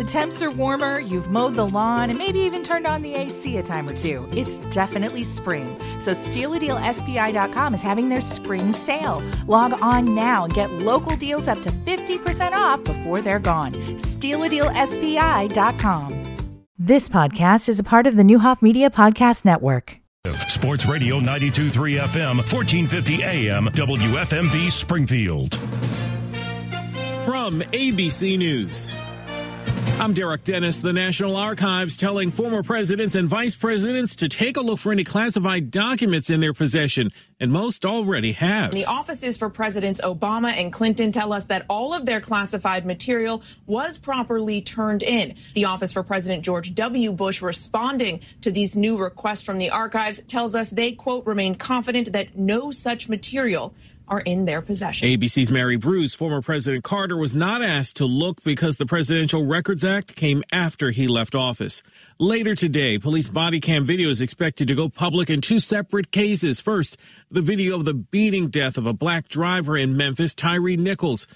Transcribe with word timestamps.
The 0.00 0.06
temps 0.06 0.40
are 0.40 0.50
warmer, 0.50 0.98
you've 0.98 1.30
mowed 1.30 1.56
the 1.56 1.66
lawn, 1.66 2.08
and 2.08 2.18
maybe 2.18 2.38
even 2.38 2.64
turned 2.64 2.86
on 2.86 3.02
the 3.02 3.12
AC 3.12 3.58
a 3.58 3.62
time 3.62 3.86
or 3.86 3.92
two. 3.92 4.26
It's 4.32 4.56
definitely 4.72 5.24
spring. 5.24 5.78
So 5.98 6.12
StealADealSPI.com 6.12 7.74
is 7.74 7.82
having 7.82 8.08
their 8.08 8.22
spring 8.22 8.72
sale. 8.72 9.22
Log 9.46 9.74
on 9.82 10.14
now 10.14 10.44
and 10.44 10.54
get 10.54 10.72
local 10.72 11.16
deals 11.16 11.48
up 11.48 11.60
to 11.60 11.70
50% 11.70 12.52
off 12.52 12.82
before 12.82 13.20
they're 13.20 13.38
gone. 13.38 13.74
StealADealSPI.com. 13.74 16.36
This 16.78 17.10
podcast 17.10 17.68
is 17.68 17.78
a 17.78 17.84
part 17.84 18.06
of 18.06 18.16
the 18.16 18.22
Neuhoff 18.22 18.62
Media 18.62 18.88
Podcast 18.88 19.44
Network. 19.44 19.98
Sports 20.48 20.86
Radio 20.86 21.16
923 21.16 21.96
FM, 21.96 22.38
1450 22.38 23.22
AM, 23.22 23.66
WFMB 23.66 24.70
Springfield. 24.70 25.56
From 27.26 27.60
ABC 27.60 28.38
News. 28.38 28.94
I'm 30.00 30.14
Derek 30.14 30.44
Dennis. 30.44 30.80
The 30.80 30.94
National 30.94 31.36
Archives 31.36 31.94
telling 31.94 32.30
former 32.30 32.62
presidents 32.62 33.14
and 33.14 33.28
vice 33.28 33.54
presidents 33.54 34.16
to 34.16 34.30
take 34.30 34.56
a 34.56 34.62
look 34.62 34.78
for 34.78 34.92
any 34.92 35.04
classified 35.04 35.70
documents 35.70 36.30
in 36.30 36.40
their 36.40 36.54
possession, 36.54 37.10
and 37.38 37.52
most 37.52 37.84
already 37.84 38.32
have. 38.32 38.70
The 38.70 38.86
offices 38.86 39.36
for 39.36 39.50
Presidents 39.50 40.00
Obama 40.00 40.52
and 40.52 40.72
Clinton 40.72 41.12
tell 41.12 41.34
us 41.34 41.44
that 41.44 41.66
all 41.68 41.92
of 41.92 42.06
their 42.06 42.22
classified 42.22 42.86
material 42.86 43.42
was 43.66 43.98
properly 43.98 44.62
turned 44.62 45.02
in. 45.02 45.34
The 45.54 45.66
Office 45.66 45.92
for 45.92 46.02
President 46.02 46.46
George 46.46 46.74
W. 46.74 47.12
Bush 47.12 47.42
responding 47.42 48.20
to 48.40 48.50
these 48.50 48.74
new 48.74 48.96
requests 48.96 49.42
from 49.42 49.58
the 49.58 49.68
archives 49.68 50.22
tells 50.22 50.54
us 50.54 50.70
they, 50.70 50.92
quote, 50.92 51.26
remain 51.26 51.56
confident 51.56 52.14
that 52.14 52.38
no 52.38 52.70
such 52.70 53.10
material 53.10 53.74
are 54.10 54.20
in 54.20 54.44
their 54.44 54.60
possession. 54.60 55.08
ABC's 55.08 55.50
Mary 55.50 55.76
Bruce, 55.76 56.12
former 56.12 56.42
President 56.42 56.82
Carter, 56.82 57.16
was 57.16 57.34
not 57.34 57.62
asked 57.62 57.96
to 57.96 58.04
look 58.04 58.42
because 58.42 58.76
the 58.76 58.84
Presidential 58.84 59.46
Records 59.46 59.84
Act 59.84 60.16
came 60.16 60.42
after 60.52 60.90
he 60.90 61.06
left 61.06 61.34
office. 61.36 61.82
Later 62.18 62.56
today, 62.56 62.98
police 62.98 63.28
body 63.28 63.60
cam 63.60 63.84
video 63.84 64.10
is 64.10 64.20
expected 64.20 64.66
to 64.68 64.74
go 64.74 64.88
public 64.88 65.30
in 65.30 65.40
two 65.40 65.60
separate 65.60 66.10
cases. 66.10 66.58
First, 66.58 66.96
the 67.30 67.40
video 67.40 67.76
of 67.76 67.84
the 67.84 67.94
beating 67.94 68.48
death 68.48 68.76
of 68.76 68.86
a 68.86 68.92
black 68.92 69.28
driver 69.28 69.78
in 69.78 69.96
Memphis, 69.96 70.34
Tyre 70.34 70.76
Nichols. 70.76 71.28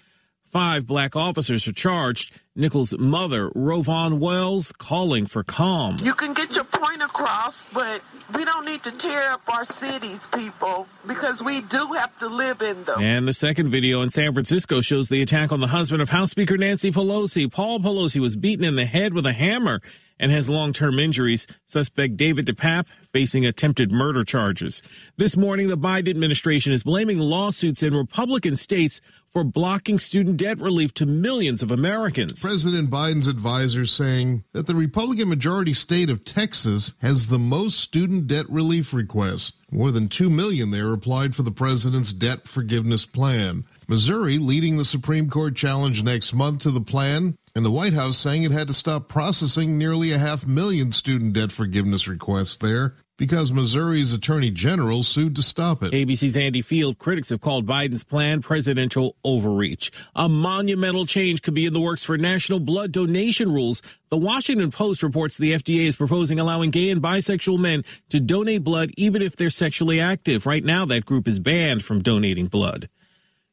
Five 0.42 0.86
black 0.86 1.16
officers 1.16 1.66
are 1.68 1.72
charged. 1.72 2.40
Nichols' 2.56 2.96
mother, 2.96 3.50
RowVaughn 3.50 4.20
Wells, 4.20 4.70
calling 4.78 5.26
for 5.26 5.42
calm. 5.42 5.96
You 6.00 6.14
can 6.14 6.34
get 6.34 6.54
your 6.54 6.62
point 6.62 7.02
across, 7.02 7.64
but 7.72 8.00
we 8.32 8.44
don't 8.44 8.64
need 8.64 8.80
to 8.84 8.92
tear 8.92 9.32
up 9.32 9.42
our 9.52 9.64
cities, 9.64 10.28
people, 10.28 10.86
because 11.04 11.42
we 11.42 11.62
do 11.62 11.84
have 11.94 12.16
to 12.20 12.28
live 12.28 12.62
in 12.62 12.84
them. 12.84 13.00
And 13.00 13.26
the 13.26 13.32
second 13.32 13.70
video 13.70 14.02
in 14.02 14.10
San 14.10 14.32
Francisco 14.32 14.80
shows 14.80 15.08
the 15.08 15.20
attack 15.20 15.50
on 15.50 15.58
the 15.58 15.66
husband 15.66 16.00
of 16.00 16.10
House 16.10 16.30
Speaker 16.30 16.56
Nancy 16.56 16.92
Pelosi. 16.92 17.50
Paul 17.50 17.80
Pelosi 17.80 18.20
was 18.20 18.36
beaten 18.36 18.64
in 18.64 18.76
the 18.76 18.86
head 18.86 19.14
with 19.14 19.26
a 19.26 19.32
hammer 19.32 19.80
and 20.24 20.32
has 20.32 20.48
long 20.48 20.72
term 20.72 20.98
injuries. 20.98 21.46
Suspect 21.66 22.16
David 22.16 22.46
DePape 22.46 22.86
facing 23.12 23.44
attempted 23.44 23.92
murder 23.92 24.24
charges. 24.24 24.82
This 25.18 25.36
morning, 25.36 25.68
the 25.68 25.76
Biden 25.76 26.08
administration 26.08 26.72
is 26.72 26.82
blaming 26.82 27.18
lawsuits 27.18 27.82
in 27.82 27.94
Republican 27.94 28.56
states 28.56 29.02
for 29.28 29.44
blocking 29.44 29.98
student 29.98 30.38
debt 30.38 30.58
relief 30.58 30.94
to 30.94 31.04
millions 31.04 31.62
of 31.62 31.70
Americans. 31.70 32.40
President 32.40 32.88
Biden's 32.88 33.26
advisors 33.26 33.92
saying 33.92 34.44
that 34.52 34.66
the 34.66 34.74
Republican 34.74 35.28
majority 35.28 35.74
state 35.74 36.08
of 36.08 36.24
Texas 36.24 36.94
has 37.02 37.26
the 37.26 37.38
most 37.38 37.78
student 37.78 38.26
debt 38.26 38.48
relief 38.48 38.94
requests. 38.94 39.52
More 39.70 39.90
than 39.90 40.08
2 40.08 40.30
million 40.30 40.70
there 40.70 40.92
applied 40.92 41.34
for 41.34 41.42
the 41.42 41.50
president's 41.50 42.12
debt 42.12 42.48
forgiveness 42.48 43.04
plan. 43.04 43.64
Missouri 43.88 44.38
leading 44.38 44.78
the 44.78 44.84
Supreme 44.84 45.28
Court 45.28 45.54
challenge 45.54 46.02
next 46.02 46.32
month 46.32 46.62
to 46.62 46.70
the 46.70 46.80
plan, 46.80 47.36
and 47.54 47.64
the 47.64 47.70
White 47.70 47.92
House 47.92 48.18
saying 48.18 48.42
it 48.42 48.50
had 48.50 48.68
to 48.68 48.74
stop 48.74 49.08
processing 49.08 49.78
nearly 49.78 50.12
a 50.12 50.18
half 50.18 50.46
million 50.46 50.90
student 50.92 51.34
debt 51.34 51.52
forgiveness 51.52 52.08
requests 52.08 52.56
there 52.56 52.96
because 53.16 53.52
Missouri's 53.52 54.12
attorney 54.12 54.50
general 54.50 55.04
sued 55.04 55.36
to 55.36 55.42
stop 55.42 55.82
it. 55.84 55.92
ABC's 55.92 56.36
Andy 56.36 56.62
Fies 56.62 56.96
critics 56.98 57.28
have 57.28 57.40
called 57.40 57.64
Biden's 57.64 58.02
plan 58.02 58.42
presidential 58.42 59.14
overreach. 59.22 59.92
A 60.16 60.28
monumental 60.28 61.06
change 61.06 61.42
could 61.42 61.54
be 61.54 61.66
in 61.66 61.72
the 61.72 61.80
works 61.80 62.02
for 62.02 62.18
national 62.18 62.58
blood 62.58 62.90
donation 62.90 63.52
rules. 63.52 63.82
The 64.08 64.16
Washington 64.16 64.72
Post 64.72 65.04
reports 65.04 65.38
the 65.38 65.52
FDA 65.52 65.86
is 65.86 65.94
proposing 65.94 66.40
allowing 66.40 66.70
gay 66.70 66.90
and 66.90 67.00
bisexual 67.00 67.60
men 67.60 67.84
to 68.08 68.18
donate 68.18 68.64
blood 68.64 68.90
even 68.96 69.22
if 69.22 69.36
they're 69.36 69.50
sexually 69.50 70.00
active. 70.00 70.44
Right 70.44 70.64
now, 70.64 70.84
that 70.86 71.06
group 71.06 71.28
is 71.28 71.38
banned 71.38 71.84
from 71.84 72.02
donating 72.02 72.46
blood. 72.46 72.88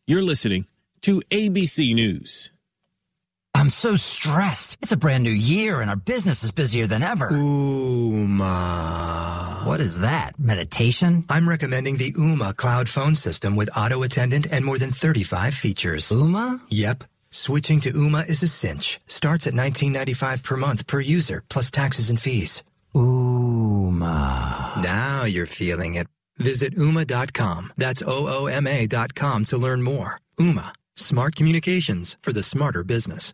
You're 0.08 0.24
listening 0.24 0.66
to 1.02 1.22
ABC 1.30 1.94
News. 1.94 2.50
I'm 3.54 3.70
so 3.70 3.96
stressed. 3.96 4.78
It's 4.82 4.92
a 4.94 4.98
brand 4.98 5.24
new 5.24 5.30
year 5.32 5.82
and 5.82 5.90
our 5.90 5.96
business 5.96 6.44
is 6.44 6.52
busier 6.52 6.88
than 6.88 7.04
ever. 7.04 7.30
Ooma. 7.30 8.48
What 9.68 9.80
is 9.80 10.00
that? 10.00 10.40
Meditation? 10.40 11.26
I'm 11.30 11.48
recommending 11.48 11.98
the 11.98 12.14
Ooma 12.14 12.56
cloud 12.56 12.90
phone 12.90 13.14
system 13.16 13.56
with 13.56 13.70
auto 13.78 14.02
attendant 14.04 14.48
and 14.52 14.66
more 14.66 14.78
than 14.80 14.92
35 14.92 15.54
features. 15.54 16.10
Ooma? 16.10 16.60
Yep. 16.70 17.04
Switching 17.30 17.80
to 17.82 17.92
Ooma 17.92 18.28
is 18.28 18.42
a 18.44 18.48
cinch. 18.48 19.00
Starts 19.06 19.46
at 19.48 19.54
$19.95 19.54 20.44
per 20.44 20.58
month 20.58 20.88
per 20.88 21.00
user, 21.00 21.44
plus 21.50 21.70
taxes 21.72 22.10
and 22.10 22.20
fees. 22.20 22.64
Ooma. 22.96 24.82
Now 24.82 25.24
you're 25.26 25.46
feeling 25.46 25.96
it. 25.96 26.08
Visit 26.38 26.76
Ooma.com. 26.76 27.72
That's 27.78 28.02
O-O-M-A 28.02 28.88
dot 28.88 29.14
com 29.14 29.46
to 29.46 29.58
learn 29.58 29.82
more. 29.84 30.20
Ooma. 30.40 30.72
Smart 30.94 31.36
communications 31.36 32.18
for 32.22 32.34
the 32.34 32.44
smarter 32.44 32.84
business. 32.84 33.34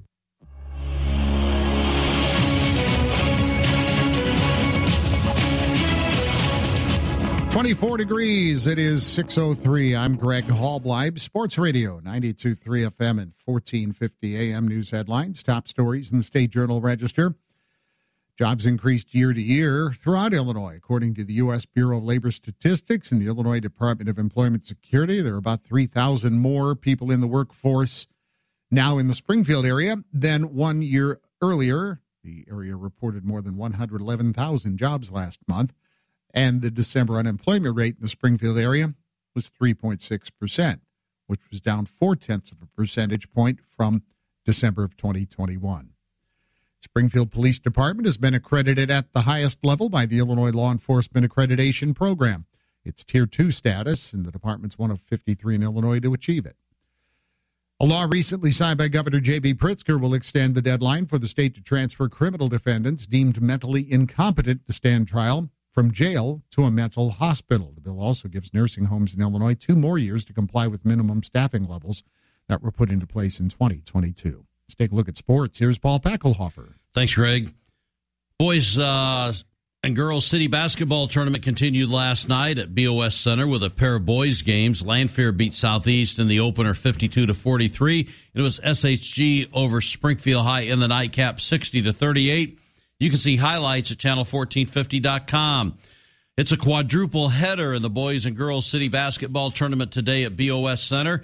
24 7.51 7.97
degrees. 7.97 8.65
It 8.65 8.79
is 8.79 9.03
6.03. 9.03 9.97
I'm 9.97 10.15
Greg 10.15 10.45
Hallbleib, 10.45 11.19
Sports 11.19 11.57
Radio, 11.57 11.99
92.3 11.99 12.55
FM 12.89 13.19
and 13.19 13.33
1450 13.43 14.37
AM 14.37 14.69
news 14.69 14.91
headlines. 14.91 15.43
Top 15.43 15.67
stories 15.67 16.13
in 16.13 16.19
the 16.19 16.23
State 16.23 16.51
Journal 16.51 16.79
Register. 16.79 17.35
Jobs 18.37 18.65
increased 18.65 19.13
year 19.13 19.33
to 19.33 19.41
year 19.41 19.93
throughout 20.01 20.33
Illinois, 20.33 20.75
according 20.77 21.13
to 21.15 21.25
the 21.25 21.33
U.S. 21.33 21.65
Bureau 21.65 21.97
of 21.97 22.05
Labor 22.05 22.31
Statistics 22.31 23.11
and 23.11 23.21
the 23.21 23.27
Illinois 23.27 23.59
Department 23.59 24.09
of 24.09 24.17
Employment 24.17 24.65
Security. 24.65 25.19
There 25.19 25.33
are 25.33 25.37
about 25.37 25.59
3,000 25.59 26.39
more 26.39 26.73
people 26.73 27.11
in 27.11 27.19
the 27.19 27.27
workforce 27.27 28.07
now 28.71 28.97
in 28.97 29.09
the 29.09 29.13
Springfield 29.13 29.65
area 29.65 29.97
than 30.13 30.55
one 30.55 30.81
year 30.81 31.19
earlier. 31.41 31.99
The 32.23 32.45
area 32.49 32.77
reported 32.77 33.25
more 33.25 33.41
than 33.41 33.57
111,000 33.57 34.77
jobs 34.77 35.11
last 35.11 35.39
month 35.49 35.73
and 36.33 36.61
the 36.61 36.71
December 36.71 37.17
unemployment 37.17 37.75
rate 37.75 37.95
in 37.95 38.01
the 38.01 38.09
Springfield 38.09 38.57
area 38.57 38.93
was 39.35 39.49
3.6%, 39.49 40.79
which 41.27 41.41
was 41.49 41.61
down 41.61 41.85
four 41.85 42.15
tenths 42.15 42.51
of 42.51 42.61
a 42.61 42.65
percentage 42.65 43.31
point 43.31 43.59
from 43.75 44.03
December 44.45 44.83
of 44.83 44.97
2021. 44.97 45.89
Springfield 46.79 47.31
Police 47.31 47.59
Department 47.59 48.07
has 48.07 48.17
been 48.17 48.33
accredited 48.33 48.89
at 48.89 49.13
the 49.13 49.21
highest 49.21 49.63
level 49.63 49.87
by 49.87 50.05
the 50.05 50.17
Illinois 50.17 50.51
Law 50.51 50.71
Enforcement 50.71 51.29
Accreditation 51.29 51.95
Program. 51.95 52.45
It's 52.83 53.03
Tier 53.03 53.27
2 53.27 53.51
status, 53.51 54.13
and 54.13 54.25
the 54.25 54.31
department's 54.31 54.79
one 54.79 54.89
of 54.89 54.99
53 54.99 55.55
in 55.55 55.63
Illinois 55.63 55.99
to 55.99 56.13
achieve 56.13 56.45
it. 56.47 56.55
A 57.79 57.85
law 57.85 58.07
recently 58.09 58.51
signed 58.51 58.79
by 58.79 58.87
Governor 58.87 59.19
J.B. 59.19 59.55
Pritzker 59.55 59.99
will 59.99 60.13
extend 60.13 60.55
the 60.55 60.61
deadline 60.61 61.05
for 61.05 61.19
the 61.19 61.27
state 61.27 61.53
to 61.55 61.61
transfer 61.61 62.09
criminal 62.09 62.49
defendants 62.49 63.05
deemed 63.05 63.41
mentally 63.41 63.91
incompetent 63.91 64.65
to 64.65 64.73
stand 64.73 65.07
trial 65.07 65.49
from 65.71 65.91
jail 65.91 66.41
to 66.51 66.63
a 66.63 66.71
mental 66.71 67.11
hospital. 67.11 67.71
The 67.75 67.81
bill 67.81 67.99
also 67.99 68.27
gives 68.27 68.53
nursing 68.53 68.85
homes 68.85 69.15
in 69.15 69.21
Illinois 69.21 69.53
two 69.55 69.75
more 69.75 69.97
years 69.97 70.25
to 70.25 70.33
comply 70.33 70.67
with 70.67 70.85
minimum 70.85 71.23
staffing 71.23 71.67
levels 71.67 72.03
that 72.47 72.61
were 72.61 72.71
put 72.71 72.91
into 72.91 73.07
place 73.07 73.39
in 73.39 73.49
2022. 73.49 74.45
Let's 74.67 74.75
take 74.75 74.91
a 74.91 74.95
look 74.95 75.09
at 75.09 75.17
sports. 75.17 75.59
Here's 75.59 75.79
Paul 75.79 75.99
Packelhofer. 75.99 76.73
Thanks, 76.93 77.15
Greg. 77.15 77.53
Boys 78.37 78.77
uh, 78.77 79.33
And 79.83 79.95
girls 79.95 80.25
city 80.25 80.47
basketball 80.47 81.07
tournament 81.07 81.43
continued 81.43 81.89
last 81.89 82.27
night 82.27 82.59
at 82.59 82.75
BOS 82.75 83.15
Center 83.15 83.47
with 83.47 83.63
a 83.63 83.69
pair 83.69 83.95
of 83.95 84.05
boys 84.05 84.41
games. 84.41 84.83
Lanphier 84.83 85.31
beat 85.31 85.53
Southeast 85.53 86.19
in 86.19 86.27
the 86.27 86.41
opener 86.41 86.73
52 86.73 87.27
to 87.27 87.33
43. 87.33 88.09
It 88.33 88.41
was 88.41 88.59
SHG 88.59 89.49
over 89.53 89.81
Springfield 89.81 90.45
High 90.45 90.61
in 90.61 90.79
the 90.79 90.87
nightcap 90.87 91.39
60 91.39 91.83
to 91.83 91.93
38. 91.93 92.59
You 93.01 93.09
can 93.09 93.17
see 93.17 93.35
highlights 93.35 93.91
at 93.91 93.97
channel1450.com. 93.97 95.75
It's 96.37 96.51
a 96.51 96.57
quadruple 96.57 97.29
header 97.29 97.73
in 97.73 97.81
the 97.81 97.89
boys 97.89 98.27
and 98.27 98.37
girls 98.37 98.67
city 98.67 98.89
basketball 98.89 99.49
tournament 99.49 99.91
today 99.91 100.23
at 100.23 100.37
BOS 100.37 100.83
Center. 100.83 101.23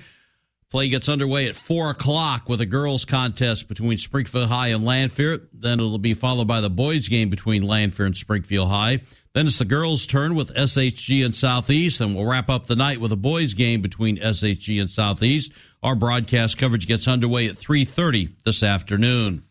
Play 0.72 0.90
gets 0.90 1.08
underway 1.08 1.48
at 1.48 1.56
4 1.56 1.92
o'clock 1.92 2.50
with 2.50 2.62
a 2.62 2.66
girls' 2.66 3.06
contest 3.06 3.68
between 3.68 4.00
Springfield 4.00 4.50
High 4.50 4.70
and 4.70 4.84
Lanphier. 4.84 5.38
Then 5.54 5.80
it'll 5.80 6.00
be 6.00 6.16
followed 6.16 6.48
by 6.48 6.62
the 6.62 6.70
boys' 6.72 7.10
game 7.10 7.30
between 7.30 7.62
Lanphier 7.62 8.08
and 8.08 8.18
Springfield 8.18 8.70
High. 8.70 9.02
Then 9.34 9.46
it's 9.46 9.60
the 9.60 9.66
girls' 9.66 10.08
turn 10.08 10.34
with 10.34 10.56
SHG 10.56 11.24
and 11.24 11.36
Southeast, 11.36 12.02
and 12.02 12.16
we'll 12.16 12.26
wrap 12.26 12.50
up 12.50 12.66
the 12.66 12.76
night 12.76 13.00
with 13.00 13.12
a 13.12 13.16
boys' 13.16 13.54
game 13.54 13.84
between 13.84 14.18
SHG 14.18 14.82
and 14.82 14.90
Southeast. 14.90 15.52
Our 15.84 15.94
broadcast 15.94 16.58
coverage 16.58 16.88
gets 16.88 17.08
underway 17.08 17.46
at 17.46 17.56
3.30 17.56 18.32
this 18.46 18.64
afternoon. 18.64 19.44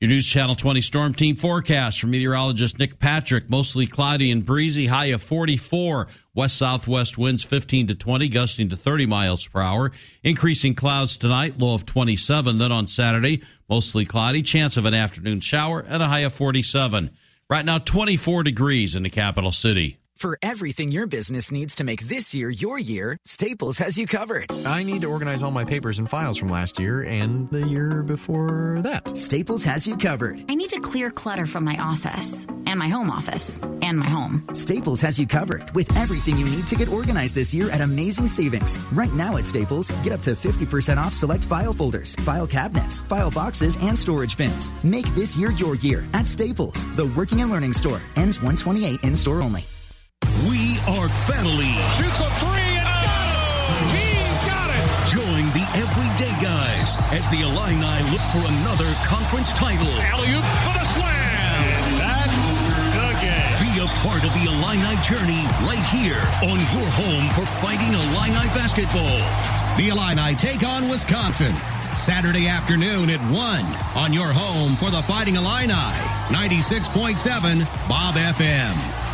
Your 0.00 0.10
News 0.10 0.28
Channel 0.28 0.54
20 0.54 0.80
Storm 0.80 1.12
Team 1.12 1.34
forecast 1.34 2.00
from 2.00 2.12
meteorologist 2.12 2.78
Nick 2.78 3.00
Patrick. 3.00 3.50
Mostly 3.50 3.88
cloudy 3.88 4.30
and 4.30 4.46
breezy, 4.46 4.86
high 4.86 5.06
of 5.06 5.20
44. 5.20 6.06
West 6.36 6.56
southwest 6.56 7.18
winds 7.18 7.42
15 7.42 7.88
to 7.88 7.96
20, 7.96 8.28
gusting 8.28 8.68
to 8.68 8.76
30 8.76 9.06
miles 9.06 9.48
per 9.48 9.60
hour. 9.60 9.90
Increasing 10.22 10.76
clouds 10.76 11.16
tonight, 11.16 11.58
low 11.58 11.74
of 11.74 11.84
27. 11.84 12.58
Then 12.58 12.70
on 12.70 12.86
Saturday, 12.86 13.42
mostly 13.68 14.04
cloudy, 14.04 14.42
chance 14.42 14.76
of 14.76 14.84
an 14.84 14.94
afternoon 14.94 15.40
shower, 15.40 15.80
and 15.80 16.00
a 16.00 16.06
high 16.06 16.20
of 16.20 16.32
47. 16.32 17.10
Right 17.50 17.64
now, 17.64 17.78
24 17.78 18.44
degrees 18.44 18.94
in 18.94 19.02
the 19.02 19.10
capital 19.10 19.50
city. 19.50 19.97
For 20.18 20.36
everything 20.42 20.90
your 20.90 21.06
business 21.06 21.52
needs 21.52 21.76
to 21.76 21.84
make 21.84 22.08
this 22.08 22.34
year 22.34 22.50
your 22.50 22.76
year, 22.76 23.20
Staples 23.24 23.78
has 23.78 23.96
you 23.96 24.04
covered. 24.04 24.50
I 24.66 24.82
need 24.82 25.02
to 25.02 25.06
organize 25.06 25.44
all 25.44 25.52
my 25.52 25.64
papers 25.64 26.00
and 26.00 26.10
files 26.10 26.36
from 26.36 26.48
last 26.48 26.80
year 26.80 27.02
and 27.02 27.48
the 27.50 27.64
year 27.64 28.02
before 28.02 28.80
that. 28.82 29.16
Staples 29.16 29.62
has 29.62 29.86
you 29.86 29.96
covered. 29.96 30.44
I 30.48 30.56
need 30.56 30.70
to 30.70 30.80
clear 30.80 31.12
clutter 31.12 31.46
from 31.46 31.62
my 31.62 31.78
office 31.78 32.48
and 32.66 32.80
my 32.80 32.88
home 32.88 33.12
office 33.12 33.60
and 33.80 33.96
my 33.96 34.08
home. 34.08 34.44
Staples 34.54 35.00
has 35.02 35.20
you 35.20 35.26
covered 35.28 35.72
with 35.76 35.96
everything 35.96 36.36
you 36.36 36.46
need 36.46 36.66
to 36.66 36.74
get 36.74 36.88
organized 36.88 37.36
this 37.36 37.54
year 37.54 37.70
at 37.70 37.80
amazing 37.80 38.26
savings. 38.26 38.80
Right 38.90 39.14
now 39.14 39.36
at 39.36 39.46
Staples, 39.46 39.88
get 40.02 40.12
up 40.12 40.22
to 40.22 40.32
50% 40.32 40.96
off 40.96 41.14
select 41.14 41.44
file 41.44 41.72
folders, 41.72 42.16
file 42.26 42.48
cabinets, 42.48 43.02
file 43.02 43.30
boxes, 43.30 43.78
and 43.82 43.96
storage 43.96 44.36
bins. 44.36 44.72
Make 44.82 45.06
this 45.14 45.36
year 45.36 45.52
your 45.52 45.76
year 45.76 46.04
at 46.12 46.26
Staples, 46.26 46.92
the 46.96 47.06
working 47.16 47.40
and 47.40 47.52
learning 47.52 47.72
store. 47.72 48.00
Ends 48.16 48.42
128 48.42 49.04
in 49.04 49.14
store 49.14 49.42
only. 49.42 49.64
We 50.88 50.96
are 50.96 51.08
family. 51.08 51.76
Shoots 52.00 52.20
a 52.20 52.30
three 52.40 52.72
and 52.72 52.88
oh, 52.88 53.92
he 53.92 54.08
got 54.48 54.72
it. 54.72 54.88
Join 55.12 55.44
the 55.52 55.66
everyday 55.76 56.32
guys 56.40 56.96
as 57.12 57.28
the 57.28 57.44
Illini 57.44 58.00
look 58.08 58.24
for 58.32 58.40
another 58.40 58.88
conference 59.04 59.52
title. 59.52 59.92
Alley-oop 60.00 60.44
for 60.64 60.72
the 60.72 60.84
slam. 60.88 61.60
And 61.84 62.00
that's 62.00 62.32
the 62.96 63.10
game. 63.20 63.68
Be 63.68 63.84
a 63.84 63.88
part 64.00 64.24
of 64.24 64.32
the 64.32 64.48
Illini 64.48 64.96
journey 65.04 65.44
right 65.68 65.84
here 65.92 66.24
on 66.48 66.56
your 66.72 66.88
home 66.96 67.28
for 67.36 67.44
Fighting 67.44 67.92
Illini 67.92 68.48
basketball. 68.56 69.20
The 69.76 69.92
Illini 69.92 70.36
take 70.36 70.64
on 70.64 70.88
Wisconsin. 70.88 71.54
Saturday 71.96 72.48
afternoon 72.48 73.10
at 73.10 73.20
1 73.20 73.34
on 73.94 74.12
your 74.14 74.32
home 74.32 74.74
for 74.76 74.88
the 74.90 75.02
Fighting 75.02 75.36
Illini. 75.36 75.92
96.7 76.32 77.68
Bob 77.90 78.14
FM. 78.14 79.07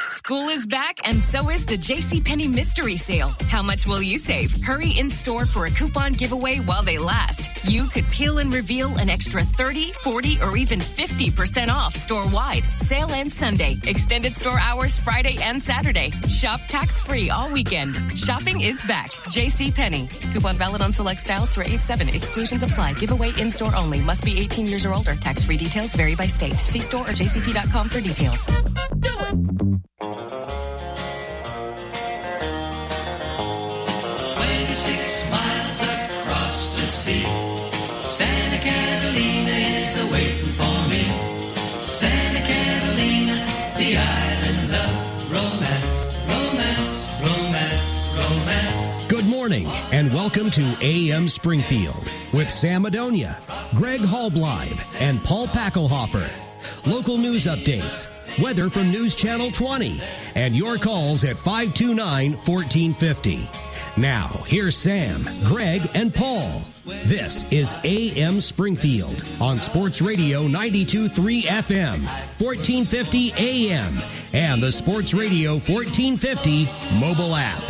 School 0.00 0.50
is 0.50 0.66
back, 0.66 1.00
and 1.08 1.24
so 1.24 1.48
is 1.48 1.64
the 1.64 1.76
JCPenney 1.76 2.52
Mystery 2.52 2.98
Sale. 2.98 3.32
How 3.48 3.62
much 3.62 3.86
will 3.86 4.02
you 4.02 4.18
save? 4.18 4.52
Hurry 4.62 4.90
in 4.98 5.08
store 5.08 5.46
for 5.46 5.64
a 5.64 5.70
coupon 5.70 6.12
giveaway 6.12 6.58
while 6.58 6.82
they 6.82 6.98
last. 6.98 7.48
You 7.64 7.86
could 7.88 8.04
peel 8.10 8.38
and 8.38 8.52
reveal 8.52 8.94
an 8.98 9.08
extra 9.08 9.42
30, 9.42 9.92
40, 9.94 10.42
or 10.42 10.54
even 10.58 10.80
50% 10.80 11.68
off 11.68 11.94
store 11.94 12.28
wide. 12.28 12.64
Sale 12.78 13.10
ends 13.12 13.34
Sunday. 13.34 13.78
Extended 13.84 14.36
store 14.36 14.58
hours 14.58 14.98
Friday 14.98 15.38
and 15.40 15.62
Saturday. 15.62 16.10
Shop 16.28 16.60
tax 16.68 17.00
free 17.00 17.30
all 17.30 17.50
weekend. 17.50 17.96
Shopping 18.18 18.60
is 18.60 18.82
back. 18.84 19.10
JCPenney. 19.32 20.10
Coupon 20.32 20.56
valid 20.56 20.82
on 20.82 20.92
select 20.92 21.20
styles 21.20 21.54
through 21.54 21.64
8 21.68 21.80
7. 21.80 22.08
Exclusions 22.10 22.62
apply. 22.62 22.92
Giveaway 22.94 23.32
in 23.40 23.50
store 23.50 23.74
only. 23.74 24.00
Must 24.02 24.22
be 24.24 24.38
18 24.38 24.66
years 24.66 24.84
or 24.84 24.92
older. 24.92 25.14
Tax 25.14 25.42
free 25.42 25.56
details 25.56 25.94
vary 25.94 26.14
by 26.14 26.26
state. 26.26 26.66
See 26.66 26.80
store 26.80 27.02
or 27.02 27.14
jcp.com 27.14 27.88
for 27.88 28.02
details. 28.02 28.46
Do 29.00 29.18
it. 29.20 29.85
26 29.98 30.20
miles 35.30 35.80
across 35.80 36.78
the 36.78 36.86
sea. 36.86 37.24
Santa 38.02 38.58
Catalina 38.58 39.52
is 39.52 39.96
awaiting 40.06 40.52
for 40.52 40.88
me. 40.90 41.04
Santa 41.82 42.40
Catalina, 42.40 43.36
the 43.78 43.96
island 43.96 44.74
of 44.74 45.32
romance, 45.32 46.16
romance, 46.28 47.14
romance, 47.22 47.88
romance. 48.18 49.04
Good 49.08 49.26
morning 49.26 49.66
and 49.92 50.12
welcome 50.12 50.50
to 50.50 50.76
AM 50.82 51.26
Springfield 51.26 52.12
with 52.34 52.50
Sam 52.50 52.84
Madonia, 52.84 53.38
Greg 53.74 54.00
Hallbleib, 54.00 54.78
and 55.00 55.24
Paul 55.24 55.46
Packelhofer. 55.46 56.30
Local 56.84 57.16
news 57.16 57.46
updates, 57.46 58.08
weather 58.38 58.70
from 58.70 58.90
News 58.90 59.14
Channel 59.14 59.50
20, 59.50 60.00
and 60.34 60.54
your 60.54 60.78
calls 60.78 61.24
at 61.24 61.36
529 61.36 62.32
1450. 62.32 63.48
Now, 63.96 64.26
here's 64.46 64.76
Sam, 64.76 65.26
Greg, 65.44 65.82
and 65.94 66.14
Paul. 66.14 66.62
This 66.84 67.50
is 67.52 67.74
AM 67.84 68.40
Springfield 68.40 69.22
on 69.40 69.58
Sports 69.58 70.02
Radio 70.02 70.42
923 70.42 71.42
FM, 71.42 72.04
1450 72.38 73.32
AM, 73.36 73.96
and 74.32 74.62
the 74.62 74.70
Sports 74.70 75.14
Radio 75.14 75.52
1450 75.52 76.68
mobile 77.00 77.34
app. 77.34 77.62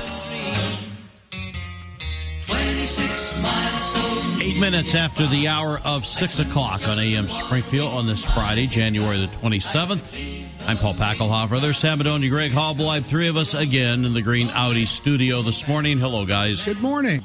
26 2.46 3.42
miles 3.42 3.82
so 3.82 4.16
Eight 4.40 4.58
minutes 4.58 4.94
after 4.94 5.26
the 5.26 5.48
hour 5.48 5.80
of 5.84 6.06
6 6.06 6.38
o'clock 6.38 6.86
on 6.86 6.98
AM 6.98 7.26
Springfield 7.26 7.92
on 7.92 8.06
this 8.06 8.24
Friday, 8.24 8.66
January 8.66 9.18
the 9.18 9.26
27th. 9.38 10.45
I'm 10.66 10.78
Paul 10.78 10.94
Packelhofer. 10.94 11.60
There's 11.60 11.78
Sam 11.78 12.00
Madonia, 12.00 12.28
Greg 12.28 12.50
Hallbleib, 12.50 13.04
three 13.04 13.28
of 13.28 13.36
us 13.36 13.54
again 13.54 14.04
in 14.04 14.14
the 14.14 14.22
Green 14.22 14.48
Audi 14.50 14.84
studio 14.84 15.40
this 15.42 15.66
morning. 15.68 15.98
Hello, 15.98 16.26
guys. 16.26 16.64
Good 16.64 16.80
morning. 16.80 17.22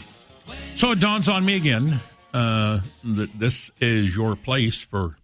So 0.75 0.91
it 0.91 0.99
dawns 0.99 1.27
on 1.27 1.43
me 1.43 1.55
again 1.55 1.99
uh, 2.35 2.81
that 3.03 3.29
this 3.39 3.71
is 3.79 4.15
your 4.15 4.35
place 4.35 4.81
for 4.81 5.17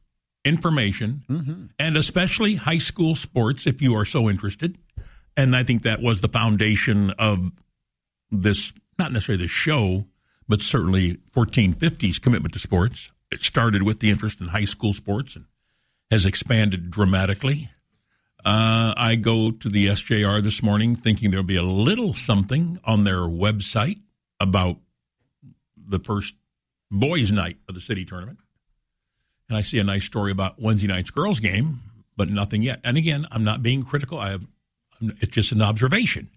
information 0.44 1.24
Mm-hmm. 1.30 1.66
and 1.78 1.98
especially 1.98 2.56
high 2.56 2.78
school 2.80 3.16
sports 3.16 3.68
if 3.68 3.82
you 3.82 3.96
are 3.96 4.06
so 4.06 4.30
interested. 4.30 4.78
And 5.36 5.56
I 5.56 5.64
think 5.64 5.84
that 5.84 6.02
was 6.02 6.22
the 6.22 6.30
foundation 6.30 7.12
of 7.20 7.52
this, 8.32 8.74
not 8.98 9.12
necessarily 9.12 9.44
the 9.44 9.50
show, 9.50 10.06
but 10.48 10.62
certainly 10.62 11.18
1450's 11.36 12.18
commitment 12.18 12.54
to 12.54 12.60
sports. 12.60 13.12
It 13.32 13.42
started 13.42 13.84
with 13.84 14.00
the 14.00 14.10
interest 14.10 14.40
in 14.42 14.48
high 14.48 14.66
school 14.66 14.94
sports 14.94 15.36
and 15.36 15.46
has 16.10 16.26
expanded 16.26 16.90
dramatically. 16.90 17.70
Uh, 18.46 18.94
I 18.96 19.16
go 19.16 19.52
to 19.52 19.70
the 19.70 19.88
SJR 19.88 20.44
this 20.44 20.62
morning 20.62 20.96
thinking 20.96 21.32
there'll 21.32 21.44
be 21.44 21.58
a 21.58 21.64
little 21.64 22.14
something 22.14 22.80
on 22.84 23.04
their 23.04 23.22
website 23.22 24.00
about 24.40 24.78
the 25.76 26.00
first 26.00 26.36
boys' 26.92 27.32
night 27.32 27.58
of 27.68 27.76
the 27.76 27.82
city 27.82 28.06
tournament. 28.06 28.40
And 29.50 29.58
I 29.58 29.62
see 29.62 29.80
a 29.80 29.84
nice 29.84 30.06
story 30.06 30.32
about 30.32 30.62
Wednesday 30.62 30.88
night's 30.88 31.10
girls' 31.10 31.40
game, 31.40 31.82
but 32.16 32.30
nothing 32.30 32.62
yet. 32.62 32.82
And 32.84 32.98
again, 32.98 33.26
I'm 33.32 33.44
not 33.44 33.64
being 33.64 33.84
critical. 33.84 34.20
I 34.20 34.32
have, 34.32 34.46
it's 35.02 35.32
just 35.32 35.52
an 35.52 35.62
observation. 35.62 36.30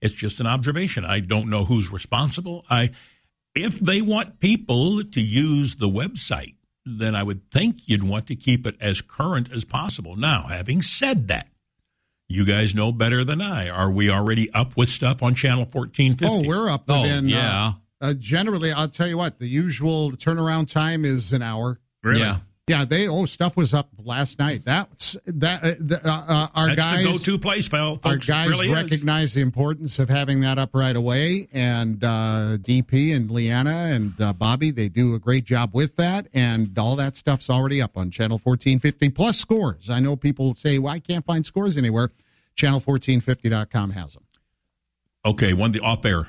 It's 0.00 0.14
just 0.14 0.40
an 0.40 0.46
observation. 0.46 1.04
I 1.04 1.20
don't 1.20 1.48
know 1.48 1.64
who's 1.64 1.90
responsible. 1.90 2.64
I, 2.68 2.90
if 3.54 3.78
they 3.80 4.02
want 4.02 4.40
people 4.40 5.04
to 5.04 5.20
use 5.20 5.76
the 5.76 5.88
website, 5.88 6.55
then 6.86 7.14
I 7.16 7.22
would 7.22 7.50
think 7.50 7.88
you'd 7.88 8.04
want 8.04 8.26
to 8.28 8.36
keep 8.36 8.66
it 8.66 8.76
as 8.80 9.00
current 9.00 9.50
as 9.52 9.64
possible. 9.64 10.16
Now, 10.16 10.42
having 10.48 10.80
said 10.82 11.28
that, 11.28 11.48
you 12.28 12.44
guys 12.44 12.74
know 12.74 12.92
better 12.92 13.24
than 13.24 13.40
I. 13.40 13.68
Are 13.68 13.90
we 13.90 14.08
already 14.10 14.50
up 14.52 14.76
with 14.76 14.88
stuff 14.88 15.22
on 15.22 15.34
channel 15.34 15.64
1450? 15.70 16.24
Oh, 16.26 16.48
we're 16.48 16.68
up 16.70 16.84
Oh, 16.88 17.02
within. 17.02 17.28
yeah. 17.28 17.66
Uh, 17.68 17.72
uh, 18.06 18.14
generally, 18.14 18.72
I'll 18.72 18.88
tell 18.88 19.06
you 19.08 19.16
what, 19.16 19.38
the 19.38 19.46
usual 19.48 20.12
turnaround 20.12 20.70
time 20.70 21.04
is 21.04 21.32
an 21.32 21.42
hour. 21.42 21.78
Really? 22.02 22.20
Yeah. 22.20 22.38
Yeah, 22.68 22.84
they 22.84 23.06
oh 23.06 23.26
stuff 23.26 23.56
was 23.56 23.72
up 23.72 23.90
last 24.02 24.40
night. 24.40 24.64
That's 24.64 25.16
that 25.26 25.62
uh, 25.62 25.74
the, 25.78 26.00
uh, 26.04 26.24
uh, 26.26 26.48
our 26.52 26.66
That's 26.74 26.80
guys 26.80 27.04
the 27.04 27.12
go-to 27.12 27.38
place, 27.38 27.68
folks. 27.68 28.04
our 28.04 28.16
guys 28.16 28.48
really 28.48 28.66
is. 28.66 28.74
recognize 28.74 29.34
the 29.34 29.40
importance 29.40 30.00
of 30.00 30.08
having 30.08 30.40
that 30.40 30.58
up 30.58 30.70
right 30.74 30.96
away, 30.96 31.46
and 31.52 32.02
uh, 32.02 32.56
DP 32.58 33.14
and 33.14 33.30
Leanna 33.30 33.70
and 33.70 34.20
uh, 34.20 34.32
Bobby 34.32 34.72
they 34.72 34.88
do 34.88 35.14
a 35.14 35.20
great 35.20 35.44
job 35.44 35.70
with 35.74 35.94
that, 35.94 36.26
and 36.34 36.76
all 36.76 36.96
that 36.96 37.14
stuff's 37.14 37.48
already 37.48 37.80
up 37.80 37.96
on 37.96 38.10
Channel 38.10 38.40
1450 38.42 39.10
plus 39.10 39.38
scores. 39.38 39.88
I 39.88 40.00
know 40.00 40.16
people 40.16 40.52
say, 40.54 40.80
"Well, 40.80 40.92
I 40.92 40.98
can't 40.98 41.24
find 41.24 41.46
scores 41.46 41.76
anywhere." 41.76 42.10
Channel1450.com 42.56 43.90
has 43.90 44.14
them. 44.14 44.24
Okay, 45.24 45.52
one 45.52 45.70
the 45.70 45.80
off 45.80 46.04
air 46.04 46.28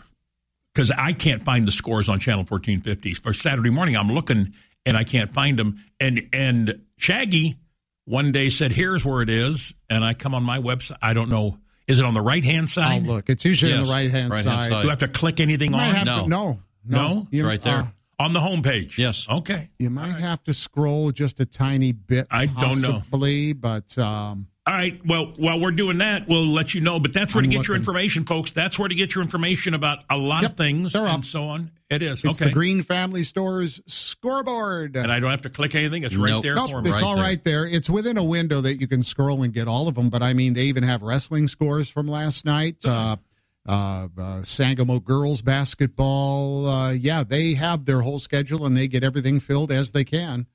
because 0.72 0.91
I 0.91 1.13
can't 1.13 1.44
find 1.44 1.67
the 1.67 1.72
scores 1.72 2.08
on 2.08 2.20
Channel 2.20 2.46
1450 2.48 3.15
for 3.15 3.34
Saturday 3.34 3.72
morning. 3.72 3.98
I'm 3.98 4.12
looking 4.12 4.53
and 4.88 4.98
I 4.98 5.03
can't 5.03 5.32
find 5.34 5.60
them. 5.60 5.84
And 6.00 6.29
and 6.34 6.82
Shaggy 6.98 7.58
one 8.06 8.32
day 8.32 8.50
said, 8.50 8.72
"Here's 8.72 9.03
where 9.06 9.22
it 9.22 9.29
is," 9.29 9.74
and 9.89 10.03
I 10.03 10.13
come 10.15 10.34
on 10.34 10.44
my 10.44 10.60
website. 10.60 10.98
I 11.01 11.13
don't 11.13 11.29
know. 11.29 11.58
Is 11.88 12.00
it 12.00 12.06
on 12.06 12.13
the 12.13 12.22
right 12.22 12.44
hand 12.44 12.70
side? 12.70 13.03
Oh, 13.08 13.13
look, 13.13 13.29
it's 13.29 13.46
usually 13.46 13.72
on 13.74 13.86
the 13.86 13.89
right-hand 13.91 14.29
right-hand 14.29 14.72
side. 14.74 14.82
Do 14.84 14.88
I 14.88 14.91
have 14.91 15.00
to 15.00 15.08
click 15.08 15.39
anything 15.39 15.72
You 15.74 15.79
on? 15.79 16.06
no. 16.06 16.24
to- 16.24 16.27
no, 16.27 16.60
no, 16.86 17.27
You- 17.32 17.48
Right 17.48 17.62
there. 17.62 17.75
uh, 17.77 17.88
on 18.20 18.34
the 18.34 18.39
homepage. 18.41 18.98
Yes. 18.98 19.25
Okay. 19.29 19.70
You 19.79 19.89
might 19.89 20.20
have 20.20 20.44
to 20.46 20.53
scroll 20.53 21.12
just 21.12 21.39
a 21.39 21.46
tiny 21.46 21.91
bit. 21.94 22.27
I 22.32 22.48
don't 22.48 22.82
know. 22.82 22.94
possibly, 23.00 23.53
but 23.53 23.98
um, 23.98 24.48
All 24.67 24.74
right. 24.74 25.00
Well, 25.05 25.33
while 25.38 25.62
we're 25.62 25.71
doing 25.71 26.00
that, 26.00 26.27
we'll 26.27 26.45
let 26.45 26.74
you 26.74 26.81
know. 26.81 27.00
But 27.00 27.13
that's 27.13 27.33
where 27.33 27.41
I'm 27.41 27.50
to 27.50 27.55
get 27.55 27.67
your 27.69 27.77
information, 27.77 28.25
folks. 28.25 28.51
That's 28.51 28.77
where 28.77 28.89
to 28.89 28.95
get 28.95 29.15
your 29.15 29.24
information 29.24 29.74
about 29.74 30.00
a 30.09 30.17
lot 30.17 30.43
of 30.43 30.57
things 30.57 30.93
and 30.93 31.25
so 31.25 31.45
on. 31.45 31.71
It 31.89 32.01
is. 32.01 32.21
it's 32.21 32.41
okay. 32.41 32.50
the 32.50 32.51
Green 32.51 32.81
Family 32.81 33.24
Stores 33.24 33.79
scoreboard. 33.88 34.97
and 34.97 35.09
I 35.09 35.21
don't 35.21 35.31
have 35.31 35.43
to 35.43 35.50
click 35.50 35.74
anything. 35.74 36.03
It's 36.03 36.15
right 36.17 36.43
there 36.43 36.55
Nope, 36.55 36.69
for 36.69 36.81
me. 36.81 36.91
it's 36.91 37.01
all 37.01 37.15
right 37.15 37.41
there. 37.45 37.65
It's 37.65 37.89
within 37.89 38.17
a 38.17 38.24
window 38.25 38.59
that 38.59 38.81
you 38.81 38.88
can 38.89 39.03
scroll 39.03 39.41
and 39.43 39.53
get 39.53 39.69
all 39.69 39.88
of 39.88 39.95
them. 39.95 40.09
But 40.09 40.21
I 40.21 40.33
mean, 40.33 40.53
they 40.53 40.63
even 40.63 40.83
have 40.83 41.01
wrestling 41.01 41.47
scores 41.47 41.89
from 41.89 42.09
last 42.09 42.43
night. 42.43 42.75
Uh, 42.83 43.15
uh, 43.69 44.07
uh, 44.17 44.43
Sangamo 44.43 45.00
girls 45.00 45.41
basketball. 45.41 46.67
Uh, 46.67 46.91
yeah, 46.91 47.24
they 47.24 47.53
have 47.53 47.86
their 47.86 48.01
whole 48.01 48.19
schedule 48.19 48.65
and 48.65 48.75
they 48.75 48.89
get 48.89 49.03
everything 49.05 49.39
filled 49.39 49.71
as 49.71 49.91
they 49.93 50.03
can. 50.03 50.45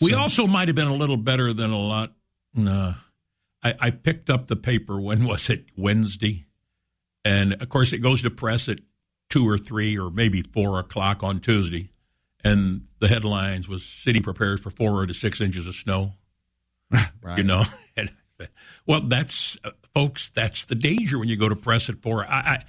We 0.00 0.12
So- 0.12 0.18
also 0.18 0.46
might 0.46 0.68
have 0.68 0.74
been 0.74 0.88
a 0.88 0.94
little 0.94 1.16
better 1.18 1.52
than 1.52 1.70
a 1.70 1.78
lot. 1.78 2.14
No, 2.54 2.94
I, 3.62 3.74
I 3.80 3.90
picked 3.90 4.30
up 4.30 4.48
the 4.48 4.56
paper. 4.56 5.00
When 5.00 5.24
was 5.24 5.50
it? 5.50 5.66
Wednesday, 5.76 6.44
and 7.24 7.54
of 7.54 7.68
course 7.68 7.92
it 7.92 7.98
goes 7.98 8.22
to 8.22 8.30
press 8.30 8.68
at 8.68 8.78
two 9.28 9.48
or 9.48 9.58
three 9.58 9.98
or 9.98 10.10
maybe 10.10 10.42
four 10.42 10.78
o'clock 10.78 11.22
on 11.22 11.40
Tuesday, 11.40 11.90
and 12.42 12.86
the 12.98 13.08
headlines 13.08 13.68
was 13.68 13.84
"City 13.84 14.20
prepares 14.20 14.60
for 14.60 14.70
four 14.70 15.06
to 15.06 15.14
six 15.14 15.40
inches 15.40 15.66
of 15.66 15.74
snow." 15.74 16.14
Right. 17.22 17.36
You 17.36 17.44
know, 17.44 17.64
and, 17.96 18.10
well, 18.86 19.02
that's 19.02 19.58
uh, 19.62 19.72
folks. 19.94 20.30
That's 20.34 20.64
the 20.64 20.74
danger 20.74 21.18
when 21.18 21.28
you 21.28 21.36
go 21.36 21.50
to 21.50 21.54
press 21.54 21.90
at 21.90 22.00
four. 22.00 22.24
I, 22.24 22.38
I 22.38 22.64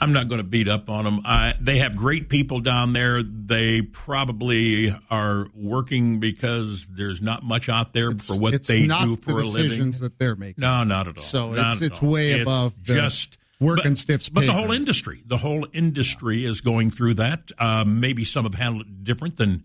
I'm 0.00 0.12
not 0.12 0.28
going 0.28 0.38
to 0.38 0.44
beat 0.44 0.68
up 0.68 0.90
on 0.90 1.04
them. 1.04 1.22
I, 1.24 1.54
they 1.60 1.78
have 1.78 1.96
great 1.96 2.28
people 2.28 2.60
down 2.60 2.92
there. 2.92 3.22
They 3.22 3.82
probably 3.82 4.94
are 5.10 5.48
working 5.54 6.20
because 6.20 6.86
there's 6.88 7.20
not 7.22 7.42
much 7.44 7.68
out 7.68 7.92
there 7.92 8.12
for 8.12 8.38
what 8.38 8.64
they 8.64 8.82
do 8.86 9.16
the 9.16 9.18
for 9.22 9.40
a 9.40 9.44
living. 9.44 9.68
decisions 9.68 10.00
that 10.00 10.18
they're 10.18 10.36
making. 10.36 10.60
No, 10.62 10.84
not 10.84 11.08
at 11.08 11.16
all. 11.16 11.22
So 11.22 11.52
Not 11.52 11.74
it's 11.74 11.82
it's 11.82 12.02
all. 12.02 12.10
way 12.10 12.32
It's 12.32 12.42
above 12.42 12.74
the 12.84 12.94
just 12.94 13.38
working 13.58 13.92
but, 13.92 13.98
stiffs. 13.98 14.28
But 14.28 14.46
the 14.46 14.52
whole 14.52 14.72
industry, 14.72 15.22
the 15.26 15.38
whole 15.38 15.66
industry 15.72 16.44
is 16.44 16.60
going 16.60 16.90
through 16.90 17.14
that. 17.14 17.50
Um, 17.58 18.00
maybe 18.00 18.24
some 18.24 18.44
have 18.44 18.54
handled 18.54 18.86
it 18.86 19.04
different 19.04 19.36
than 19.38 19.64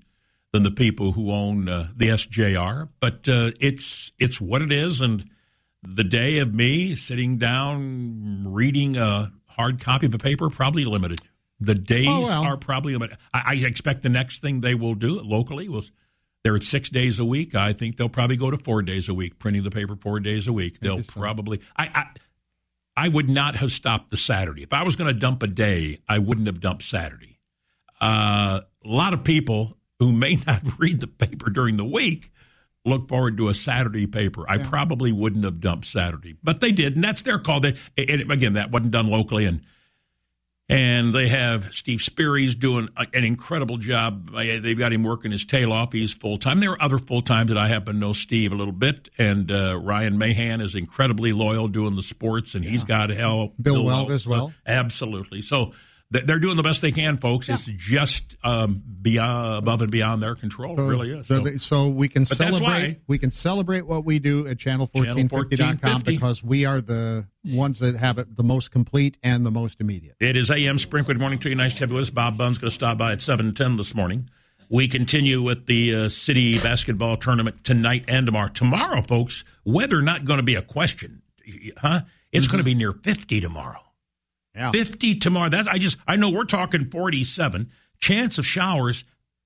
than 0.53 0.63
the 0.63 0.71
people 0.71 1.13
who 1.13 1.31
own 1.31 1.67
uh, 1.69 1.87
the 1.95 2.07
SJR, 2.09 2.89
but 2.99 3.27
uh, 3.27 3.51
it's 3.59 4.11
it's 4.19 4.39
what 4.39 4.61
it 4.61 4.71
is. 4.71 5.01
And 5.01 5.29
the 5.83 6.03
day 6.03 6.39
of 6.39 6.53
me 6.53 6.95
sitting 6.95 7.37
down 7.37 8.45
reading 8.47 8.97
a 8.97 9.31
hard 9.61 9.79
copy 9.79 10.05
of 10.07 10.13
a 10.13 10.17
paper 10.17 10.49
probably 10.49 10.85
limited. 10.85 11.21
The 11.59 11.75
days 11.75 12.07
Oh, 12.09 12.21
well. 12.21 12.43
are 12.43 12.57
probably 12.57 12.93
limited. 12.93 13.17
I, 13.33 13.41
I 13.45 13.53
expect 13.53 14.01
the 14.03 14.09
next 14.09 14.39
thing 14.41 14.61
they 14.61 14.73
will 14.75 14.95
do 14.95 15.19
locally 15.21 15.69
was. 15.69 15.91
They're 16.43 16.55
at 16.55 16.63
six 16.63 16.89
days 16.89 17.19
a 17.19 17.23
week. 17.25 17.53
I 17.53 17.71
think 17.73 17.97
they'll 17.97 18.09
probably 18.09 18.35
go 18.35 18.49
to 18.49 18.57
four 18.57 18.81
days 18.81 19.07
a 19.07 19.13
week, 19.13 19.37
printing 19.37 19.61
the 19.61 19.69
paper 19.69 19.95
four 19.95 20.19
days 20.19 20.47
a 20.47 20.53
week. 20.53 20.79
They'll 20.79 21.03
probably. 21.03 21.61
I, 21.77 21.85
I 21.93 22.05
I 23.05 23.07
would 23.09 23.29
not 23.29 23.57
have 23.57 23.71
stopped 23.71 24.09
the 24.09 24.17
Saturday. 24.17 24.63
If 24.63 24.73
I 24.73 24.81
was 24.81 24.95
going 24.95 25.07
to 25.13 25.19
dump 25.19 25.43
a 25.43 25.47
day, 25.47 25.99
I 26.09 26.17
wouldn't 26.17 26.47
have 26.47 26.59
dumped 26.59 26.81
Saturday. 26.81 27.37
Uh, 28.01 28.61
a 28.83 28.87
lot 28.87 29.13
of 29.13 29.23
people 29.23 29.77
who 29.99 30.11
may 30.11 30.35
not 30.47 30.63
read 30.79 30.99
the 30.99 31.05
paper 31.07 31.51
during 31.51 31.77
the 31.77 31.85
week 31.85 32.31
look 32.85 33.07
forward 33.07 33.37
to 33.37 33.49
a 33.49 33.53
Saturday 33.53 34.07
paper. 34.07 34.43
I 34.49 34.57
probably 34.57 35.11
wouldn't 35.11 35.43
have 35.45 35.59
dumped 35.61 35.85
Saturday, 35.85 36.35
but 36.43 36.61
they 36.61 36.71
did, 36.71 36.95
and 36.95 37.03
that's 37.03 37.21
their 37.21 37.37
call. 37.39 37.59
They, 37.59 37.75
and 37.97 38.31
again, 38.31 38.53
that 38.53 38.71
wasn't 38.71 38.91
done 38.91 39.07
locally, 39.07 39.45
and 39.45 39.61
and 40.69 41.13
they 41.13 41.27
have 41.27 41.73
Steve 41.73 42.01
Spearie's 42.01 42.55
doing 42.55 42.87
a- 42.95 43.05
an 43.13 43.25
incredible 43.25 43.77
job. 43.77 44.31
They've 44.33 44.77
got 44.77 44.93
him 44.93 45.03
working 45.03 45.31
his 45.31 45.43
tail 45.43 45.73
off. 45.73 45.91
He's 45.91 46.13
full 46.13 46.37
time. 46.37 46.61
There 46.61 46.71
are 46.71 46.81
other 46.81 46.97
full 46.97 47.21
times 47.21 47.49
that 47.49 47.57
I 47.57 47.67
happen 47.67 47.95
to 47.95 47.99
know 47.99 48.13
Steve 48.13 48.53
a 48.53 48.55
little 48.55 48.71
bit, 48.73 49.09
and 49.17 49.51
uh, 49.51 49.77
Ryan 49.81 50.17
Mahan 50.17 50.61
is 50.61 50.73
incredibly 50.73 51.33
loyal 51.33 51.67
doing 51.67 51.95
the 51.97 52.03
sports, 52.03 52.55
and 52.55 52.63
he's 52.63 52.85
got 52.85 53.09
help. 53.09 53.53
Bill 53.61 53.83
Weld 53.83 54.11
as 54.11 54.25
well. 54.25 54.53
Absolutely. 54.65 55.41
So 55.41 55.73
they're 56.11 56.39
doing 56.39 56.57
the 56.57 56.63
best 56.63 56.81
they 56.81 56.91
can, 56.91 57.17
folks. 57.17 57.47
It's 57.49 57.63
just 57.63 58.35
um, 58.43 58.83
beyond 59.01 59.57
above 59.59 59.81
and 59.81 59.89
beyond 59.91 60.21
their 60.21 60.35
control. 60.35 60.77
it 60.79 60.83
really 60.83 61.11
is. 61.11 61.27
So, 61.27 61.43
So- 61.45 61.57
so 61.57 61.87
we 61.87 62.07
can 62.09 62.25
celebrate. 62.25 62.99
We 63.07 63.17
can 63.17 63.31
celebrate 63.31 63.87
what 63.87 64.03
we 64.05 64.19
do 64.19 64.45
at 64.47 64.57
channel1450.com 64.57 65.31
1450. 65.31 66.11
because 66.11 66.43
we 66.43 66.65
are 66.65 66.81
the 66.81 67.25
ones 67.45 67.79
that 67.79 67.95
have 67.95 68.17
it 68.17 68.35
the 68.35 68.43
most 68.43 68.71
complete 68.71 69.17
and 69.23 69.45
the 69.45 69.51
most 69.51 69.79
immediate. 69.81 70.15
It 70.19 70.35
is 70.35 70.51
AM 70.51 70.77
Spring. 70.77 71.03
Good 71.05 71.19
morning 71.19 71.39
to 71.39 71.49
you. 71.49 71.55
Nice 71.55 71.73
to 71.75 71.79
have 71.79 71.89
you 71.89 71.95
with 71.95 72.03
us. 72.03 72.09
Bob 72.09 72.37
Bunn's 72.37 72.57
going 72.57 72.69
to 72.69 72.75
stop 72.75 72.97
by 72.97 73.13
at 73.13 73.21
710 73.21 73.77
this 73.77 73.95
morning. 73.95 74.29
We 74.69 74.87
continue 74.87 75.41
with 75.41 75.65
the 75.65 75.95
uh, 75.95 76.09
city 76.09 76.57
basketball 76.59 77.17
tournament 77.17 77.63
tonight 77.63 78.05
and 78.07 78.25
tomorrow. 78.25 78.49
Tomorrow, 78.49 79.01
folks, 79.01 79.43
weather 79.65 80.01
not 80.01 80.23
going 80.25 80.37
to 80.37 80.43
be 80.43 80.55
a 80.55 80.61
question, 80.61 81.21
huh? 81.77 82.01
It's 82.31 82.47
going 82.47 82.59
to 82.59 82.63
be 82.63 82.73
near 82.75 82.93
50 82.93 83.41
tomorrow. 83.41 83.79
Yeah. 84.55 84.71
50 84.71 85.15
tomorrow. 85.15 85.49
That 85.49 85.67
I 85.67 85.77
just 85.77 85.97
I 86.07 86.15
know 86.15 86.29
we're 86.29 86.45
talking 86.45 86.89
47. 86.89 87.71
Chance 87.99 88.37
of 88.37 88.45
showers 88.45 89.03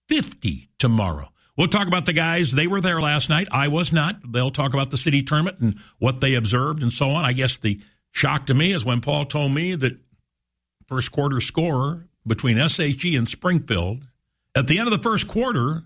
50 0.09 0.69
tomorrow. 0.79 1.29
We'll 1.57 1.67
talk 1.67 1.87
about 1.87 2.05
the 2.05 2.13
guys. 2.13 2.51
They 2.51 2.67
were 2.67 2.81
there 2.81 2.99
last 2.99 3.29
night. 3.29 3.47
I 3.51 3.69
was 3.69 3.93
not. 3.93 4.17
They'll 4.29 4.51
talk 4.51 4.73
about 4.73 4.89
the 4.89 4.97
city 4.97 5.21
tournament 5.23 5.59
and 5.59 5.79
what 5.99 6.19
they 6.19 6.33
observed 6.35 6.83
and 6.83 6.91
so 6.91 7.11
on. 7.11 7.23
I 7.23 7.33
guess 7.33 7.57
the 7.57 7.79
shock 8.11 8.47
to 8.47 8.53
me 8.53 8.73
is 8.73 8.83
when 8.83 8.99
Paul 9.01 9.25
told 9.25 9.53
me 9.53 9.75
that 9.75 9.97
first 10.87 11.11
quarter 11.11 11.39
score 11.39 12.07
between 12.27 12.57
SHG 12.57 13.17
and 13.17 13.29
Springfield 13.29 14.05
at 14.53 14.67
the 14.67 14.79
end 14.79 14.87
of 14.87 14.91
the 14.91 15.03
first 15.03 15.27
quarter. 15.27 15.83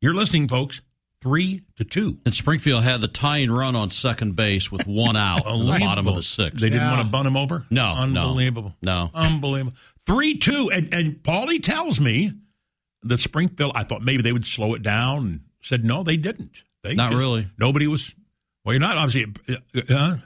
You're 0.00 0.14
listening, 0.14 0.48
folks. 0.48 0.80
Three 1.20 1.62
to 1.76 1.84
two. 1.84 2.18
And 2.24 2.32
Springfield 2.32 2.84
had 2.84 3.00
the 3.00 3.08
tying 3.08 3.50
run 3.50 3.74
on 3.74 3.90
second 3.90 4.36
base 4.36 4.70
with 4.70 4.86
one 4.86 5.16
out 5.16 5.44
in 5.46 5.66
the 5.66 5.76
bottom 5.80 6.06
of 6.06 6.14
the 6.14 6.22
sixth. 6.22 6.60
They 6.60 6.70
didn't 6.70 6.88
want 6.88 7.02
to 7.02 7.08
bun 7.08 7.26
him 7.26 7.36
over. 7.36 7.66
No, 7.70 7.92
no. 8.06 8.22
unbelievable. 8.22 8.74
No. 8.82 9.10
Unbelievable. 9.12 9.76
Three 10.06 10.38
two, 10.38 10.70
and 10.72 10.94
and 10.94 11.16
Paulie 11.22 11.60
tells 11.62 11.98
me 12.00 12.32
that 13.02 13.18
Springfield. 13.18 13.72
I 13.74 13.82
thought 13.82 14.02
maybe 14.02 14.22
they 14.22 14.32
would 14.32 14.44
slow 14.46 14.74
it 14.74 14.82
down. 14.82 15.18
and 15.26 15.40
Said 15.60 15.84
no, 15.84 16.04
they 16.04 16.16
didn't. 16.16 16.62
They 16.84 16.94
Not 16.94 17.10
just- 17.10 17.20
really. 17.22 17.48
Nobody 17.58 17.88
was. 17.88 18.14
Well, 18.64 18.74
you're 18.74 18.80
not 18.80 18.96
obviously. 18.96 19.34
Uh, 19.74 19.80
uh, 19.92 20.16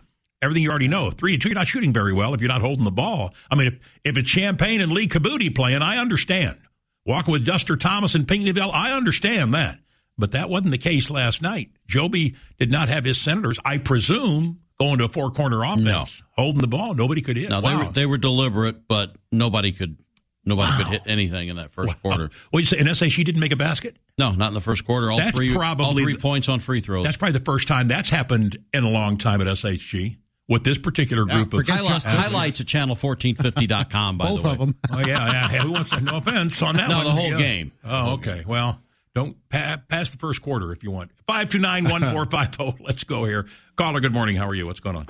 everything 0.43 0.63
you 0.63 0.69
already 0.71 0.89
know. 0.89 1.11
Three 1.11 1.39
two. 1.39 1.49
You're 1.49 1.55
not 1.55 1.69
shooting 1.69 1.95
very 1.95 2.13
well 2.13 2.35
if 2.35 2.43
you're 2.43 2.49
not 2.49 2.61
holding 2.61 2.85
the 2.85 2.91
ball. 2.91 3.33
I 3.51 3.55
mean, 3.55 3.69
if 3.69 3.75
if 4.05 4.17
it's 4.19 4.29
Champaign 4.29 4.83
and 4.83 4.93
Lee 4.93 5.09
Kabuti 5.09 5.55
playing, 5.55 5.81
I 5.81 5.97
understand. 5.97 6.59
Walking 7.07 7.33
with 7.33 7.47
Duster 7.47 7.77
Thomas 7.77 8.15
and 8.15 8.27
Pinckneyville, 8.27 8.73
I 8.73 8.93
understand 8.93 9.55
that. 9.55 9.79
But 10.19 10.33
that 10.33 10.49
wasn't 10.51 10.71
the 10.73 10.79
case 10.79 11.11
last 11.11 11.41
night. 11.43 11.71
Joby 11.89 12.35
did 12.59 12.71
not 12.71 12.89
have 12.89 13.05
his 13.05 13.21
senators, 13.21 13.59
I 13.65 13.79
presume, 13.79 14.61
going 14.79 14.99
to 14.99 15.05
a 15.05 15.09
four 15.09 15.31
corner 15.31 15.63
offense, 15.65 16.23
holding 16.37 16.61
the 16.61 16.67
ball. 16.69 16.95
Nobody 16.95 17.23
could 17.23 17.37
hit. 17.37 17.49
No, 17.51 17.61
they 17.61 17.75
were 17.75 17.85
they 17.93 18.07
were 18.07 18.19
deliberate, 18.19 18.87
but 18.87 19.17
nobody 19.33 19.73
could 19.73 19.97
nobody 20.45 20.77
could 20.77 20.87
hit 20.93 21.03
anything 21.07 21.49
in 21.49 21.57
that 21.57 21.71
first 21.73 22.01
quarter. 22.03 22.31
What 22.51 22.61
you 22.61 22.67
say? 22.67 22.79
And 22.79 22.95
SAC 22.97 23.13
didn't 23.25 23.41
make 23.41 23.53
a 23.53 23.57
basket? 23.57 23.97
No, 24.19 24.31
not 24.33 24.49
in 24.49 24.55
the 24.55 24.61
first 24.61 24.85
quarter. 24.85 25.11
All 25.11 25.17
That's 25.17 25.35
three 25.35 25.55
probably 25.55 25.87
all 25.87 25.95
three 25.95 26.13
the- 26.15 26.19
points 26.21 26.49
on 26.49 26.61
free 26.61 26.81
throws. 26.83 27.05
That's 27.05 27.17
probably 27.17 27.39
the 27.39 27.45
first 27.45 27.67
time 27.67 27.89
that's 27.89 28.11
happened 28.11 28.59
in 28.75 28.85
a 28.85 28.91
long 28.91 29.17
time 29.17 29.41
at 29.41 29.47
SHG 29.47 30.19
with 30.49 30.63
this 30.65 30.77
particular 30.77 31.25
group 31.25 31.55
of 31.55 31.67
Highlights, 31.67 32.05
highlights 32.05 32.61
at 32.61 32.67
channel1450.com, 32.67 34.19
by 34.19 34.27
Both 34.29 34.43
the 34.43 34.49
way. 34.49 34.53
of 34.53 34.59
them. 34.59 34.77
Oh 34.91 34.99
yeah, 34.99 35.07
yeah. 35.33 35.49
Hey, 35.49 35.59
who 35.59 35.73
wants 35.73 35.91
to, 35.91 36.01
no 36.01 36.19
offense 36.19 36.61
on 36.63 36.77
that 36.77 36.89
No, 36.91 36.97
one. 36.99 37.05
the 37.07 37.13
whole 37.13 37.31
Yeah. 37.31 37.39
game. 37.39 37.73
Oh, 37.85 38.13
okay. 38.15 38.45
Well, 38.47 38.81
don't 39.15 39.37
pa- 39.49 39.81
pass 39.89 40.11
the 40.11 40.19
first 40.19 40.41
quarter 40.43 40.73
if 40.73 40.83
you 40.83 40.91
want. 40.91 41.11
Five 41.27 41.51
two 41.51 41.59
nine 41.59 41.89
one 41.89 42.03
four 42.13 42.27
five 42.27 42.55
zero. 42.55 42.75
Let's 42.81 43.05
go 43.05 43.25
here. 43.25 43.47
Caller, 43.77 44.01
good 44.01 44.13
morning. 44.13 44.37
How 44.37 44.49
are 44.49 44.55
you? 44.55 44.67
What's 44.67 44.81
going 44.81 44.97
on? 44.97 45.07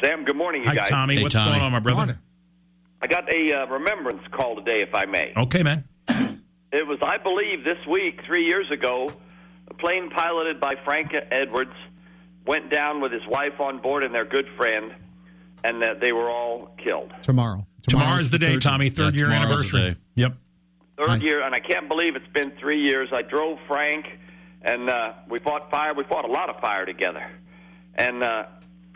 Sam, 0.00 0.24
good 0.24 0.36
morning, 0.36 0.62
you 0.62 0.68
Hi, 0.68 0.74
guys. 0.74 0.88
Tommy. 0.90 1.22
What's 1.22 1.34
going 1.34 1.60
on, 1.60 1.72
my 1.72 1.80
brother? 1.80 2.18
I 3.00 3.06
got 3.06 3.32
a 3.32 3.52
uh, 3.62 3.66
remembrance 3.66 4.22
call 4.32 4.56
today, 4.56 4.82
if 4.86 4.94
I 4.94 5.04
may. 5.06 5.32
Okay, 5.36 5.62
man. 5.62 5.84
It 6.72 6.86
was, 6.86 6.98
I 7.02 7.16
believe, 7.18 7.64
this 7.64 7.78
week, 7.86 8.20
three 8.26 8.44
years 8.44 8.70
ago, 8.70 9.10
A 9.70 9.74
plane 9.74 10.10
piloted 10.10 10.60
by 10.60 10.74
Frank 10.84 11.12
Edwards 11.30 11.72
went 12.46 12.70
down 12.70 13.00
with 13.00 13.12
his 13.12 13.22
wife 13.26 13.58
on 13.60 13.80
board 13.80 14.02
and 14.02 14.14
their 14.14 14.24
good 14.26 14.46
friend, 14.56 14.92
and 15.64 15.80
that 15.82 16.00
they 16.00 16.12
were 16.12 16.28
all 16.28 16.74
killed. 16.82 17.12
Tomorrow. 17.22 17.66
Tomorrow's 17.88 18.30
the 18.30 18.38
day, 18.38 18.54
third- 18.54 18.62
Tommy. 18.62 18.90
Third 18.90 19.14
Yeah, 19.14 19.20
year 19.28 19.30
anniversary. 19.30 19.96
Yep. 20.16 20.36
Third 20.96 21.22
year, 21.22 21.42
and 21.44 21.54
I 21.54 21.60
can't 21.60 21.88
believe 21.88 22.16
it's 22.16 22.32
been 22.32 22.52
three 22.58 22.80
years. 22.80 23.10
I 23.12 23.20
drove 23.20 23.58
Frank, 23.68 24.06
and 24.62 24.88
uh, 24.88 25.12
we 25.28 25.38
fought 25.40 25.70
fire. 25.70 25.92
We 25.92 26.04
fought 26.04 26.24
a 26.24 26.32
lot 26.32 26.48
of 26.48 26.58
fire 26.60 26.86
together, 26.86 27.22
and 27.96 28.22
uh, 28.22 28.44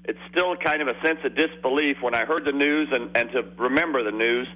it's 0.05 0.19
still 0.31 0.57
kind 0.57 0.81
of 0.81 0.89
a 0.89 0.99
sense 1.05 1.19
of 1.25 1.35
disbelief 1.35 1.99
when 2.01 2.15
I 2.15 2.25
heard 2.25 2.47
the 2.47 2.53
news 2.53 2.89
and, 2.91 3.15
and 3.15 3.31
to 3.33 3.45
remember 3.59 4.03
the 4.03 4.17
news 4.17 4.49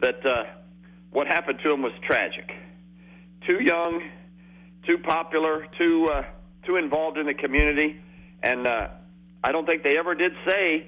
that 0.00 0.24
uh, 0.24 0.44
what 1.10 1.26
happened 1.26 1.58
to 1.64 1.70
him 1.70 1.82
was 1.82 1.92
tragic. 2.02 2.50
Too 3.46 3.62
young, 3.62 4.02
too 4.86 4.96
popular, 4.96 5.66
too 5.76 6.08
uh, 6.10 6.22
too 6.64 6.76
involved 6.76 7.18
in 7.18 7.26
the 7.26 7.34
community, 7.34 8.00
and 8.42 8.66
uh, 8.66 8.88
I 9.44 9.52
don't 9.52 9.66
think 9.66 9.82
they 9.82 9.98
ever 9.98 10.14
did 10.14 10.32
say 10.48 10.86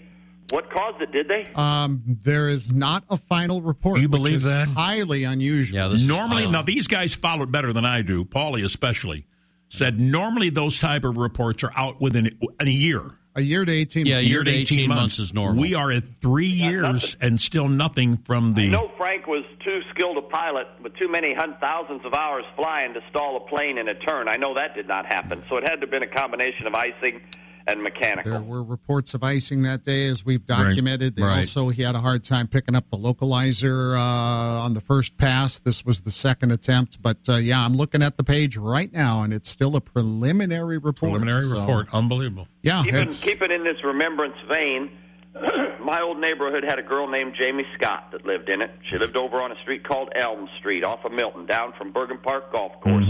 what 0.50 0.71
caused 0.71 1.00
it. 1.02 1.12
Did 1.12 1.28
they? 1.28 1.45
Um, 1.55 2.02
there 2.23 2.49
is 2.49 2.73
not 2.73 3.05
a 3.11 3.17
final 3.17 3.61
report. 3.62 3.99
You 4.00 4.09
which 4.09 4.19
believe 4.19 4.37
is 4.38 4.45
that? 4.45 4.69
Highly 4.69 5.25
unusual. 5.25 5.78
Yeah, 5.78 5.88
this 5.88 6.02
normally, 6.07 6.43
highly- 6.43 6.52
now 6.52 6.62
these 6.62 6.87
guys 6.87 7.14
followed 7.14 7.52
better 7.52 7.73
than 7.73 7.85
I 7.85 8.02
do. 8.02 8.25
Paulie 8.25 8.64
especially 8.64 9.26
said 9.69 10.00
normally 10.00 10.50
those 10.50 10.81
type 10.81 11.05
of 11.05 11.17
reports 11.19 11.62
are 11.62 11.73
out 11.76 12.00
within 12.00 12.26
in 12.61 12.67
a 12.69 12.71
year. 12.71 13.12
A 13.37 13.40
year 13.43 13.64
to 13.64 13.71
18 13.71 14.07
Yeah, 14.07 14.14
a 14.14 14.17
months. 14.17 14.28
year 14.31 14.43
to 14.45 14.50
18 14.50 14.88
months 14.88 15.19
is 15.21 15.33
normal. 15.35 15.62
We 15.62 15.75
are 15.75 15.93
at 15.93 16.02
three 16.21 16.49
years 16.49 17.17
and 17.21 17.40
still 17.40 17.69
nothing 17.69 18.17
from 18.17 18.50
I 18.52 18.55
the. 18.55 18.69
know 18.69 18.90
Frank 18.97 19.28
was 19.28 19.45
too 19.62 19.81
skilled 19.95 20.17
a 20.17 20.23
pilot, 20.23 20.67
but 20.83 20.97
too 20.97 21.09
many 21.09 21.35
hun- 21.35 21.55
thousands 21.61 22.05
of 22.05 22.14
hours 22.14 22.45
flying 22.57 22.95
to 22.95 23.00
stall 23.11 23.37
a 23.37 23.49
plane 23.49 23.78
in 23.78 23.87
a 23.88 23.95
turn. 23.95 24.26
I 24.28 24.37
know 24.38 24.55
that 24.55 24.75
did 24.75 24.88
not 24.88 25.07
happen. 25.07 25.45
So 25.49 25.57
it 25.57 25.62
had 25.62 25.76
to 25.76 25.81
have 25.83 25.90
been 25.90 26.02
a 26.02 26.09
combination 26.09 26.67
of 26.67 26.75
icing 26.75 27.21
and 27.69 27.83
mechanical. 27.83 28.33
There 28.33 28.41
were 28.41 28.63
reports 28.63 29.15
of 29.15 29.23
icing 29.23 29.63
that 29.63 29.85
day, 29.85 30.07
as 30.07 30.25
we've 30.25 30.45
documented. 30.45 31.17
They 31.17 31.23
Right. 31.23 31.41
Also, 31.41 31.69
he 31.69 31.83
had 31.83 31.95
a 31.95 32.01
hard 32.01 32.25
time 32.25 32.49
picking 32.49 32.75
up 32.75 32.91
the 32.91 32.97
localizer 32.97 33.97
uh, 33.97 34.01
on 34.01 34.75
the 34.75 34.81
first 34.81 35.17
pass. 35.19 35.61
This 35.61 35.85
was 35.85 36.01
the 36.03 36.11
second 36.11 36.53
attempt. 36.53 37.01
But 37.03 37.19
uh, 37.29 37.37
yeah, 37.37 37.65
I'm 37.65 37.77
looking 37.77 38.03
at 38.03 38.17
the 38.17 38.25
page 38.25 38.57
right 38.57 38.93
now, 38.93 39.23
and 39.23 39.33
it's 39.33 39.51
still 39.51 39.77
a 39.77 39.81
preliminary 39.81 40.79
report. 40.79 41.13
Preliminary 41.13 41.49
So, 41.49 41.61
report. 41.61 41.89
Unbelievable. 41.93 42.49
Yeah, 42.63 42.83
keep, 42.83 42.95
it, 42.95 43.11
keep 43.21 43.43
it 43.43 43.51
in 43.51 43.65
this 43.65 43.83
remembrance 43.85 44.37
vein. 44.53 44.91
My 45.81 46.01
old 46.01 46.19
neighborhood 46.19 46.65
had 46.65 46.79
a 46.79 46.83
girl 46.83 47.07
named 47.09 47.35
Jamie 47.39 47.67
Scott 47.77 48.11
that 48.13 48.25
lived 48.25 48.49
in 48.49 48.63
it. 48.63 48.71
She 48.91 48.99
lived 48.99 49.17
over 49.17 49.37
on 49.43 49.53
a 49.53 49.61
street 49.63 49.85
called 49.85 50.11
Elm 50.17 50.49
Street 50.59 50.85
off 50.85 51.05
of 51.05 51.13
Milton, 51.13 51.47
down 51.47 51.75
from 51.77 51.93
Bergen 51.93 52.19
Park 52.19 52.51
Golf 52.51 52.81
Course. 52.81 53.05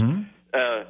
Uh, 0.53 0.83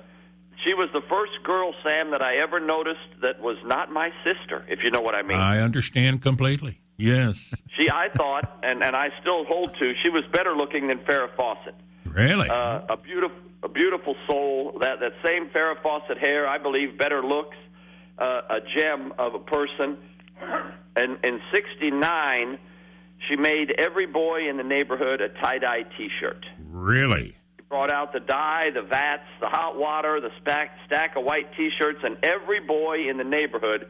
she 0.64 0.74
was 0.74 0.90
the 0.94 1.02
first 1.10 1.32
girl, 1.44 1.74
Sam, 1.84 2.12
that 2.12 2.22
I 2.22 2.38
ever 2.38 2.60
noticed 2.60 3.22
that 3.22 3.40
was 3.40 3.58
not 3.66 3.92
my 3.92 4.12
sister, 4.24 4.66
if 4.68 4.80
you 4.84 4.92
know 4.92 5.02
what 5.02 5.16
I 5.16 5.22
mean. 5.22 5.38
I 5.38 5.60
understand 5.60 6.22
completely. 6.22 6.82
Yes. 6.98 7.54
She, 7.78 7.90
I 7.90 8.10
thought, 8.10 8.60
and, 8.62 8.84
and 8.84 8.94
I 8.94 9.08
still 9.22 9.46
hold 9.46 9.74
to, 9.80 9.94
she 10.04 10.10
was 10.10 10.26
better 10.34 10.54
looking 10.54 10.88
than 10.90 10.98
Farrah 11.00 11.34
Fawcett. 11.38 11.76
Really? 12.04 12.50
Uh, 12.50 12.82
a 12.90 12.98
beautiful, 12.98 13.38
a 13.64 13.70
beautiful 13.70 14.16
soul. 14.28 14.78
That 14.82 15.00
that 15.00 15.14
same 15.26 15.48
Farrah 15.50 15.82
Fawcett 15.82 16.18
hair, 16.18 16.46
I 16.46 16.58
believe, 16.58 16.98
better 16.98 17.24
looks. 17.24 17.56
Uh, 18.18 18.42
a 18.50 18.60
gem 18.76 19.14
of 19.18 19.34
a 19.34 19.40
person. 19.40 19.98
And 20.98 21.18
in 21.24 21.40
'69, 21.54 22.60
she 23.30 23.36
made 23.38 23.72
every 23.78 24.06
boy 24.08 24.50
in 24.50 24.58
the 24.58 24.64
neighborhood 24.64 25.22
a 25.22 25.30
tie 25.30 25.60
dye 25.60 25.84
T-shirt. 25.98 26.46
really? 26.70 27.38
Brought 27.70 27.92
out 27.92 28.14
the 28.14 28.20
dye, 28.20 28.70
the 28.74 28.82
vats, 28.82 29.24
the 29.40 29.48
hot 29.48 29.78
water, 29.78 30.20
the 30.20 30.32
stack 30.42 30.72
stack 30.88 31.16
of 31.16 31.24
white 31.24 31.54
T-shirts, 31.56 32.00
and 32.04 32.18
every 32.24 32.60
boy 32.62 33.08
in 33.10 33.18
the 33.18 33.24
neighborhood. 33.24 33.88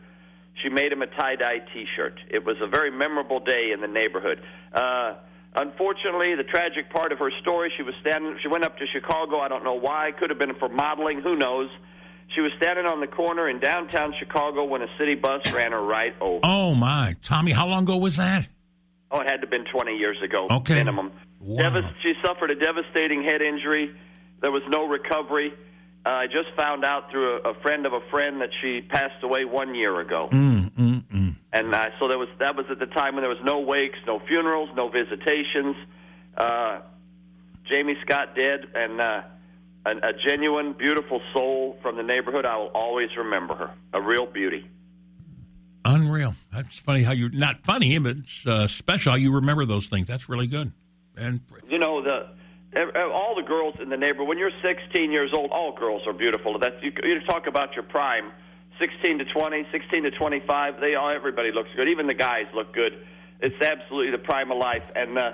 She 0.62 0.68
made 0.68 0.92
him 0.92 1.02
a 1.02 1.08
tie 1.08 1.38
dye 1.38 1.60
T-shirt. 1.74 2.20
It 2.30 2.44
was 2.46 2.58
a 2.62 2.68
very 2.68 2.92
memorable 2.92 3.40
day 3.40 3.72
in 3.74 3.80
the 3.80 3.88
neighborhood. 3.88 4.42
Uh, 4.74 5.14
unfortunately, 5.56 6.36
the 6.36 6.44
tragic 6.44 6.90
part 6.92 7.14
of 7.14 7.20
her 7.20 7.32
story, 7.42 7.72
she 7.78 7.84
was 7.84 7.94
standing. 8.02 8.38
She 8.42 8.50
went 8.50 8.66
up 8.66 8.78
to 8.80 8.86
Chicago. 8.92 9.40
I 9.40 9.48
don't 9.48 9.64
know 9.64 9.76
why. 9.80 10.12
Could 10.20 10.30
have 10.30 10.40
been 10.40 10.56
for 10.56 10.68
modeling. 10.68 11.22
Who 11.22 11.38
knows? 11.38 11.70
She 12.36 12.42
was 12.42 12.52
standing 12.58 12.86
on 12.86 13.00
the 13.00 13.08
corner 13.08 13.50
in 13.50 13.60
downtown 13.62 14.14
Chicago 14.20 14.66
when 14.66 14.82
a 14.82 14.88
city 15.00 15.16
bus 15.16 15.50
ran 15.54 15.72
her 15.72 15.82
right 15.82 16.14
over. 16.22 16.42
Oh 16.44 16.76
my, 16.76 17.16
Tommy! 17.24 17.54
How 17.54 17.66
long 17.68 17.84
ago 17.84 17.96
was 17.98 18.18
that? 18.18 18.46
Oh, 19.10 19.22
it 19.22 19.24
had 19.32 19.38
to 19.38 19.48
have 19.48 19.50
been 19.50 19.66
20 19.74 19.96
years 19.98 20.18
ago, 20.22 20.48
Okay. 20.52 20.76
minimum. 20.76 21.12
Wow. 21.40 21.94
She 22.04 22.14
suffered 22.26 22.52
a 22.52 22.56
devastating 22.56 23.24
head 23.24 23.42
injury. 23.42 23.96
There 24.42 24.52
was 24.52 24.64
no 24.70 24.88
recovery. 24.88 25.54
Uh, 26.06 26.10
I 26.10 26.26
just 26.28 26.56
found 26.58 26.86
out 26.86 27.12
through 27.12 27.40
a, 27.44 27.52
a 27.52 27.54
friend 27.62 27.86
of 27.86 27.94
a 27.94 28.00
friend 28.10 28.42
that 28.42 28.50
she 28.62 28.82
passed 28.82 29.24
away 29.24 29.46
one 29.46 29.76
year 29.76 30.00
ago. 30.00 30.30
Mm, 30.32 30.72
mm, 30.72 31.04
mm. 31.04 31.36
And 31.52 31.76
uh, 31.76 31.90
so 32.00 32.08
there 32.08 32.18
was 32.18 32.30
that 32.40 32.56
was 32.56 32.66
at 32.70 32.80
the 32.80 32.86
time 32.86 33.16
when 33.16 33.24
there 33.24 33.30
was 33.30 33.44
no 33.44 33.60
wakes, 33.60 33.98
no 34.08 34.20
funerals, 34.28 34.70
no 34.76 34.90
visitations. 34.90 35.76
Uh, 36.38 36.80
Jamie 37.70 37.98
Scott 38.06 38.36
dead, 38.36 38.66
and 38.74 39.02
uh, 39.02 39.22
a, 39.86 39.90
a 39.90 40.14
genuine, 40.26 40.74
beautiful 40.74 41.22
soul 41.34 41.78
from 41.82 41.98
the 41.98 42.04
neighborhood. 42.04 42.46
I 42.46 42.58
will 42.58 42.72
always 42.74 43.10
remember 43.18 43.56
her. 43.56 43.72
A 43.94 44.02
real 44.02 44.26
beauty. 44.26 44.68
Unreal. 45.86 46.36
That's 46.52 46.78
funny 46.78 47.04
how 47.04 47.12
you're 47.12 47.30
not 47.30 47.64
funny, 47.64 47.98
but 47.98 48.18
it's 48.18 48.46
uh, 48.46 48.68
special 48.68 49.12
how 49.12 49.18
you 49.18 49.36
remember 49.36 49.66
those 49.66 49.88
things. 49.88 50.08
That's 50.08 50.30
really 50.30 50.48
good. 50.48 50.72
And 51.20 51.42
You 51.70 51.80
know 51.80 52.02
the 52.02 52.28
all 52.76 53.36
the 53.36 53.44
girls 53.48 53.76
in 53.82 53.90
the 53.90 53.98
neighborhood. 53.98 54.28
When 54.28 54.38
you're 54.38 54.52
16 54.62 55.12
years 55.12 55.32
old, 55.34 55.52
all 55.52 55.76
girls 55.76 56.04
are 56.06 56.14
beautiful. 56.14 56.60
That's 56.60 56.76
you, 56.82 56.92
you 57.04 57.20
talk 57.22 57.48
about 57.48 57.76
your 57.76 57.84
prime. 57.84 58.32
16 58.80 59.20
to 59.20 59.26
20, 59.26 59.68
16 59.72 60.04
to 60.04 60.12
25, 60.12 60.80
they 60.80 60.96
all 60.96 61.10
everybody 61.10 61.52
looks 61.52 61.70
good. 61.76 61.90
Even 61.90 62.08
the 62.08 62.14
guys 62.14 62.46
look 62.54 62.74
good. 62.74 62.94
It's 63.42 63.62
absolutely 63.62 64.12
the 64.12 64.24
prime 64.24 64.52
of 64.52 64.58
life. 64.58 64.84
And 64.96 65.18
uh, 65.18 65.32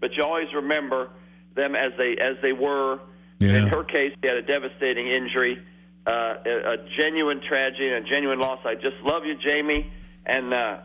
but 0.00 0.14
you 0.16 0.24
always 0.24 0.52
remember 0.54 1.10
them 1.54 1.74
as 1.74 1.92
they 1.96 2.16
as 2.20 2.36
they 2.42 2.52
were. 2.52 3.00
Yeah. 3.38 3.56
In 3.56 3.66
her 3.68 3.84
case, 3.84 4.14
she 4.20 4.26
had 4.26 4.36
a 4.36 4.42
devastating 4.42 5.06
injury, 5.06 5.62
uh, 6.06 6.34
a, 6.44 6.72
a 6.72 6.76
genuine 6.98 7.40
tragedy, 7.46 7.86
and 7.86 8.04
a 8.04 8.08
genuine 8.08 8.40
loss. 8.40 8.58
I 8.64 8.74
just 8.74 8.96
love 9.04 9.24
you, 9.24 9.36
Jamie, 9.46 9.92
and 10.26 10.52
uh, 10.52 10.78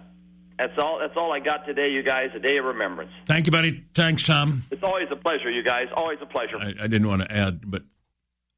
that's 0.58 0.78
all. 0.78 1.00
That's 1.00 1.16
all 1.18 1.32
I 1.32 1.39
got 1.39 1.66
today, 1.66 1.89
you 1.89 2.04
guys. 2.04 2.30
A 2.36 2.39
day 2.39 2.58
of 2.58 2.66
remembrance. 2.66 3.12
thank 3.26 3.46
you, 3.46 3.52
buddy. 3.52 3.84
Thanks, 3.94 4.24
Tom. 4.24 4.63
It's 4.72 4.84
always 4.84 5.08
a 5.12 5.16
pleasure, 5.16 5.50
you 5.50 5.63
guys. 5.63 5.88
Always 5.96 6.20
a 6.22 6.26
pleasure. 6.26 6.58
I, 6.60 6.74
I 6.82 6.88
didn't 6.88 7.08
want 7.08 7.22
to 7.24 7.32
add, 7.32 7.70
but 7.70 7.84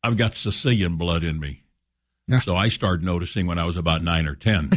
I've 0.03 0.17
got 0.17 0.33
Sicilian 0.33 0.97
blood 0.97 1.23
in 1.23 1.39
me. 1.39 1.63
Yeah. 2.27 2.39
So 2.39 2.55
I 2.55 2.69
started 2.69 3.05
noticing 3.05 3.45
when 3.47 3.59
I 3.59 3.65
was 3.65 3.77
about 3.77 4.01
nine 4.03 4.27
or 4.27 4.35
ten, 4.35 4.71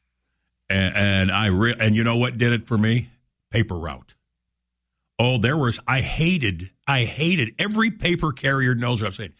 and, 0.70 0.96
and 0.96 1.32
I 1.32 1.46
re- 1.46 1.76
and 1.78 1.94
you 1.94 2.04
know 2.04 2.16
what 2.16 2.38
did 2.38 2.52
it 2.52 2.66
for 2.66 2.78
me? 2.78 3.10
Paper 3.50 3.76
route. 3.78 4.14
Oh, 5.18 5.38
there 5.38 5.56
was. 5.56 5.80
I 5.86 6.00
hated. 6.00 6.70
I 6.86 7.04
hated 7.04 7.54
every 7.58 7.90
paper 7.90 8.32
carrier 8.32 8.74
knows 8.74 9.00
what 9.00 9.08
I'm 9.08 9.12
saying. 9.14 9.34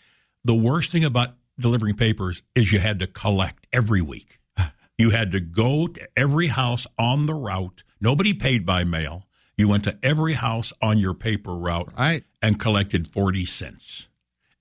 The 0.44 0.54
worst 0.54 0.92
thing 0.92 1.04
about 1.04 1.30
delivering 1.58 1.96
papers 1.96 2.42
is 2.54 2.72
you 2.72 2.78
had 2.78 3.00
to 3.00 3.06
collect 3.06 3.66
every 3.72 4.02
week. 4.02 4.37
You 4.98 5.10
had 5.10 5.30
to 5.32 5.40
go 5.40 5.86
to 5.86 6.08
every 6.16 6.48
house 6.48 6.86
on 6.98 7.26
the 7.26 7.34
route. 7.34 7.84
Nobody 8.00 8.34
paid 8.34 8.66
by 8.66 8.82
mail. 8.84 9.24
You 9.56 9.68
went 9.68 9.84
to 9.84 9.98
every 10.02 10.34
house 10.34 10.72
on 10.82 10.98
your 10.98 11.14
paper 11.14 11.54
route 11.54 11.92
Right. 11.96 12.24
and 12.42 12.58
collected 12.60 13.12
40 13.12 13.44
cents. 13.46 14.08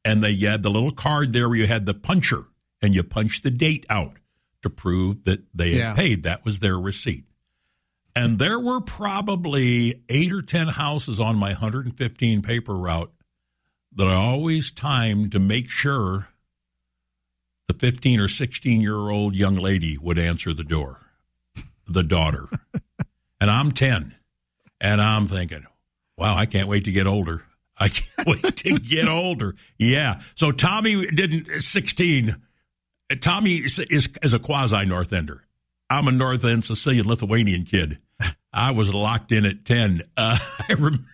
And 0.06 0.24
they 0.24 0.36
had 0.38 0.64
the 0.64 0.70
little 0.70 0.92
card 0.92 1.34
there 1.34 1.50
where 1.50 1.58
you 1.58 1.68
had 1.68 1.86
the 1.86 1.94
puncher 1.94 2.46
and 2.82 2.94
you 2.96 3.04
punched 3.04 3.44
the 3.44 3.52
date 3.52 3.86
out 3.90 4.18
to 4.62 4.70
prove 4.70 5.24
that 5.24 5.44
they 5.54 5.72
had 5.72 5.78
Yeah. 5.80 5.94
paid. 5.96 6.24
That 6.24 6.46
was 6.46 6.60
their 6.60 6.80
receipt. 6.80 7.26
And 8.16 8.40
there 8.40 8.60
were 8.60 8.82
probably 8.82 10.02
eight 10.10 10.32
or 10.32 10.42
10 10.42 10.70
houses 10.70 11.20
on 11.20 11.36
my 11.36 11.54
115 11.54 12.42
paper 12.42 12.76
route 12.76 13.12
that 13.96 14.08
I 14.08 14.14
always 14.16 14.72
timed 14.72 15.32
to 15.34 15.40
make 15.40 15.70
sure 15.70 16.30
the 17.68 17.74
15 17.74 18.20
or 18.20 18.28
16 18.28 18.82
year 18.82 18.96
old 18.96 19.36
young 19.36 19.56
lady 19.56 19.98
would 19.98 20.18
answer 20.18 20.54
the 20.54 20.64
door, 20.64 21.02
the 21.88 22.04
daughter. 22.04 22.48
and 23.42 23.52
I'm 23.52 23.72
10. 23.72 24.16
And 24.80 25.02
I'm 25.02 25.28
thinking, 25.28 25.66
wow, 26.18 26.36
I 26.36 26.46
can't 26.46 26.68
wait 26.68 26.86
to 26.86 26.92
get 26.92 27.08
older. 27.08 27.44
I 27.78 27.90
can't 27.90 28.28
wait 28.28 28.58
to 28.58 28.80
get 28.80 29.08
older. 29.08 29.56
Yeah. 29.78 30.22
So 30.36 30.52
Tommy 30.52 31.06
didn't, 31.08 31.62
16. 31.62 32.36
uh, 33.12 33.16
Tommy 33.22 33.58
is, 33.58 33.80
is, 33.80 34.10
is 34.24 34.34
a 34.34 34.40
quasi 34.40 34.86
North 34.86 35.14
Ender. 35.14 35.44
I'm 35.90 36.08
a 36.08 36.12
North 36.12 36.44
End 36.44 36.66
Sicilian 36.66 37.08
Lithuanian 37.08 37.66
kid. 37.66 38.00
I 38.52 38.72
was 38.72 38.94
locked 38.94 39.32
in 39.32 39.46
at 39.46 39.66
10. 39.66 40.04
Uh, 40.18 40.40
I 40.70 40.74
remember 40.74 41.06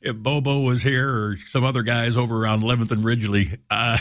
if 0.00 0.16
Bobo 0.16 0.60
was 0.60 0.82
here 0.82 1.08
or 1.08 1.36
some 1.48 1.64
other 1.64 1.82
guys 1.82 2.16
over 2.16 2.42
around 2.42 2.62
11th 2.62 2.92
and 2.92 3.04
Ridgely. 3.04 3.58
Uh, 3.70 3.98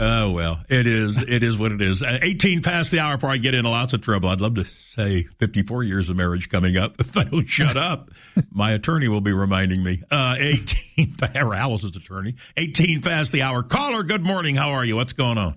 Oh 0.00 0.30
well, 0.30 0.60
it 0.68 0.86
is. 0.86 1.20
It 1.22 1.42
is 1.42 1.58
what 1.58 1.72
it 1.72 1.82
is. 1.82 2.02
Uh, 2.02 2.18
Eighteen 2.22 2.62
past 2.62 2.90
the 2.92 3.00
hour 3.00 3.16
before 3.16 3.30
I 3.30 3.36
get 3.36 3.54
into 3.54 3.68
lots 3.68 3.94
of 3.94 4.00
trouble. 4.00 4.28
I'd 4.28 4.40
love 4.40 4.54
to 4.54 4.64
say 4.64 5.24
fifty-four 5.38 5.82
years 5.82 6.08
of 6.08 6.16
marriage 6.16 6.48
coming 6.48 6.76
up. 6.76 6.96
If 7.08 7.16
I 7.16 7.24
don't 7.24 7.46
shut 7.46 7.76
up, 7.76 8.10
my 8.50 8.72
attorney 8.72 9.08
will 9.08 9.20
be 9.20 9.32
reminding 9.32 9.82
me. 9.82 10.02
Uh, 10.10 10.36
Eighteen, 10.38 11.16
or 11.34 11.54
Alice's 11.54 11.96
attorney. 11.96 12.36
Eighteen 12.56 13.02
past 13.02 13.32
the 13.32 13.42
hour. 13.42 13.62
Caller, 13.62 14.02
good 14.04 14.24
morning. 14.24 14.54
How 14.54 14.70
are 14.70 14.84
you? 14.84 14.94
What's 14.96 15.14
going 15.14 15.38
on? 15.38 15.56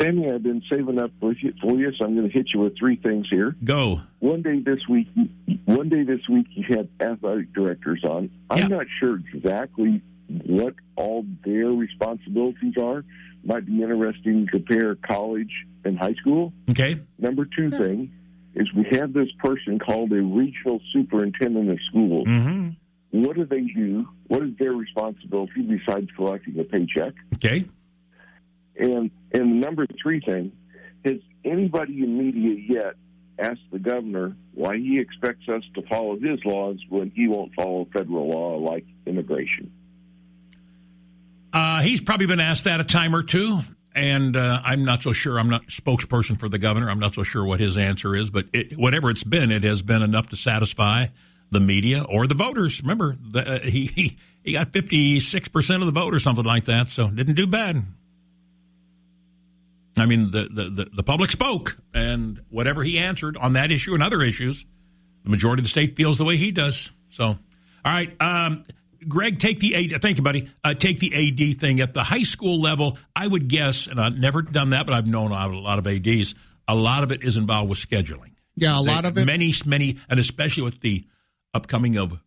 Sammy, 0.00 0.28
I've 0.28 0.42
been 0.42 0.62
saving 0.72 0.98
up 0.98 1.12
for 1.20 1.32
you, 1.34 1.52
for 1.62 1.78
you, 1.78 1.92
so 1.96 2.04
I'm 2.04 2.16
going 2.16 2.28
to 2.28 2.32
hit 2.32 2.48
you 2.52 2.60
with 2.60 2.76
three 2.76 2.96
things 2.96 3.28
here. 3.30 3.54
Go. 3.62 4.00
One 4.18 4.42
day 4.42 4.58
this 4.58 4.80
week, 4.88 5.06
one 5.66 5.88
day 5.88 6.02
this 6.02 6.28
week, 6.28 6.46
you 6.50 6.64
had 6.76 6.88
athletic 7.00 7.52
directors 7.52 8.02
on. 8.02 8.30
I'm 8.50 8.68
not 8.68 8.86
sure 8.98 9.20
exactly 9.32 10.02
what 10.28 10.74
all 10.96 11.24
their 11.44 11.68
responsibilities 11.68 12.74
are. 12.80 13.04
Might 13.44 13.66
be 13.66 13.82
interesting 13.82 14.46
to 14.46 14.50
compare 14.50 14.94
college 14.94 15.52
and 15.84 15.98
high 15.98 16.14
school. 16.14 16.52
Okay. 16.70 16.98
Number 17.18 17.44
two 17.44 17.70
thing 17.70 18.10
is 18.54 18.72
we 18.72 18.86
have 18.92 19.12
this 19.12 19.28
person 19.38 19.78
called 19.78 20.12
a 20.12 20.22
regional 20.22 20.80
superintendent 20.92 21.70
of 21.70 21.78
schools. 21.88 22.26
Mm-hmm. 22.26 23.22
What 23.22 23.36
do 23.36 23.44
they 23.44 23.62
do? 23.62 24.08
What 24.28 24.42
is 24.42 24.50
their 24.58 24.72
responsibility 24.72 25.62
besides 25.62 26.08
collecting 26.16 26.58
a 26.58 26.64
paycheck? 26.64 27.12
Okay. 27.34 27.62
And 28.76 29.10
and 29.32 29.60
number 29.60 29.86
three 30.02 30.20
thing, 30.20 30.52
has 31.04 31.18
anybody 31.44 32.02
in 32.02 32.18
media 32.18 32.56
yet 32.68 32.94
asked 33.38 33.70
the 33.70 33.78
governor 33.78 34.36
why 34.54 34.78
he 34.78 34.98
expects 34.98 35.48
us 35.48 35.62
to 35.74 35.82
follow 35.82 36.18
his 36.18 36.40
laws 36.44 36.78
when 36.88 37.10
he 37.10 37.28
won't 37.28 37.54
follow 37.54 37.86
federal 37.92 38.28
law 38.28 38.56
like 38.56 38.86
immigration? 39.06 39.70
Uh, 41.54 41.80
he's 41.82 42.00
probably 42.00 42.26
been 42.26 42.40
asked 42.40 42.64
that 42.64 42.80
a 42.80 42.84
time 42.84 43.14
or 43.14 43.22
two, 43.22 43.60
and 43.94 44.36
uh, 44.36 44.60
I'm 44.64 44.84
not 44.84 45.02
so 45.04 45.12
sure. 45.12 45.38
I'm 45.38 45.48
not 45.48 45.68
spokesperson 45.68 46.38
for 46.38 46.48
the 46.48 46.58
governor. 46.58 46.90
I'm 46.90 46.98
not 46.98 47.14
so 47.14 47.22
sure 47.22 47.44
what 47.44 47.60
his 47.60 47.76
answer 47.76 48.16
is, 48.16 48.28
but 48.28 48.46
it, 48.52 48.76
whatever 48.76 49.08
it's 49.08 49.22
been, 49.22 49.52
it 49.52 49.62
has 49.62 49.80
been 49.80 50.02
enough 50.02 50.30
to 50.30 50.36
satisfy 50.36 51.06
the 51.52 51.60
media 51.60 52.02
or 52.02 52.26
the 52.26 52.34
voters. 52.34 52.82
Remember, 52.82 53.16
the, 53.30 53.54
uh, 53.54 53.60
he, 53.60 54.18
he 54.42 54.52
got 54.52 54.72
56 54.72 55.48
percent 55.48 55.80
of 55.80 55.86
the 55.86 55.92
vote 55.92 56.12
or 56.12 56.18
something 56.18 56.44
like 56.44 56.64
that, 56.64 56.88
so 56.88 57.08
didn't 57.08 57.34
do 57.34 57.46
bad. 57.46 57.84
I 59.96 60.06
mean, 60.06 60.32
the, 60.32 60.48
the, 60.50 60.70
the, 60.70 60.84
the 60.92 61.02
public 61.04 61.30
spoke, 61.30 61.76
and 61.94 62.40
whatever 62.50 62.82
he 62.82 62.98
answered 62.98 63.36
on 63.36 63.52
that 63.52 63.70
issue 63.70 63.94
and 63.94 64.02
other 64.02 64.22
issues, 64.22 64.66
the 65.22 65.30
majority 65.30 65.60
of 65.60 65.64
the 65.66 65.70
state 65.70 65.94
feels 65.94 66.18
the 66.18 66.24
way 66.24 66.36
he 66.36 66.50
does. 66.50 66.90
So, 67.10 67.26
all 67.26 67.38
right, 67.84 68.12
um, 68.20 68.64
Greg, 69.08 69.38
take 69.38 69.60
the 69.60 69.74
AD. 69.94 70.00
Thank 70.02 70.16
you, 70.18 70.22
buddy. 70.22 70.50
Uh, 70.62 70.74
take 70.74 70.98
the 70.98 71.12
AD 71.14 71.58
thing 71.58 71.80
at 71.80 71.94
the 71.94 72.02
high 72.02 72.22
school 72.22 72.60
level. 72.60 72.98
I 73.14 73.26
would 73.26 73.48
guess, 73.48 73.86
and 73.86 74.00
I've 74.00 74.18
never 74.18 74.42
done 74.42 74.70
that, 74.70 74.86
but 74.86 74.94
I've 74.94 75.06
known 75.06 75.32
a 75.32 75.48
lot 75.58 75.78
of 75.78 75.86
ADs. 75.86 76.34
A 76.68 76.74
lot 76.74 77.02
of 77.02 77.12
it 77.12 77.22
is 77.22 77.36
involved 77.36 77.70
with 77.70 77.78
scheduling. 77.78 78.32
Yeah, 78.56 78.78
a 78.78 78.80
lot 78.80 79.04
of 79.04 79.18
it. 79.18 79.24
Many, 79.24 79.52
many, 79.66 79.98
and 80.08 80.18
especially 80.20 80.62
with 80.64 80.80
the 80.80 81.06
upcoming 81.52 81.96
of 81.96 82.18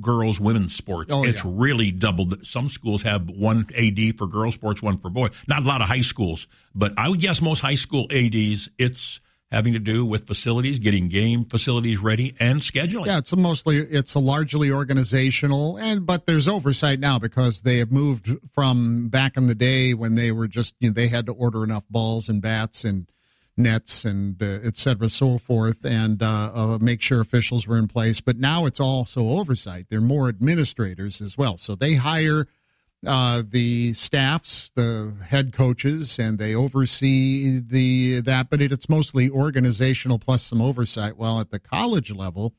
girls 0.00 0.40
women's 0.40 0.74
sports 0.74 1.12
Oh, 1.12 1.22
it's 1.22 1.44
yeah. 1.44 1.50
really 1.54 1.92
doubled 1.92 2.44
some 2.44 2.68
schools 2.68 3.02
have 3.02 3.28
one 3.28 3.66
ad 3.76 3.98
for 4.16 4.26
girls 4.26 4.54
sports 4.54 4.82
one 4.82 4.96
for 4.96 5.10
boys 5.10 5.30
not 5.46 5.62
a 5.62 5.66
lot 5.68 5.80
of 5.80 5.86
high 5.86 6.00
schools 6.00 6.48
but 6.74 6.92
i 6.96 7.08
would 7.08 7.20
guess 7.20 7.40
most 7.40 7.60
high 7.60 7.74
school 7.76 8.06
ads 8.10 8.68
it's 8.78 9.20
having 9.50 9.72
to 9.72 9.78
do 9.78 10.04
with 10.04 10.26
facilities 10.26 10.78
getting 10.78 11.08
game 11.08 11.44
facilities 11.44 11.98
ready 11.98 12.34
and 12.40 12.60
scheduling. 12.60 13.06
Yeah, 13.06 13.18
it's 13.18 13.34
mostly 13.34 13.78
it's 13.78 14.14
a 14.14 14.18
largely 14.18 14.70
organizational 14.70 15.76
and 15.76 16.06
but 16.06 16.26
there's 16.26 16.48
oversight 16.48 16.98
now 16.98 17.18
because 17.18 17.62
they 17.62 17.78
have 17.78 17.92
moved 17.92 18.36
from 18.52 19.08
back 19.08 19.36
in 19.36 19.46
the 19.46 19.54
day 19.54 19.94
when 19.94 20.14
they 20.14 20.32
were 20.32 20.48
just 20.48 20.74
you 20.80 20.88
know 20.88 20.94
they 20.94 21.08
had 21.08 21.26
to 21.26 21.32
order 21.32 21.62
enough 21.62 21.84
balls 21.88 22.28
and 22.28 22.42
bats 22.42 22.84
and 22.84 23.10
nets 23.56 24.04
and 24.04 24.42
uh, 24.42 24.58
et 24.62 24.76
cetera 24.76 25.08
so 25.08 25.38
forth 25.38 25.84
and 25.84 26.22
uh, 26.22 26.50
uh, 26.54 26.78
make 26.80 27.00
sure 27.00 27.20
officials 27.20 27.66
were 27.66 27.78
in 27.78 27.88
place. 27.88 28.20
But 28.20 28.36
now 28.36 28.66
it's 28.66 28.80
also 28.80 29.30
oversight. 29.30 29.86
They're 29.88 30.00
more 30.00 30.28
administrators 30.28 31.20
as 31.20 31.38
well. 31.38 31.56
So 31.56 31.74
they 31.74 31.94
hire 31.94 32.48
uh, 33.06 33.42
the 33.48 33.94
staffs, 33.94 34.70
the 34.74 35.14
head 35.28 35.52
coaches, 35.52 36.18
and 36.18 36.38
they 36.38 36.54
oversee 36.54 37.58
the 37.58 38.20
that. 38.20 38.50
But 38.50 38.60
it, 38.60 38.72
it's 38.72 38.88
mostly 38.88 39.30
organizational 39.30 40.18
plus 40.18 40.42
some 40.42 40.60
oversight. 40.60 41.16
While 41.16 41.40
at 41.40 41.50
the 41.50 41.58
college 41.58 42.10
level, 42.10 42.54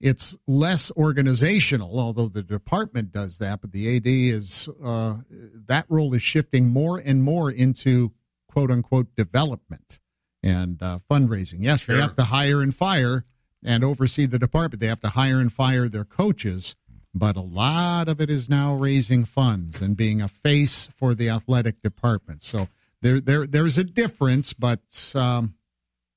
it's 0.00 0.36
less 0.46 0.90
organizational, 0.92 1.98
although 1.98 2.28
the 2.28 2.42
department 2.42 3.12
does 3.12 3.38
that. 3.38 3.60
But 3.60 3.72
the 3.72 3.96
AD 3.96 4.06
is 4.06 4.68
uh, 4.82 5.18
that 5.66 5.86
role 5.88 6.14
is 6.14 6.22
shifting 6.22 6.68
more 6.68 6.98
and 6.98 7.22
more 7.22 7.50
into 7.50 8.12
quote 8.48 8.70
unquote 8.70 9.14
development 9.14 9.98
and 10.42 10.82
uh, 10.82 10.98
fundraising. 11.10 11.58
Yes, 11.60 11.86
they 11.86 11.96
have 11.96 12.16
to 12.16 12.24
hire 12.24 12.60
and 12.60 12.74
fire 12.74 13.24
and 13.64 13.84
oversee 13.84 14.26
the 14.26 14.38
department. 14.38 14.80
They 14.80 14.86
have 14.86 15.00
to 15.00 15.10
hire 15.10 15.38
and 15.38 15.52
fire 15.52 15.88
their 15.88 16.04
coaches 16.04 16.76
but 17.18 17.36
a 17.36 17.40
lot 17.40 18.08
of 18.08 18.20
it 18.20 18.28
is 18.30 18.48
now 18.48 18.74
raising 18.74 19.24
funds 19.24 19.80
and 19.80 19.96
being 19.96 20.20
a 20.20 20.28
face 20.28 20.88
for 20.94 21.14
the 21.14 21.28
athletic 21.28 21.80
department. 21.82 22.42
So 22.42 22.68
there, 23.02 23.20
there, 23.20 23.46
there's 23.46 23.78
a 23.78 23.84
difference, 23.84 24.52
but 24.52 24.80
um, 25.14 25.54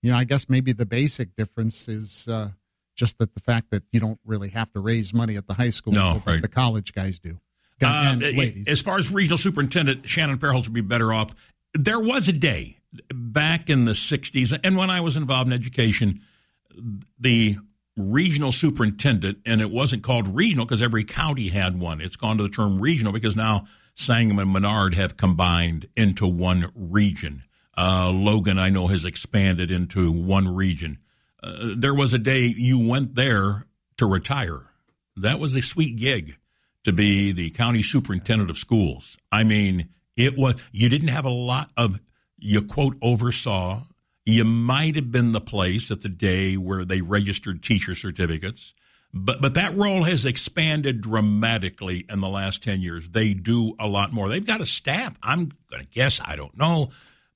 you 0.01 0.11
know, 0.11 0.17
I 0.17 0.23
guess 0.23 0.47
maybe 0.49 0.71
the 0.73 0.85
basic 0.85 1.35
difference 1.35 1.87
is 1.87 2.27
uh, 2.27 2.49
just 2.95 3.17
that 3.19 3.33
the 3.33 3.39
fact 3.41 3.71
that 3.71 3.83
you 3.91 3.99
don't 3.99 4.19
really 4.25 4.49
have 4.49 4.71
to 4.73 4.79
raise 4.79 5.13
money 5.13 5.35
at 5.37 5.47
the 5.47 5.53
high 5.53 5.69
school 5.69 5.93
No, 5.93 6.21
right. 6.25 6.41
the 6.41 6.47
college 6.47 6.93
guys 6.93 7.19
do. 7.19 7.39
Uh, 7.81 7.85
And 7.87 8.23
it- 8.23 8.35
ladies. 8.35 8.67
as 8.67 8.81
far 8.81 8.97
as 8.97 9.09
regional 9.11 9.37
superintendent 9.37 10.07
Shannon 10.09 10.37
Fairholtz 10.37 10.65
would 10.65 10.73
be 10.73 10.81
better 10.81 11.13
off. 11.13 11.33
There 11.73 11.99
was 11.99 12.27
a 12.27 12.33
day 12.33 12.77
back 13.13 13.69
in 13.69 13.85
the 13.85 13.91
'60s, 13.93 14.57
and 14.63 14.75
when 14.75 14.89
I 14.89 14.99
was 15.01 15.15
involved 15.15 15.47
in 15.47 15.53
education, 15.53 16.21
the 17.19 17.57
regional 17.99 18.51
superintendent, 18.51 19.39
and 19.45 19.61
it 19.61 19.69
wasn't 19.69 20.03
called 20.03 20.35
regional 20.35 20.65
because 20.65 20.81
every 20.81 21.03
county 21.03 21.49
had 21.49 21.79
one. 21.79 22.01
It's 22.01 22.15
gone 22.15 22.37
to 22.37 22.43
the 22.43 22.49
term 22.49 22.79
regional 22.79 23.11
because 23.11 23.35
now 23.35 23.67
Sangamon 23.95 24.43
and 24.43 24.53
Menard 24.53 24.93
have 24.93 25.17
combined 25.17 25.87
into 25.97 26.25
one 26.25 26.71
region. 26.73 27.43
Uh, 27.77 28.09
Logan, 28.09 28.57
I 28.57 28.69
know, 28.69 28.87
has 28.87 29.05
expanded 29.05 29.71
into 29.71 30.11
one 30.11 30.53
region. 30.53 30.99
Uh, 31.41 31.73
there 31.77 31.93
was 31.93 32.13
a 32.13 32.17
day 32.17 32.45
you 32.45 32.79
went 32.79 33.15
there 33.15 33.65
to 33.97 34.05
retire. 34.05 34.67
That 35.17 35.39
was 35.39 35.55
a 35.55 35.61
sweet 35.61 35.97
gig 35.97 36.37
to 36.85 36.93
be 36.93 37.31
the 37.31 37.49
county 37.51 37.83
superintendent 37.83 38.49
of 38.49 38.57
schools. 38.57 39.17
I 39.31 39.43
mean, 39.43 39.89
it 40.15 40.37
was, 40.37 40.55
you 40.71 40.89
didn't 40.89 41.09
have 41.09 41.25
a 41.25 41.29
lot 41.29 41.71
of, 41.77 41.99
you 42.37 42.61
quote, 42.61 42.97
oversaw. 43.01 43.83
You 44.29 44.45
might 44.45 44.95
have 44.95 45.11
been 45.11 45.31
the 45.31 45.41
place 45.41 45.91
at 45.91 46.01
the 46.01 46.09
day 46.09 46.55
where 46.55 46.85
they 46.85 47.01
registered 47.01 47.63
teacher 47.63 47.95
certificates. 47.95 48.73
But 49.13 49.41
but 49.41 49.55
that 49.55 49.75
role 49.75 50.03
has 50.03 50.25
expanded 50.25 51.01
dramatically 51.01 52.05
in 52.09 52.19
the 52.19 52.29
last 52.29 52.61
10 52.63 52.81
years. 52.81 53.09
They 53.09 53.33
do 53.33 53.73
a 53.79 53.87
lot 53.87 54.13
more. 54.13 54.29
They've 54.29 54.45
got 54.45 54.61
a 54.61 54.67
staff. 54.67 55.15
I'm 55.23 55.51
going 55.71 55.83
to 55.83 55.89
guess, 55.91 56.21
I 56.23 56.35
don't 56.35 56.55
know, 56.55 56.91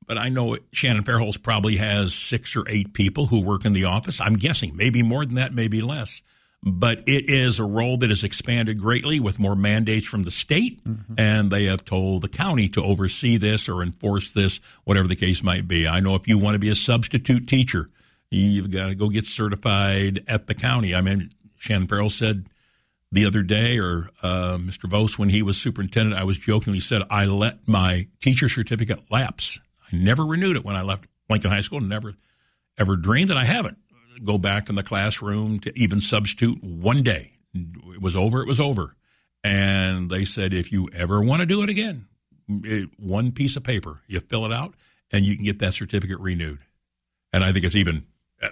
but 0.05 0.17
I 0.19 0.29
know 0.29 0.57
Shannon 0.71 1.03
Fairholz 1.03 1.41
probably 1.41 1.77
has 1.77 2.13
six 2.13 2.55
or 2.55 2.63
eight 2.69 2.93
people 2.93 3.25
who 3.25 3.41
work 3.41 3.65
in 3.65 3.73
the 3.73 3.85
office. 3.85 4.21
I'm 4.21 4.35
guessing 4.35 4.75
maybe 4.75 5.01
more 5.01 5.25
than 5.25 5.35
that, 5.35 5.53
maybe 5.53 5.81
less. 5.81 6.21
But 6.65 7.03
it 7.07 7.29
is 7.29 7.59
a 7.59 7.65
role 7.65 7.97
that 7.97 8.09
has 8.09 8.23
expanded 8.23 8.79
greatly 8.79 9.19
with 9.19 9.37
more 9.37 9.55
mandates 9.55 10.07
from 10.07 10.23
the 10.23 10.31
state, 10.31 10.81
and 11.17 11.51
they 11.51 11.65
have 11.65 11.83
told 11.83 12.21
the 12.21 12.29
county 12.29 12.69
to 12.69 12.81
oversee 12.81 13.35
this 13.35 13.67
or 13.67 13.83
enforce 13.83 14.31
this, 14.31 14.61
whatever 14.85 15.09
the 15.09 15.17
case 15.17 15.43
might 15.43 15.67
be. 15.67 15.87
I 15.87 15.99
know 15.99 16.15
if 16.15 16.27
you 16.27 16.37
want 16.37 16.55
to 16.55 16.59
be 16.59 16.69
a 16.69 16.75
substitute 16.75 17.49
teacher, 17.49 17.89
you've 18.29 18.71
got 18.71 18.87
to 18.87 18.95
go 18.95 19.09
get 19.09 19.27
certified 19.27 20.23
at 20.27 20.47
the 20.47 20.53
county. 20.53 20.95
I 20.95 21.01
mean, 21.01 21.33
Shannon 21.57 21.87
Farrell 21.87 22.09
said 22.09 22.47
the 23.11 23.25
other 23.25 23.43
day, 23.43 23.77
or 23.77 24.09
uh, 24.21 24.57
Mr. 24.57 24.89
Vos, 24.89 25.19
when 25.19 25.29
he 25.29 25.43
was 25.43 25.57
superintendent, 25.57 26.19
I 26.19 26.23
was 26.23 26.37
jokingly 26.37 26.79
said, 26.79 27.01
I 27.09 27.25
let 27.25 27.67
my 27.67 28.07
teacher 28.21 28.47
certificate 28.47 28.99
lapse. 29.11 29.59
I 29.91 29.97
never 29.97 30.25
renewed 30.25 30.55
it 30.55 30.63
when 30.63 30.77
I 30.77 30.81
left 30.81 31.05
Lincoln 31.29 31.51
High 31.51 31.61
School, 31.61 31.81
never 31.81 32.15
ever 32.77 32.95
dreamed 32.95 33.29
that 33.29 33.37
I 33.37 33.45
haven't. 33.45 33.77
Go 34.23 34.37
back 34.37 34.69
in 34.69 34.75
the 34.75 34.83
classroom 34.83 35.59
to 35.61 35.77
even 35.77 36.01
substitute 36.01 36.63
one 36.63 37.03
day. 37.03 37.31
It 37.53 38.01
was 38.01 38.15
over, 38.15 38.41
it 38.41 38.47
was 38.47 38.59
over. 38.59 38.95
And 39.43 40.09
they 40.09 40.25
said, 40.25 40.53
if 40.53 40.71
you 40.71 40.89
ever 40.93 41.21
want 41.21 41.41
to 41.41 41.45
do 41.45 41.61
it 41.63 41.69
again, 41.69 42.07
it, 42.47 42.89
one 42.97 43.31
piece 43.31 43.55
of 43.55 43.63
paper, 43.63 44.01
you 44.07 44.19
fill 44.19 44.45
it 44.45 44.53
out, 44.53 44.73
and 45.11 45.25
you 45.25 45.35
can 45.35 45.43
get 45.43 45.59
that 45.59 45.73
certificate 45.73 46.19
renewed. 46.19 46.59
And 47.31 47.43
I 47.43 47.51
think 47.51 47.65
it's 47.65 47.75
even 47.75 48.05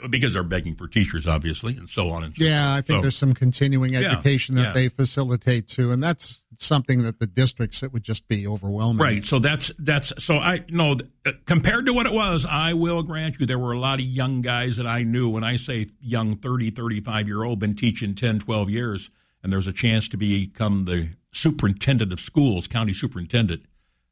because 0.10 0.34
they're 0.34 0.44
begging 0.44 0.76
for 0.76 0.88
teachers, 0.88 1.26
obviously, 1.28 1.76
and 1.78 1.90
so 1.90 2.10
on 2.12 2.24
and 2.24 2.36
so 2.36 2.44
Yeah, 2.44 2.74
I 2.74 2.82
think 2.82 2.98
So- 2.98 3.02
there's 3.02 3.18
some 3.18 3.34
continuing 3.34 3.94
Yeah, 3.94 4.00
education 4.12 4.56
that 4.56 4.62
yeah. 4.62 4.74
they 4.74 4.88
facilitate 4.90 5.68
too, 5.68 5.92
and 5.92 6.02
that's 6.04 6.46
something 6.58 7.04
that 7.04 7.20
the 7.20 7.28
districts 7.28 7.82
it 7.84 7.92
would 7.92 8.04
just 8.04 8.28
be 8.28 8.46
overwhelming. 8.48 9.02
Right. 9.02 9.26
So 9.26 9.40
that's 9.40 9.72
that's 9.80 10.14
so 10.24 10.38
I 10.38 10.64
know 10.70 10.96
uh, 11.26 11.32
compared 11.46 11.86
to 11.88 11.94
what 11.94 12.06
it 12.06 12.14
was, 12.14 12.46
I 12.46 12.74
will 12.74 13.02
grant 13.04 13.40
you 13.40 13.46
there 13.46 13.58
were 13.60 13.72
a 13.72 13.80
lot 13.80 14.00
of 14.00 14.06
young 14.06 14.42
guys 14.42 14.78
that 14.78 14.86
I 14.88 15.04
knew 15.04 15.28
when 15.30 15.44
I 15.44 15.56
say 15.56 15.88
young 16.00 16.36
30, 16.38 16.70
35 16.72 17.28
year 17.28 17.44
old 17.44 17.60
been 17.60 17.76
teaching 17.76 18.14
10, 18.16 18.40
12 18.40 18.70
years 18.70 19.10
and 19.44 19.52
there's 19.52 19.66
a 19.68 19.74
chance 19.74 20.08
to 20.10 20.18
become 20.18 20.86
the 20.86 21.10
superintendent 21.32 22.14
of 22.14 22.20
schools, 22.20 22.68
county 22.68 22.94
superintendent. 22.94 23.64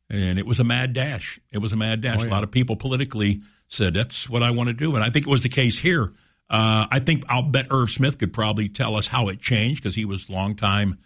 and 0.09 0.39
it 0.39 0.45
was 0.47 0.59
a 0.59 0.63
mad 0.63 0.91
dash. 0.93 1.39
It 1.51 1.59
was 1.59 1.71
a 1.71 1.75
mad 1.75 2.01
dash. 2.01 2.17
Oh, 2.19 2.23
yeah. 2.23 2.29
A 2.29 2.31
lot 2.31 2.43
of 2.43 2.49
people 2.49 2.75
politically 2.75 3.41
said 3.69 3.93
that's 3.93 4.29
what 4.29 4.43
I 4.43 4.51
want 4.51 4.67
to 4.67 4.73
do, 4.73 4.95
and 4.95 5.03
I 5.03 5.09
think 5.09 5.25
it 5.27 5.29
was 5.29 5.43
the 5.43 5.49
case 5.49 5.79
here. 5.79 6.13
Uh, 6.49 6.87
I 6.91 6.99
think 6.99 7.23
I'll 7.29 7.43
bet 7.43 7.67
Irv 7.69 7.91
Smith 7.91 8.17
could 8.17 8.33
probably 8.33 8.67
tell 8.69 8.95
us 8.95 9.07
how 9.07 9.29
it 9.29 9.39
changed 9.39 9.83
because 9.83 9.95
he 9.95 10.03
was 10.05 10.29
long 10.29 10.55
time 10.55 10.97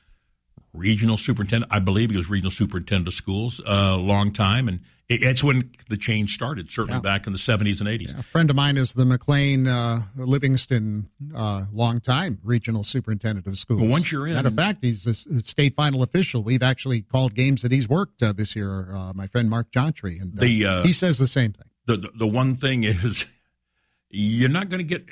regional 0.74 1.18
superintendent. 1.18 1.72
I 1.72 1.80
believe 1.80 2.10
he 2.10 2.18
was 2.18 2.30
regional 2.30 2.52
superintendent 2.52 3.08
of 3.10 3.14
schools 3.14 3.60
a 3.60 3.72
uh, 3.72 3.98
long 3.98 4.32
time, 4.32 4.68
and 4.70 4.80
it, 5.10 5.22
it's 5.22 5.44
when 5.44 5.70
the 5.90 5.98
change 5.98 6.34
started. 6.34 6.72
Certainly 6.72 7.00
Yeah. 7.00 7.02
back 7.02 7.28
in 7.28 7.34
the 7.34 7.38
seventies 7.38 7.82
and 7.82 7.90
eighties. 7.90 8.14
A 8.14 8.24
friend 8.24 8.50
of 8.50 8.56
mine 8.56 8.78
is 8.78 8.94
the 8.94 9.04
McLean 9.06 9.68
uh, 9.68 10.04
Livingston 10.16 11.10
uh, 11.36 11.66
long 11.74 12.00
time 12.00 12.40
regional 12.42 12.86
superintendent 12.86 13.46
of 13.46 13.60
schools. 13.60 13.82
Well, 13.82 13.90
once 13.92 14.14
you're 14.14 14.26
in- 14.28 14.36
matter 14.36 14.48
of 14.48 14.56
fact, 14.56 14.80
he's 14.82 15.06
a 15.06 15.42
state 15.42 15.76
final 15.76 16.02
official. 16.04 16.42
We've 16.42 16.64
actually 16.64 17.02
called 17.02 17.36
games 17.36 17.62
that 17.64 17.74
he's 17.74 17.90
worked 17.90 18.24
uh, 18.24 18.32
this 18.32 18.56
year. 18.56 18.96
Uh, 18.96 19.12
my 19.14 19.28
friend 19.28 19.50
Mark 19.50 19.72
Jontry, 19.74 20.22
and 20.22 20.38
uh, 20.40 20.42
The, 20.42 20.66
uh, 20.66 20.84
he 20.84 20.94
says 20.94 21.18
the 21.18 21.28
same 21.28 21.52
thing. 21.52 21.68
The, 21.86 21.98
the 21.98 22.12
the 22.16 22.28
one 22.28 22.56
thing 22.56 22.84
is 22.84 23.26
you're 24.10 24.50
not 24.50 24.70
going 24.70 24.80
to 24.80 24.84
get 24.84 25.08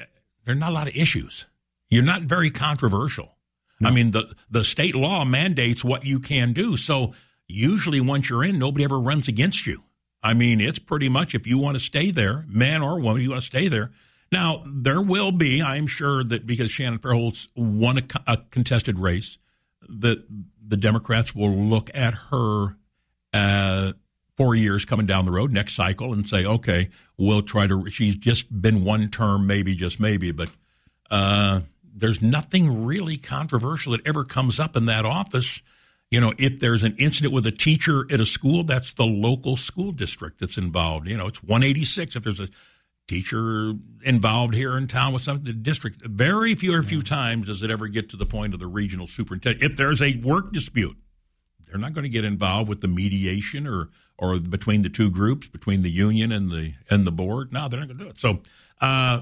there 0.46 0.54
are 0.54 0.56
not 0.56 0.72
a 0.72 0.74
lot 0.74 0.88
of 0.88 0.96
issues. 0.96 1.46
You're 1.90 2.04
not 2.04 2.24
very 2.24 2.52
controversial. 2.52 3.36
I 3.84 3.90
mean 3.90 4.12
the 4.12 4.34
the 4.50 4.64
state 4.64 4.96
law 4.96 5.26
mandates 5.26 5.84
what 5.84 6.06
you 6.06 6.20
can 6.20 6.54
do. 6.54 6.78
So 6.78 7.14
usually 7.48 8.00
once 8.00 8.30
you're 8.30 8.44
in, 8.44 8.60
nobody 8.60 8.84
ever 8.84 9.00
runs 9.00 9.28
against 9.28 9.66
you. 9.66 9.84
I 10.24 10.34
mean, 10.34 10.62
it's 10.62 10.80
pretty 10.80 11.10
much 11.10 11.34
if 11.34 11.48
you 11.48 11.58
want 11.58 11.78
to 11.78 11.84
stay 11.84 12.12
there, 12.12 12.46
man 12.48 12.84
or 12.84 13.00
woman, 13.00 13.24
you 13.24 13.32
want 13.32 13.42
to 13.42 13.48
stay 13.48 13.68
there. 13.68 13.92
Now 14.32 14.64
there 14.68 15.02
will 15.02 15.32
be, 15.32 15.62
I'm 15.62 15.88
sure 15.88 16.24
that 16.24 16.46
because 16.46 16.72
Shannon 16.72 17.00
Fairholtz 17.00 17.48
won 17.56 17.98
a, 17.98 18.04
a 18.28 18.38
contested 18.52 19.00
race, 19.00 19.38
that 19.90 20.24
the 20.66 20.78
Democrats 20.78 21.34
will 21.36 21.52
look 21.52 21.90
at 21.94 22.14
her 22.30 22.78
uh, 23.34 23.94
four 24.42 24.56
years 24.56 24.86
coming 24.86 25.06
down 25.06 25.26
the 25.26 25.32
road 25.32 25.52
next 25.52 25.76
cycle 25.76 26.14
and 26.14 26.26
say, 26.26 26.44
okay, 26.44 26.90
we'll 27.16 27.44
try 27.44 27.68
to. 27.68 27.88
She's 27.92 28.16
just 28.16 28.60
been 28.60 28.84
one 28.84 29.10
term, 29.10 29.46
maybe, 29.46 29.76
just 29.76 30.00
maybe, 30.00 30.32
but 30.32 30.50
uh, 31.12 31.62
there's 31.96 32.24
nothing 32.24 32.84
really 32.84 33.18
controversial 33.18 33.92
that 33.92 34.02
ever 34.08 34.24
comes 34.24 34.60
up 34.60 34.76
in 34.76 34.88
that 34.88 35.06
office. 35.06 35.62
You 36.10 36.20
know, 36.20 36.34
if 36.40 36.60
there's 36.60 36.82
an 36.82 36.96
incident 36.98 37.36
with 37.36 37.46
a 37.46 37.52
teacher 37.52 38.08
at 38.12 38.20
a 38.20 38.26
school, 38.26 38.64
that's 38.64 38.94
the 38.94 39.06
local 39.06 39.58
school 39.58 39.92
district 39.92 40.40
that's 40.40 40.58
involved. 40.58 41.08
You 41.08 41.18
know, 41.18 41.28
it's 41.28 41.44
186. 41.44 42.16
If 42.16 42.24
there's 42.24 42.40
a 42.40 42.50
teacher 43.08 43.74
involved 44.04 44.56
here 44.56 44.76
in 44.76 44.88
town 44.88 45.14
with 45.14 45.22
something, 45.22 45.46
the 45.46 45.54
district, 45.54 46.04
very 46.04 46.56
few 46.56 46.74
or 46.74 46.82
few 46.82 47.04
times 47.04 47.46
does 47.46 47.62
it 47.62 47.70
ever 47.70 47.88
get 47.88 48.10
to 48.10 48.18
the 48.18 48.26
point 48.26 48.56
of 48.56 48.60
the 48.60 48.66
regional 48.66 49.06
superintendent. 49.06 49.72
If 49.72 49.78
there's 49.78 50.02
a 50.02 50.16
work 50.16 50.52
dispute, 50.52 50.98
they're 51.68 51.80
not 51.80 51.94
going 51.94 52.04
to 52.04 52.10
get 52.10 52.26
involved 52.26 52.68
with 52.68 52.82
the 52.82 52.88
mediation 52.88 53.68
or 53.68 53.90
or 54.22 54.40
between 54.40 54.84
the 54.84 54.90
two 54.90 55.10
groups, 55.10 55.48
between 55.48 55.82
the 55.82 55.90
union 55.90 56.32
and 56.32 56.52
the 56.52 56.76
and 56.90 57.06
the 57.06 57.12
board. 57.12 57.52
No, 57.52 57.68
they're 57.68 57.80
not 57.80 57.88
going 57.88 57.98
to 57.98 58.04
do 58.06 58.10
it. 58.12 58.20
So, 58.20 58.40
uh, 58.80 59.22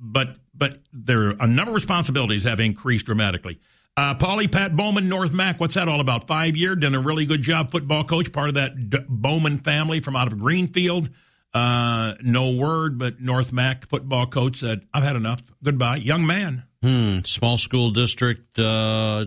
but 0.00 0.36
but 0.54 0.80
there 0.92 1.30
a 1.30 1.46
number 1.46 1.70
of 1.70 1.74
responsibilities 1.76 2.42
have 2.44 2.58
increased 2.58 3.06
dramatically. 3.06 3.60
Uh, 3.96 4.14
Paulie 4.14 4.50
Pat 4.50 4.74
Bowman, 4.76 5.08
North 5.08 5.32
Mac, 5.32 5.60
what's 5.60 5.74
that 5.74 5.88
all 5.88 6.00
about? 6.00 6.26
Five 6.28 6.56
year, 6.56 6.76
done 6.76 6.94
a 6.94 7.00
really 7.00 7.26
good 7.26 7.42
job, 7.42 7.70
football 7.70 8.04
coach, 8.04 8.32
part 8.32 8.48
of 8.48 8.54
that 8.54 8.90
D- 8.90 8.98
Bowman 9.08 9.58
family 9.58 10.00
from 10.00 10.16
out 10.16 10.32
of 10.32 10.38
Greenfield. 10.38 11.10
Uh, 11.52 12.14
no 12.22 12.52
word, 12.52 12.98
but 12.98 13.20
North 13.20 13.52
Mac 13.52 13.88
football 13.88 14.26
coach 14.26 14.58
said, 14.58 14.82
"I've 14.94 15.02
had 15.02 15.16
enough. 15.16 15.42
Goodbye, 15.62 15.96
young 15.96 16.26
man." 16.26 16.62
Hmm. 16.82 17.18
Small 17.24 17.58
school 17.58 17.90
district. 17.90 18.58
Uh, 18.58 19.26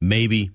maybe 0.00 0.50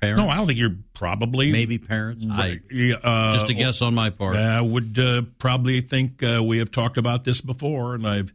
parents. 0.00 0.22
No, 0.22 0.28
I 0.28 0.36
don't 0.36 0.46
think 0.46 0.58
you're 0.58 0.76
probably 0.94 1.52
maybe 1.52 1.78
parents. 1.78 2.24
I, 2.30 2.60
Yeah, 2.70 2.96
uh, 2.96 3.34
just 3.34 3.48
a 3.48 3.54
guess 3.54 3.82
on 3.82 3.94
my 3.94 4.10
part. 4.10 4.36
I 4.36 4.60
would 4.60 4.98
uh, 4.98 5.22
probably 5.38 5.80
think 5.80 6.22
uh, 6.22 6.42
we 6.44 6.58
have 6.58 6.70
talked 6.70 6.98
about 6.98 7.24
this 7.24 7.40
before, 7.40 7.94
and 7.94 8.06
I've 8.06 8.32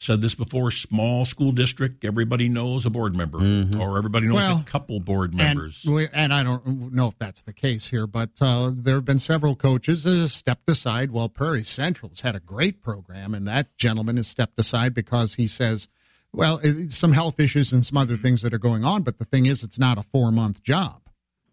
said 0.00 0.20
this 0.20 0.34
before. 0.34 0.70
Small 0.70 1.24
school 1.24 1.52
district, 1.52 2.04
everybody 2.04 2.48
knows 2.48 2.84
a 2.84 2.90
board 2.90 3.14
member, 3.14 3.38
or 3.78 3.98
everybody 3.98 4.26
knows 4.26 4.36
Well, 4.36 4.58
a 4.58 4.64
couple 4.64 5.00
board 5.00 5.34
members. 5.34 5.84
And, 5.84 5.94
we, 5.94 6.08
and 6.12 6.32
I 6.32 6.42
don't 6.42 6.92
know 6.92 7.08
if 7.08 7.18
that's 7.18 7.42
the 7.42 7.52
case 7.52 7.86
here, 7.88 8.06
but 8.06 8.30
uh, 8.40 8.70
there 8.74 8.96
have 8.96 9.04
been 9.04 9.18
several 9.18 9.56
coaches 9.56 10.04
that 10.04 10.18
have 10.18 10.32
stepped 10.32 10.68
aside. 10.68 11.10
Well, 11.10 11.28
Prairie 11.28 11.64
Central's 11.64 12.20
had 12.20 12.36
a 12.36 12.40
great 12.40 12.82
program, 12.82 13.34
and 13.34 13.48
that 13.48 13.76
gentleman 13.76 14.16
has 14.18 14.28
stepped 14.28 14.58
aside 14.58 14.94
because 14.94 15.34
he 15.34 15.46
says, 15.46 15.88
well, 16.32 16.60
it, 16.62 16.92
some 16.92 17.12
health 17.12 17.38
issues 17.40 17.72
and 17.72 17.86
some 17.86 17.96
other 17.96 18.16
things 18.16 18.42
that 18.42 18.52
are 18.52 18.58
going 18.58 18.84
on. 18.84 19.02
But 19.02 19.18
the 19.18 19.24
thing 19.24 19.46
is, 19.46 19.62
it's 19.62 19.78
not 19.78 19.98
a 19.98 20.02
four 20.02 20.30
month 20.32 20.62
job, 20.62 21.00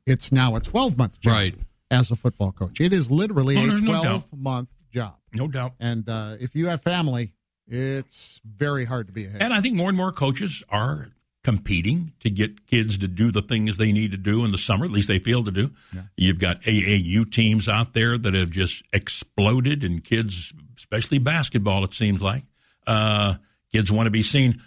it's 0.05 0.31
now 0.31 0.55
a 0.55 0.59
12 0.59 0.97
month 0.97 1.19
job 1.19 1.33
Right. 1.33 1.55
as 1.89 2.11
a 2.11 2.15
football 2.15 2.51
coach. 2.51 2.79
It 2.81 2.93
is 2.93 3.09
literally 3.11 3.57
Oh, 3.57 3.63
a 3.63 3.67
there's 3.67 3.81
no 3.81 3.91
12 3.91 4.03
doubt. 4.31 4.39
month 4.39 4.69
job. 4.93 5.15
no 5.33 5.47
doubt. 5.47 5.73
And 5.79 6.07
uh, 6.09 6.35
if 6.39 6.55
you 6.55 6.67
have 6.67 6.81
family, 6.81 7.33
it's 7.67 8.39
very 8.45 8.85
hard 8.85 9.07
to 9.07 9.13
be 9.13 9.25
ahead. 9.25 9.41
And 9.41 9.53
I 9.53 9.61
think 9.61 9.75
more 9.75 9.87
and 9.89 9.97
more 9.97 10.11
coaches 10.11 10.63
are 10.69 11.07
competing 11.43 12.11
to 12.19 12.29
get 12.29 12.67
kids 12.67 12.97
to 12.99 13.07
do 13.07 13.31
the 13.31 13.41
things 13.41 13.77
they 13.77 13.91
need 13.91 14.11
to 14.11 14.17
do 14.17 14.45
in 14.45 14.51
the 14.51 14.57
summer, 14.59 14.85
at 14.85 14.91
least 14.91 15.07
they 15.07 15.17
feel 15.19 15.43
to 15.43 15.49
do. 15.51 15.71
You've 16.15 16.37
got 16.37 16.61
AAU 16.63 17.31
teams 17.31 17.67
out 17.67 17.93
there 17.93 18.17
that 18.17 18.33
have 18.35 18.51
just 18.51 18.83
exploded, 18.93 19.83
and 19.83 20.03
kids, 20.03 20.53
especially 20.77 21.17
basketball, 21.17 21.83
it 21.83 21.93
seems 21.95 22.21
like, 22.21 22.43
uh, 22.85 23.35
kids 23.71 23.91
want 23.91 24.05
to 24.07 24.11
be 24.11 24.21
seen. 24.21 24.61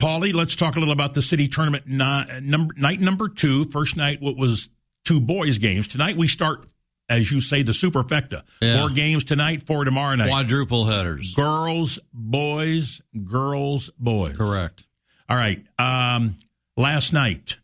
Paulie, 0.00 0.32
let's 0.32 0.54
talk 0.56 0.76
a 0.76 0.78
little 0.78 0.92
about 0.94 1.12
the 1.14 1.20
city 1.22 1.46
tournament 1.48 1.86
ni- 1.86 2.40
number, 2.40 2.72
night 2.76 3.00
number 3.00 3.28
two. 3.28 3.64
First 3.66 3.96
night, 3.96 4.22
what 4.22 4.36
was 4.36 4.68
two 5.04 5.20
boys' 5.20 5.58
games. 5.58 5.88
Tonight 5.88 6.16
we 6.16 6.28
start, 6.28 6.66
as 7.08 7.30
you 7.30 7.40
say, 7.40 7.62
the 7.62 7.72
superfecta. 7.72 8.42
Yeah. 8.60 8.80
Four 8.80 8.90
games 8.90 9.24
tonight, 9.24 9.66
four 9.66 9.84
tomorrow 9.84 10.14
night. 10.16 10.28
Quadruple 10.28 10.86
headers. 10.86 11.34
Girls, 11.34 11.98
boys, 12.12 13.00
girls, 13.24 13.90
boys. 13.98 14.36
Correct. 14.36 14.84
All 15.28 15.36
right. 15.36 15.64
Um, 15.78 16.36
last 16.76 17.12
night, 17.12 17.58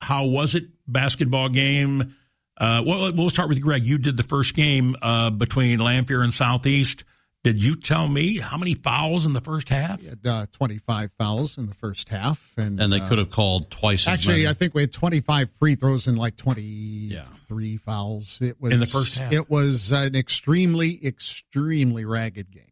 how 0.00 0.26
was 0.26 0.54
it? 0.54 0.64
Basketball 0.86 1.48
game. 1.48 2.14
Uh, 2.58 2.82
well, 2.86 3.12
we'll 3.12 3.30
start 3.30 3.48
with 3.48 3.60
Greg. 3.60 3.86
You 3.86 3.98
did 3.98 4.16
the 4.16 4.22
first 4.22 4.54
game 4.54 4.94
uh, 5.00 5.30
between 5.30 5.78
Lanphier 5.78 6.22
and 6.22 6.34
Southeast. 6.34 7.04
Did 7.44 7.62
you 7.62 7.74
tell 7.74 8.06
me 8.06 8.38
how 8.38 8.56
many 8.56 8.74
fouls 8.74 9.26
in 9.26 9.32
the 9.32 9.40
first 9.40 9.68
half? 9.68 10.00
We 10.00 10.08
had 10.08 10.20
uh, 10.24 10.46
25 10.52 11.10
fouls 11.18 11.58
in 11.58 11.66
the 11.66 11.74
first 11.74 12.08
half. 12.08 12.52
And, 12.56 12.80
And 12.80 12.92
they 12.92 13.00
uh, 13.00 13.08
could 13.08 13.18
have 13.18 13.30
called 13.30 13.68
twice 13.68 14.02
as 14.02 14.14
Actually, 14.14 14.34
many. 14.34 14.48
I 14.48 14.54
think 14.54 14.74
we 14.74 14.82
had 14.82 14.92
25 14.92 15.50
free 15.58 15.74
throws 15.74 16.06
and 16.06 16.16
like 16.16 16.36
23 16.36 17.76
fouls. 17.78 18.38
It 18.40 18.60
was 18.60 18.72
In 18.72 18.78
the 18.78 18.86
first 18.86 19.18
half. 19.18 19.32
It 19.32 19.50
was 19.50 19.90
an 19.90 20.14
extremely, 20.14 21.04
extremely 21.04 22.04
ragged 22.04 22.52
game. 22.52 22.66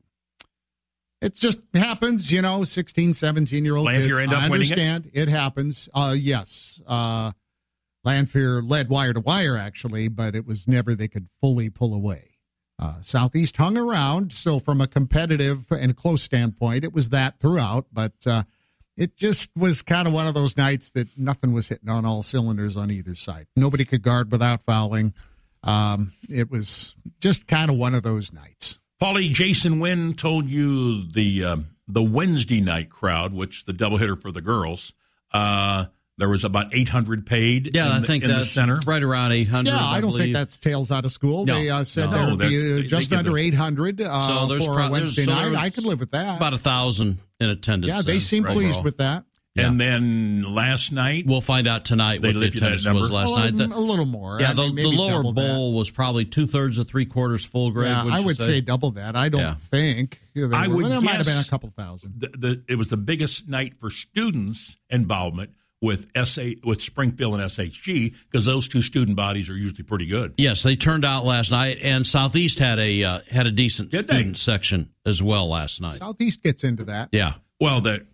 It 1.20 1.35
just 1.35 1.62
happens, 1.74 2.30
you 2.30 2.40
know, 2.40 2.62
16, 2.62 3.14
17 3.14 3.64
year 3.64 3.76
old 3.76 3.87
Lanphier 3.87 4.06
kids. 4.06 4.18
end 4.20 4.33
up 4.33 4.42
I 4.44 4.48
winning 4.48 4.68
it? 4.68 4.72
understand. 4.72 5.11
It? 5.12 5.28
happens. 5.28 5.88
Uh, 5.92 6.14
yes. 6.16 6.80
Uh, 6.87 7.33
Lanphier 8.04 8.62
led 8.62 8.88
wire 8.88 9.12
to 9.12 9.20
wire, 9.20 9.56
actually, 9.56 10.09
but 10.09 10.35
it 10.35 10.46
was 10.46 10.66
never 10.66 10.94
they 10.94 11.09
could 11.09 11.28
fully 11.40 11.68
pull 11.68 11.92
away. 11.92 12.29
Uh, 12.80 12.94
Southeast 13.02 13.58
hung 13.58 13.76
around, 13.76 14.32
so 14.32 14.58
from 14.58 14.80
a 14.80 14.86
competitive 14.86 15.66
and 15.70 15.94
close 15.94 16.22
standpoint, 16.22 16.82
it 16.82 16.94
was 16.94 17.10
that 17.10 17.38
throughout. 17.38 17.84
But 17.92 18.14
uh, 18.26 18.44
it 18.96 19.16
just 19.16 19.50
was 19.54 19.82
kind 19.82 20.08
of 20.08 20.14
one 20.14 20.26
of 20.26 20.32
those 20.32 20.56
nights 20.56 20.90
that 20.92 21.08
nothing 21.14 21.52
was 21.52 21.68
hitting 21.68 21.90
on 21.90 22.06
all 22.06 22.22
cylinders 22.22 22.78
on 22.78 22.90
either 22.90 23.14
side. 23.14 23.48
Nobody 23.54 23.84
could 23.84 24.00
guard 24.00 24.32
without 24.32 24.62
fouling. 24.62 25.12
Um, 25.62 26.14
it 26.30 26.50
was 26.50 26.94
just 27.20 27.46
kind 27.46 27.70
of 27.70 27.76
one 27.76 27.94
of 27.94 28.02
those 28.02 28.32
nights. 28.32 28.78
Paulie, 29.00 29.30
Jason 29.30 29.78
Wynn 29.78 30.14
told 30.14 30.48
you 30.48 31.06
the 31.10 31.44
um, 31.44 31.66
the 31.86 32.02
Wednesday 32.02 32.62
night 32.62 32.88
crowd, 32.88 33.34
which 33.34 33.66
the 33.66 33.72
doubleheader 33.72 34.20
for 34.20 34.32
the 34.32 34.40
girls, 34.40 34.94
uh, 35.32 35.86
there 36.20 36.28
was 36.28 36.44
about 36.44 36.72
800 36.74 37.26
paid. 37.26 37.70
yeah, 37.74 37.87
in 37.87 37.92
I 37.92 37.98
the, 38.00 38.06
think 38.06 38.22
in 38.24 38.30
the 38.30 38.37
that's 38.37 38.50
center. 38.50 38.78
right 38.87 39.02
around 39.02 39.33
800. 39.33 39.70
Yeah, 39.70 39.76
I, 39.85 40.00
don't 40.00 40.11
believe. 40.11 40.22
think 40.26 40.35
that's 40.35 40.59
tails 40.59 40.90
out 40.92 41.04
of 41.04 41.11
school. 41.11 41.44
No, 41.46 41.54
they 41.56 41.68
uh, 41.70 41.83
said 41.83 42.11
no. 42.11 42.16
there 42.16 42.30
would 42.30 42.38
be 42.38 42.80
uh, 42.80 42.83
just 42.87 43.11
they 43.11 43.16
give 43.16 43.18
under 43.26 43.33
the- 43.33 43.37
800 43.38 44.00
uh, 44.02 44.28
So 44.28 44.46
there's 44.46 44.64
for 44.66 44.74
pro- 44.76 44.87
a 44.87 44.90
Wednesday 44.90 45.24
there's- 45.24 45.38
so 45.40 45.44
night. 45.46 45.50
there 45.54 45.61
I 45.61 45.70
could 45.70 45.85
live 45.85 45.98
with 46.00 46.12
that. 46.12 46.37
about 46.37 46.54
a 46.54 46.59
thousand 46.59 47.18
in 47.40 47.50
attendance. 47.50 47.88
yeah, 47.88 48.02
they 48.02 48.12
then, 48.12 48.20
seem 48.20 48.44
right? 48.44 48.54
pleased 48.54 48.70
Overall. 48.78 48.85
with 48.85 48.98
that. 48.98 49.24
And 49.56 49.78
then 49.78 50.42
last 50.54 50.90
night, 50.90 51.24
We'll 51.26 51.42
find 51.42 51.66
out 51.68 51.85
tonight 51.85 52.22
They 52.22 52.28
what 52.28 52.35
the 52.35 52.44
you 52.46 52.50
that 52.52 52.56
attendance 52.72 52.87
was 52.98 53.11
last 53.11 53.26
Well, 53.26 53.37
night. 53.37 53.52
a, 53.52 53.56
The- 53.68 53.76
a 53.76 53.78
little 53.78 54.06
more. 54.06 54.40
yeah, 54.40 54.50
I 54.50 54.52
the, 54.54 54.62
mean, 54.62 54.76
the 54.76 54.83
maybe 54.85 54.96
lower 54.96 55.11
double 55.22 55.33
that. 55.35 55.48
bowl 55.48 55.74
was 55.74 55.90
probably 55.90 56.24
two 56.24 56.46
thirds 56.46 56.76
to 56.76 56.85
three 56.85 57.04
quarters 57.04 57.44
full. 57.44 57.70
Grade. 57.70 57.88
Yeah, 57.90 58.04
would 58.04 58.12
I 58.14 58.20
would 58.20 58.37
say? 58.38 58.44
say 58.46 58.61
double 58.62 58.92
that. 58.92 59.16
I 59.16 59.28
don't 59.28 59.40
Yeah. 59.42 59.54
think. 59.56 60.20
There, 60.35 60.54
I 60.54 60.68
were- 60.68 60.76
would 60.76 60.87
there 60.92 61.00
might 61.02 61.16
have 61.16 61.26
been 61.26 61.37
a 61.37 61.44
couple 61.44 61.68
thousand. 61.76 62.14
the, 62.20 62.28
the, 62.28 62.62
it 62.68 62.76
was 62.76 62.88
the 62.88 62.96
biggest 62.96 63.48
night 63.48 63.74
for 63.80 63.90
students' 63.90 64.76
involvement 64.88 65.50
with 65.82 66.08
SA 66.26 66.42
with 66.64 66.82
Springfield 66.82 67.34
and 67.40 67.42
SHG 67.50 68.14
because 68.30 68.44
those 68.44 68.68
two 68.68 68.82
student 68.82 69.16
bodies 69.16 69.48
are 69.48 69.56
usually 69.56 69.82
pretty 69.82 70.06
good. 70.06 70.34
Yes, 70.36 70.62
they 70.62 70.76
turned 70.76 71.04
out 71.04 71.24
last 71.24 71.50
night, 71.50 71.78
and 71.82 72.06
Southeast 72.06 72.58
had 72.58 72.78
a 72.78 73.02
uh, 73.04 73.20
had 73.30 73.46
a 73.46 73.50
decent 73.50 73.90
Did 73.90 74.06
they? 74.06 74.34
section 74.34 74.90
as 75.06 75.22
well 75.22 75.48
last 75.48 75.80
night. 75.80 75.96
Southeast 75.96 76.42
gets 76.42 76.64
into 76.64 76.84
that. 76.84 77.08
Yeah, 77.12 77.34
Well, 77.60 77.80
the 77.80 78.04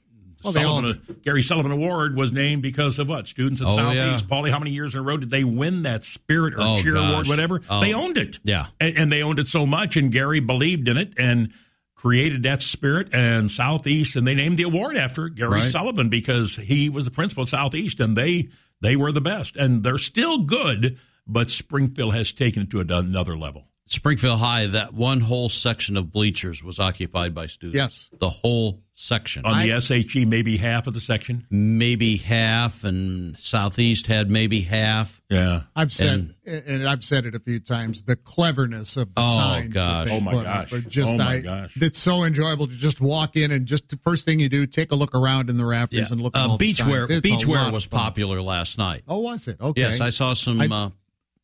Well, 0.45 0.53
they 0.53 0.63
Sullivan, 0.63 1.17
Gary 1.25 1.43
Sullivan 1.43 1.73
Award 1.73 2.15
was 2.17 2.31
named 2.31 2.63
because 2.63 3.01
of 3.01 3.09
what? 3.09 3.27
Students 3.27 3.61
at 3.61 3.67
Oh, 3.67 3.77
Southeast. 3.77 4.27
yeah. 4.29 4.37
Paulie, 4.37 4.51
how 4.51 4.61
many 4.61 4.71
years 4.71 4.95
in 4.95 5.01
a 5.01 5.03
row 5.03 5.17
did 5.17 5.31
they 5.31 5.43
win 5.43 5.83
that 5.83 6.05
Spirit 6.05 6.55
or 6.55 6.61
Oh, 6.61 6.81
Cheer 6.83 6.93
gosh. 6.95 7.11
Award, 7.11 7.27
whatever? 7.27 7.63
Oh. 7.69 7.81
They 7.81 7.93
owned 7.95 8.17
it. 8.17 8.39
Yeah. 8.45 8.67
And, 8.81 8.97
and 8.97 9.13
they 9.13 9.23
owned 9.25 9.41
it 9.41 9.49
so 9.49 9.67
much, 9.67 9.97
and 9.97 10.13
Gary 10.13 10.39
believed 10.39 10.89
in 10.89 10.97
it 10.97 11.15
and 11.19 11.53
created 11.97 12.43
that 12.45 12.63
spirit 12.63 13.09
and 13.13 13.51
Southeast, 13.51 14.17
and 14.17 14.27
they 14.27 14.35
named 14.35 14.57
the 14.57 14.63
award 14.63 14.97
after 14.97 15.29
Gary 15.29 15.61
Right. 15.61 15.73
Sullivan 15.73 16.09
because 16.09 16.55
he 16.57 16.89
was 16.89 17.07
the 17.07 17.11
principal 17.11 17.43
of 17.43 17.49
Southeast, 17.49 17.99
and 18.01 18.17
they 18.17 18.49
they 18.81 18.95
were 18.95 19.11
the 19.11 19.21
best, 19.23 19.57
and 19.57 19.83
they're 19.83 19.99
still 19.99 20.43
good, 20.43 20.99
but 21.27 21.51
Springfield 21.51 22.15
has 22.15 22.31
taken 22.33 22.63
it 22.63 22.71
to 22.71 22.81
another 22.81 23.37
level. 23.37 23.65
Springfield 23.89 24.41
High, 24.41 24.67
that 24.67 24.95
one 24.95 25.21
whole 25.21 25.49
section 25.49 25.97
of 25.97 26.11
bleachers 26.11 26.63
was 26.63 26.81
occupied 26.81 27.35
by 27.35 27.47
students. 27.47 27.77
Yes. 27.77 28.11
The 28.19 28.29
whole 28.31 28.83
section. 28.95 29.45
On 29.45 29.65
the 29.65 29.81
SHE, 29.81 30.25
maybe 30.25 30.57
half 30.57 30.89
of 30.89 30.95
the 30.95 31.01
section. 31.01 31.47
maybe 31.51 32.17
half, 32.17 32.83
and 32.83 33.39
Southeast 33.39 34.09
had 34.09 34.29
maybe 34.29 34.63
half. 34.63 35.23
Yeah. 35.31 35.63
I've 35.77 35.93
said, 35.93 36.35
and 36.45 36.89
I've 36.89 37.05
said 37.05 37.27
it 37.27 37.37
a 37.37 37.39
few 37.39 37.61
times, 37.61 38.03
the 38.03 38.17
cleverness 38.17 38.97
of 38.97 39.09
the 39.15 39.21
Oh, 39.21 39.37
signs. 39.37 39.73
gosh. 39.73 40.09
Oh, 40.11 40.21
my 40.21 40.33
put 40.33 40.45
gosh. 40.45 40.71
Just, 40.89 41.09
Oh, 41.09 41.17
my 41.19 41.35
I- 41.35 41.41
gosh. 41.41 41.73
It's 41.77 41.99
so 42.01 42.25
enjoyable 42.25 42.67
to 42.67 42.75
just 42.75 43.01
walk 43.01 43.37
in 43.37 43.53
and 43.53 43.67
just 43.67 43.89
the 43.91 43.99
first 43.99 44.25
thing 44.25 44.41
you 44.41 44.49
do, 44.49 44.67
take 44.67 44.91
a 44.91 44.97
look 44.97 45.15
around 45.15 45.49
in 45.49 45.59
the 45.59 45.65
rafters 45.67 46.01
Yeah. 46.01 46.07
and 46.11 46.21
look 46.21 46.35
at 46.37 46.45
Uh, 46.45 46.49
all 46.49 46.57
the 46.59 46.73
beachwear. 46.73 47.07
signs. 47.07 47.11
It's 47.25 47.29
a 47.45 47.47
Beachwear 47.47 47.71
was 47.73 47.87
popular 47.87 48.43
last 48.43 48.79
night. 48.79 49.05
Oh, 49.07 49.19
was 49.19 49.47
it? 49.47 49.61
Okay. 49.61 49.81
Yes, 49.83 50.01
I 50.01 50.11
saw 50.11 50.33
some 50.35 50.61
I- 50.61 50.67
uh, 50.67 50.91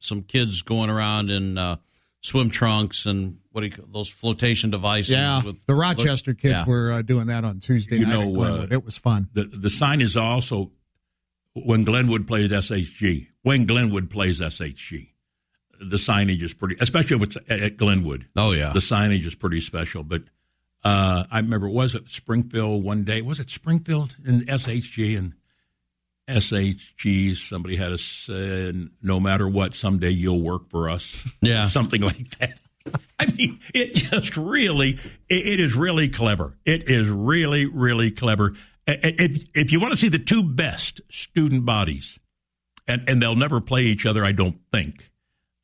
some 0.00 0.22
kids 0.22 0.62
going 0.62 0.90
around 0.90 1.30
in 1.30 1.56
uh, 1.56 1.76
swim 2.22 2.48
trunks 2.50 3.04
and 3.06 3.38
what 3.50 3.60
do 3.60 3.66
you 3.66 3.72
call 3.72 3.84
those 3.92 4.08
flotation 4.08 4.70
devices? 4.70 5.10
Yeah, 5.10 5.42
with- 5.44 5.64
the 5.66 5.74
Rochester 5.74 6.32
kids 6.34 6.52
Yeah. 6.54 6.64
were 6.64 6.92
uh, 6.92 7.02
doing 7.02 7.26
that 7.26 7.44
on 7.44 7.60
Tuesday 7.60 7.98
You 7.98 8.06
night 8.06 8.12
know, 8.14 8.22
at 8.22 8.32
Glenwood. 8.34 8.72
uh, 8.72 8.74
it 8.76 8.84
was 8.84 8.96
fun. 8.96 9.28
The 9.34 9.44
the 9.44 9.70
sign 9.70 10.00
is 10.00 10.16
also 10.16 10.70
when 11.54 11.84
Glenwood 11.84 12.26
plays 12.26 12.50
SHG. 12.50 13.26
When 13.42 13.66
Glenwood 13.66 14.08
plays 14.08 14.40
SHG, 14.40 15.08
the 15.80 15.96
signage 15.96 16.42
is 16.42 16.54
pretty, 16.54 16.76
especially 16.80 17.16
if 17.16 17.22
it's 17.24 17.36
at, 17.48 17.60
at 17.60 17.76
Glenwood. 17.76 18.26
Oh 18.36 18.52
yeah, 18.52 18.72
The 18.72 18.78
signage 18.80 19.26
is 19.26 19.34
pretty 19.34 19.60
special. 19.60 20.02
But 20.04 20.22
uh, 20.84 21.24
I 21.30 21.38
remember, 21.38 21.68
was 21.68 21.94
it 21.94 22.04
Springfield 22.08 22.82
one 22.84 23.04
day? 23.04 23.20
Was 23.20 23.38
it 23.40 23.50
Springfield 23.50 24.16
and 24.24 24.46
SHG 24.46 25.18
and 25.18 25.34
SHG? 26.28 27.36
Somebody 27.36 27.76
had 27.76 27.92
us 27.92 28.02
say, 28.02 28.72
no 29.02 29.20
matter 29.20 29.48
what, 29.48 29.74
someday 29.74 30.10
you'll 30.10 30.42
work 30.42 30.68
for 30.70 30.88
us. 30.88 31.22
Yeah. 31.40 31.66
Something 31.68 32.02
like 32.02 32.30
that. 32.38 32.58
I 33.18 33.26
mean, 33.26 33.60
it 33.74 33.94
just 33.94 34.36
really, 34.36 34.98
it, 35.28 35.46
it 35.46 35.60
is 35.60 35.74
really 35.74 36.08
clever. 36.08 36.56
It 36.64 36.88
is 36.90 37.08
really, 37.08 37.66
really 37.66 38.10
clever. 38.10 38.54
If, 38.86 39.46
if 39.54 39.72
you 39.72 39.78
want 39.78 39.92
to 39.92 39.96
see 39.96 40.08
the 40.08 40.18
two 40.18 40.42
best 40.42 41.00
student 41.10 41.64
bodies, 41.64 42.18
and, 42.88 43.08
and 43.08 43.22
they'll 43.22 43.36
never 43.36 43.60
play 43.60 43.82
each 43.82 44.06
other, 44.06 44.24
I 44.24 44.32
don't 44.32 44.58
think, 44.72 45.10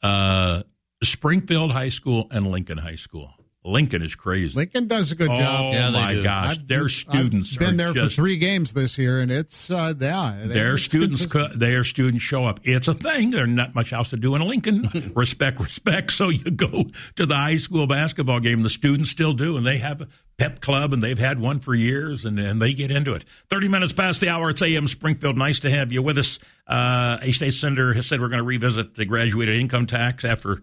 uh, 0.03 0.63
Springfield 1.03 1.73
High 1.73 1.89
School 1.89 2.29
and 2.31 2.47
Lincoln 2.47 2.79
High 2.79 2.97
School. 2.97 3.33
Lincoln 3.65 4.03
is 4.03 4.15
crazy. 4.15 4.57
Lincoln 4.57 4.89
does 4.89 5.13
a 5.13 5.15
good 5.15 5.31
oh, 5.31 5.39
job. 5.39 5.73
Yeah, 5.73 5.91
my 5.91 6.15
do. 6.15 6.23
gosh. 6.23 6.51
I've- 6.51 6.65
their 6.67 6.89
students 6.89 7.53
I've 7.55 7.59
been 7.59 7.75
are 7.81 7.93
there 7.93 8.05
just 8.05 8.17
for 8.17 8.23
three 8.23 8.39
games 8.39 8.73
this 8.73 8.99
year, 8.99 9.21
and 9.21 9.31
it's 9.31 9.71
uh, 9.71 9.95
yeah, 10.01 10.45
their 10.47 10.75
it's 10.75 10.85
students 10.85 11.27
co- 11.27 11.49
their 11.49 11.85
students 11.85 12.23
show 12.23 12.47
up 12.47 12.61
it's 12.63 12.89
a 12.89 12.95
thing 12.95 13.31
there's 13.31 13.49
not 13.49 13.75
much 13.75 13.93
else 13.93 14.11
to 14.11 14.17
do 14.17 14.35
in 14.35 14.43
lincoln 14.43 15.13
respect 15.17 15.61
respect 15.61 16.13
so 16.13 16.29
you 16.29 16.51
go 16.51 16.85
to 17.17 17.27
the 17.27 17.35
high 17.35 17.57
school 17.57 17.87
basketball 17.87 18.41
game 18.41 18.63
the 18.63 18.71
students 18.71 19.11
still 19.11 19.33
do 19.33 19.57
and 19.57 19.67
they 19.67 19.79
have 19.79 20.01
a 20.01 20.09
pep 20.37 20.61
club 20.61 20.93
and 20.93 21.03
they've 21.03 21.19
had 21.19 21.41
one 21.41 21.59
for 21.59 21.75
years 21.75 22.25
and, 22.25 22.39
and 22.39 22.61
they 22.61 22.73
get 22.73 22.91
into 22.91 23.15
it 23.15 23.25
30 23.51 23.69
minutes 23.69 23.93
past 23.93 24.21
the 24.21 24.29
hour 24.29 24.51
it's 24.51 24.63
am 24.63 24.87
springfield 24.87 25.37
nice 25.37 25.61
to 25.61 25.71
have 25.71 25.93
you 25.93 26.03
with 26.03 26.19
us 26.19 26.39
uh, 26.67 27.19
a 27.23 27.33
state 27.33 27.55
senator 27.55 27.93
has 27.95 28.07
said 28.07 28.21
we're 28.21 28.29
going 28.29 28.39
to 28.39 28.45
revisit 28.45 28.95
the 28.95 29.05
graduated 29.05 29.59
income 29.59 29.87
tax 29.87 30.25
after 30.25 30.63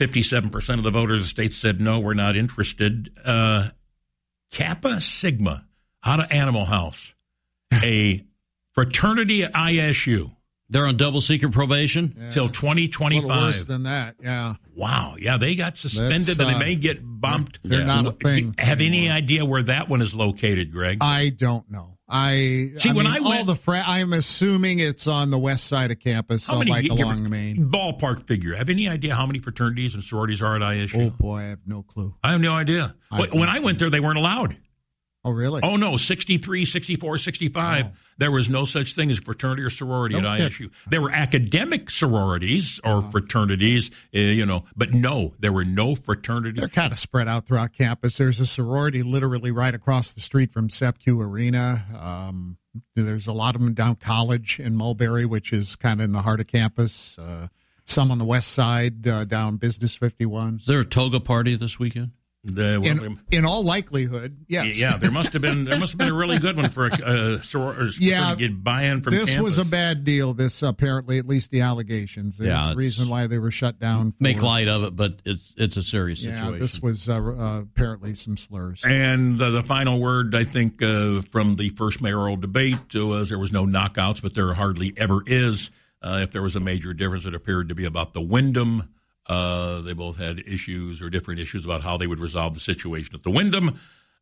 57% 0.00 0.74
of 0.74 0.82
the 0.82 0.90
voters 0.90 1.20
of 1.20 1.24
the 1.24 1.28
state 1.28 1.52
said 1.52 1.80
no 1.80 2.00
we're 2.00 2.14
not 2.14 2.36
interested 2.36 3.10
uh, 3.24 3.68
kappa 4.50 5.00
sigma 5.00 5.64
out 6.04 6.20
of 6.20 6.30
animal 6.30 6.64
house 6.66 7.14
a 7.72 8.24
fraternity 8.74 9.42
at 9.42 9.52
ISU 9.54 10.36
they're 10.68 10.86
on 10.86 10.96
double 10.96 11.20
secret 11.20 11.52
probation. 11.52 12.30
till 12.32 12.44
A 12.44 12.48
worse 12.48 12.56
2025. 12.58 13.66
than 13.66 13.84
that. 13.84 14.16
Yeah, 14.20 14.54
Wow. 14.74 15.16
Yeah, 15.18 15.38
they 15.38 15.54
got 15.54 15.76
suspended 15.76 16.22
That's, 16.22 16.38
and 16.40 16.48
they 16.48 16.54
uh, 16.54 16.58
may 16.58 16.74
get 16.74 17.00
bumped. 17.02 17.60
they're 17.62 17.84
not 17.84 18.06
a 18.06 18.12
thing 18.12 18.54
Have 18.58 18.80
any 18.80 19.08
idea 19.08 19.44
where 19.44 19.62
that 19.62 19.88
one 19.88 20.02
is 20.02 20.14
located, 20.14 20.72
Greg? 20.72 20.98
I 21.00 21.30
don't 21.30 21.70
know. 21.70 21.95
I 22.08 22.70
See, 22.78 22.92
when 22.92 23.04
mean, 23.04 23.06
I 23.06 23.18
all 23.18 23.30
went- 23.30 23.46
the 23.48 23.56
fra- 23.56 23.82
I'm 23.84 24.12
assuming 24.12 24.78
it's 24.78 25.06
on 25.08 25.30
the 25.30 25.38
west 25.38 25.66
side 25.66 25.90
of 25.90 25.98
campus, 25.98 26.44
so 26.44 26.58
like 26.58 26.82
give- 26.84 26.92
along 26.92 27.24
the 27.24 27.28
main. 27.28 27.68
Ballpark 27.68 28.26
figure. 28.28 28.54
Have 28.54 28.68
any 28.68 28.88
idea 28.88 29.14
how 29.16 29.26
many 29.26 29.40
fraternities 29.40 29.94
and 29.94 30.04
sororities 30.04 30.40
are 30.40 30.54
at 30.54 30.62
ISU? 30.62 31.06
Oh 31.06 31.10
boy, 31.10 31.38
I 31.38 31.42
have 31.44 31.58
no 31.66 31.82
clue. 31.82 32.14
I 32.22 32.30
have 32.32 32.40
no 32.40 32.54
idea. 32.54 32.94
I 33.10 33.22
When- 33.26 33.48
I 33.48 33.58
went 33.58 33.78
there, 33.80 33.90
they 33.90 34.00
weren't 34.00 34.18
allowed. 34.18 34.56
Oh 35.26 35.32
really? 35.32 35.60
Oh, 35.64 35.74
no, 35.74 35.96
63, 35.96 36.64
64, 36.64 37.18
65. 37.18 37.86
There 38.18 38.30
was 38.30 38.48
no 38.48 38.64
such 38.64 38.94
thing 38.94 39.10
as 39.10 39.18
fraternity 39.18 39.62
or 39.62 39.70
sorority 39.70 40.14
Oh. 40.14 40.20
No 40.20 40.30
at 40.32 40.38
kidding. 40.38 40.68
ISU. 40.68 40.70
There 40.88 41.02
were 41.02 41.10
academic 41.10 41.90
sororities 41.90 42.80
or 42.84 43.02
fraternities, 43.10 43.90
uh, 44.14 44.18
you 44.18 44.46
know, 44.46 44.64
but 44.76 44.92
no, 44.92 45.34
there 45.40 45.52
were 45.52 45.64
no 45.64 45.96
fraternities. 45.96 46.60
They're 46.60 46.68
kind 46.68 46.92
of 46.92 46.98
spread 47.00 47.26
out 47.26 47.46
throughout 47.46 47.72
campus. 47.72 48.16
There's 48.16 48.38
a 48.38 48.46
sorority 48.46 49.02
literally 49.02 49.50
right 49.50 49.74
across 49.74 50.12
the 50.12 50.20
street 50.20 50.52
from 50.52 50.68
CEFCU 50.68 51.20
Arena. 51.20 51.84
Um, 52.00 52.56
there's 52.94 53.26
a 53.26 53.32
lot 53.32 53.56
of 53.56 53.60
them 53.60 53.74
down 53.74 53.96
College 53.96 54.60
in 54.60 54.76
Mulberry, 54.76 55.26
which 55.26 55.52
is 55.52 55.74
kind 55.74 56.00
of 56.00 56.04
in 56.04 56.12
the 56.12 56.22
heart 56.22 56.38
of 56.38 56.46
campus. 56.46 57.18
Uh, 57.18 57.48
some 57.84 58.10
on 58.12 58.18
the 58.18 58.24
west 58.24 58.52
side 58.52 59.06
uh, 59.08 59.24
down 59.24 59.56
Business 59.56 59.96
51. 59.96 60.58
Is 60.60 60.66
there 60.66 60.80
a 60.80 60.84
toga 60.84 61.18
party 61.20 61.56
this 61.56 61.78
weekend? 61.80 62.12
The- 62.46 62.80
In, 62.80 63.18
in 63.32 63.44
all 63.44 63.64
likelihood, 63.64 64.36
yes. 64.46 64.76
Yeah, 64.76 64.96
there 64.98 65.10
must 65.10 65.32
have 65.32 65.42
been 65.42 65.64
there 65.64 65.78
must 65.80 65.92
have 65.92 65.98
been 65.98 66.10
a 66.10 66.14
really 66.14 66.38
good 66.38 66.56
one 66.56 66.70
for 66.70 66.86
a 66.86 66.92
uh, 66.92 67.38
soror- 67.38 67.76
or 67.76 67.90
Yeah. 68.00 68.30
to 68.30 68.36
get 68.36 68.62
buy-in 68.62 69.02
from 69.02 69.14
this 69.14 69.36
was 69.36 69.58
a 69.58 69.64
bad 69.64 70.04
deal. 70.04 70.32
This 70.32 70.62
apparently, 70.62 71.18
at 71.18 71.26
least 71.26 71.50
the 71.50 71.62
allegations. 71.62 72.38
There's 72.38 72.48
Yeah, 72.48 72.70
a 72.72 72.76
reason 72.76 73.08
why 73.08 73.26
they 73.26 73.38
were 73.38 73.50
shut 73.50 73.80
down. 73.80 74.12
For, 74.12 74.18
Make 74.20 74.42
light 74.42 74.68
of 74.68 74.84
it, 74.84 74.94
but 74.94 75.20
it's 75.24 75.54
it's 75.56 75.76
a 75.76 75.82
serious 75.82 76.24
Yeah, 76.24 76.36
situation. 76.36 76.58
this 76.60 76.80
was 76.80 77.08
uh, 77.08 77.14
uh, 77.20 77.60
apparently 77.62 78.14
some 78.14 78.36
slurs. 78.36 78.82
And 78.84 79.42
uh, 79.42 79.50
the 79.50 79.64
final 79.64 79.98
word, 79.98 80.34
I 80.36 80.44
think, 80.44 80.80
uh, 80.82 81.22
from 81.32 81.56
the 81.56 81.70
first 81.70 82.00
mayoral 82.00 82.36
debate 82.36 82.94
was 82.94 83.28
there 83.28 83.38
was 83.40 83.50
no 83.50 83.66
knockouts, 83.66 84.22
but 84.22 84.34
there 84.34 84.54
hardly 84.54 84.94
ever 84.96 85.20
is. 85.26 85.70
Uh, 86.00 86.20
if 86.22 86.30
there 86.30 86.42
was 86.42 86.54
a 86.54 86.60
major 86.60 86.94
difference, 86.94 87.24
it 87.24 87.34
appeared 87.34 87.70
to 87.70 87.74
be 87.74 87.86
about 87.86 88.14
the 88.14 88.20
Wyndham. 88.20 88.84
Uh, 89.28 89.80
they 89.80 89.92
both 89.92 90.16
had 90.16 90.38
issues 90.46 91.02
or 91.02 91.10
different 91.10 91.40
issues 91.40 91.64
about 91.64 91.82
how 91.82 91.96
they 91.96 92.06
would 92.06 92.20
resolve 92.20 92.54
the 92.54 92.60
situation 92.60 93.14
at 93.14 93.22
the 93.22 93.30
Wyndham. 93.30 93.78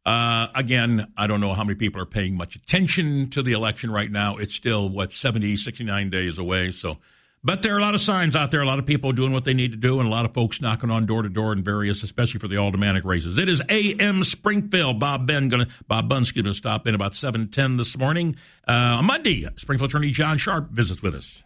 Uh, 0.06 0.48
again, 0.54 1.10
I 1.16 1.26
don't 1.26 1.40
know 1.40 1.54
how 1.54 1.64
many 1.64 1.76
people 1.76 2.00
are 2.00 2.06
paying 2.06 2.36
much 2.36 2.56
attention 2.56 3.30
to 3.30 3.42
the 3.42 3.52
election 3.52 3.90
right 3.90 4.10
now. 4.10 4.36
It's 4.36 4.54
still, 4.54 4.88
what, 4.88 5.12
70, 5.12 5.56
69 5.56 6.10
days 6.10 6.36
away. 6.36 6.72
So, 6.72 6.98
but 7.42 7.62
there 7.62 7.74
are 7.74 7.78
a 7.78 7.82
lot 7.82 7.94
of 7.94 8.00
signs 8.02 8.36
out 8.36 8.50
there, 8.50 8.60
a 8.60 8.66
lot 8.66 8.78
of 8.78 8.86
people 8.86 9.12
doing 9.12 9.32
what 9.32 9.44
they 9.44 9.54
need 9.54 9.70
to 9.72 9.76
do, 9.78 10.00
and 10.00 10.06
a 10.06 10.10
lot 10.10 10.24
of 10.24 10.34
folks 10.34 10.60
knocking 10.60 10.90
on 10.90 11.06
door 11.06 11.22
to 11.22 11.28
door 11.28 11.52
in 11.52 11.62
various, 11.62 12.02
especially 12.02 12.40
for 12.40 12.48
the 12.48 12.56
aldermanic 12.56 13.04
races. 13.04 13.38
It 13.38 13.48
is 13.48 13.62
AM 13.68 14.24
Springfield. 14.24 14.98
Bob 14.98 15.26
Ben 15.26 15.48
gonna 15.48 15.68
Bob 15.86 16.08
Bunn's 16.08 16.32
gonna 16.32 16.54
stop 16.54 16.86
in 16.86 16.94
about 16.94 17.14
seven 17.14 17.48
ten 17.48 17.76
this 17.76 17.98
morning. 17.98 18.36
Uh, 18.66 18.72
on 18.72 19.04
Monday, 19.04 19.46
Springfield 19.56 19.90
attorney 19.90 20.10
John 20.10 20.38
Sharp 20.38 20.70
visits 20.70 21.02
with 21.02 21.14
us. 21.14 21.42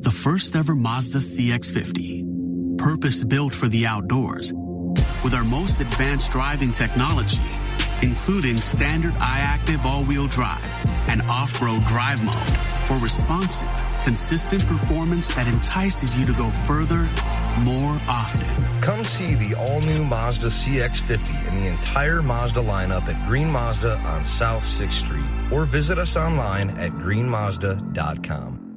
The 0.00 0.12
first 0.12 0.54
ever 0.54 0.76
Mazda 0.76 1.18
CX50, 1.18 2.78
purpose 2.78 3.24
built 3.24 3.52
for 3.52 3.66
the 3.66 3.84
outdoors, 3.84 4.52
with 5.24 5.34
our 5.34 5.44
most 5.44 5.80
advanced 5.80 6.30
driving 6.30 6.70
technology, 6.70 7.42
including 8.02 8.60
standard 8.60 9.14
iActive 9.14 9.84
all-wheel 9.84 10.28
drive 10.28 10.64
and 11.08 11.20
off-road 11.22 11.82
drive 11.84 12.22
mode 12.24 12.56
for 12.86 12.96
responsive, 12.98 13.68
consistent 14.04 14.64
performance 14.66 15.34
that 15.34 15.48
entices 15.48 16.16
you 16.16 16.24
to 16.26 16.32
go 16.32 16.48
further, 16.48 17.10
more 17.64 17.98
often. 18.08 18.46
Come 18.80 19.02
see 19.02 19.34
the 19.34 19.56
all-new 19.58 20.04
Mazda 20.04 20.46
CX-50 20.46 21.48
and 21.48 21.58
the 21.58 21.66
entire 21.66 22.22
Mazda 22.22 22.60
lineup 22.60 23.08
at 23.08 23.26
Green 23.26 23.50
Mazda 23.50 23.98
on 23.98 24.24
South 24.24 24.62
6th 24.62 24.92
Street 24.92 25.26
or 25.50 25.64
visit 25.64 25.98
us 25.98 26.16
online 26.16 26.70
at 26.70 26.92
greenmazda.com. 26.92 28.67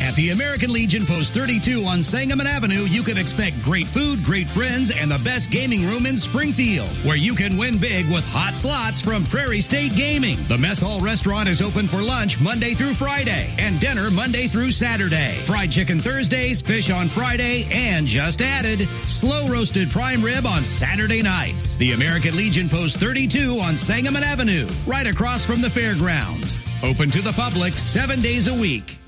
At 0.00 0.14
the 0.14 0.30
American 0.30 0.72
Legion 0.72 1.06
Post 1.06 1.32
32 1.32 1.84
on 1.84 2.02
Sangamon 2.02 2.46
Avenue, 2.46 2.84
you 2.84 3.02
can 3.02 3.16
expect 3.16 3.60
great 3.62 3.86
food, 3.86 4.22
great 4.22 4.48
friends, 4.48 4.90
and 4.90 5.10
the 5.10 5.18
best 5.18 5.50
gaming 5.50 5.86
room 5.86 6.04
in 6.04 6.18
Springfield, 6.18 6.88
where 7.04 7.16
you 7.16 7.34
can 7.34 7.56
win 7.56 7.78
big 7.78 8.06
with 8.10 8.24
hot 8.26 8.56
slots 8.56 9.00
from 9.00 9.24
Prairie 9.24 9.62
State 9.62 9.96
Gaming. 9.96 10.36
The 10.48 10.58
Mess 10.58 10.80
Hall 10.80 11.00
restaurant 11.00 11.48
is 11.48 11.62
open 11.62 11.88
for 11.88 12.02
lunch 12.02 12.38
Monday 12.38 12.74
through 12.74 12.94
Friday 12.94 13.54
and 13.58 13.80
dinner 13.80 14.10
Monday 14.10 14.48
through 14.48 14.70
Saturday. 14.70 15.38
Fried 15.46 15.72
chicken 15.72 15.98
Thursdays, 15.98 16.60
fish 16.60 16.90
on 16.90 17.08
Friday, 17.08 17.66
and 17.72 18.06
just 18.06 18.42
added, 18.42 18.88
slow 19.06 19.48
roasted 19.48 19.90
prime 19.90 20.22
rib 20.22 20.44
on 20.44 20.62
Saturday 20.62 21.22
nights. 21.22 21.74
The 21.76 21.92
American 21.92 22.36
Legion 22.36 22.68
Post 22.68 22.98
32 22.98 23.58
on 23.60 23.76
Sangamon 23.76 24.24
Avenue, 24.24 24.68
right 24.86 25.06
across 25.06 25.44
from 25.46 25.62
the 25.62 25.70
fairgrounds. 25.70 26.60
Open 26.82 27.10
to 27.10 27.22
the 27.22 27.32
public 27.32 27.78
seven 27.78 28.20
days 28.20 28.46
a 28.46 28.54
week. 28.54 28.98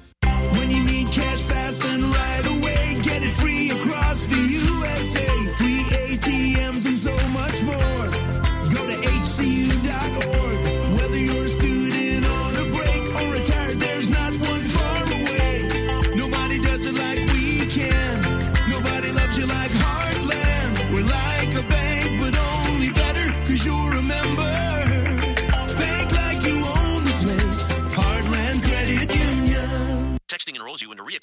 When 0.69 0.98
Enrolls 30.69 30.83
you 30.83 30.91
into 30.91 31.03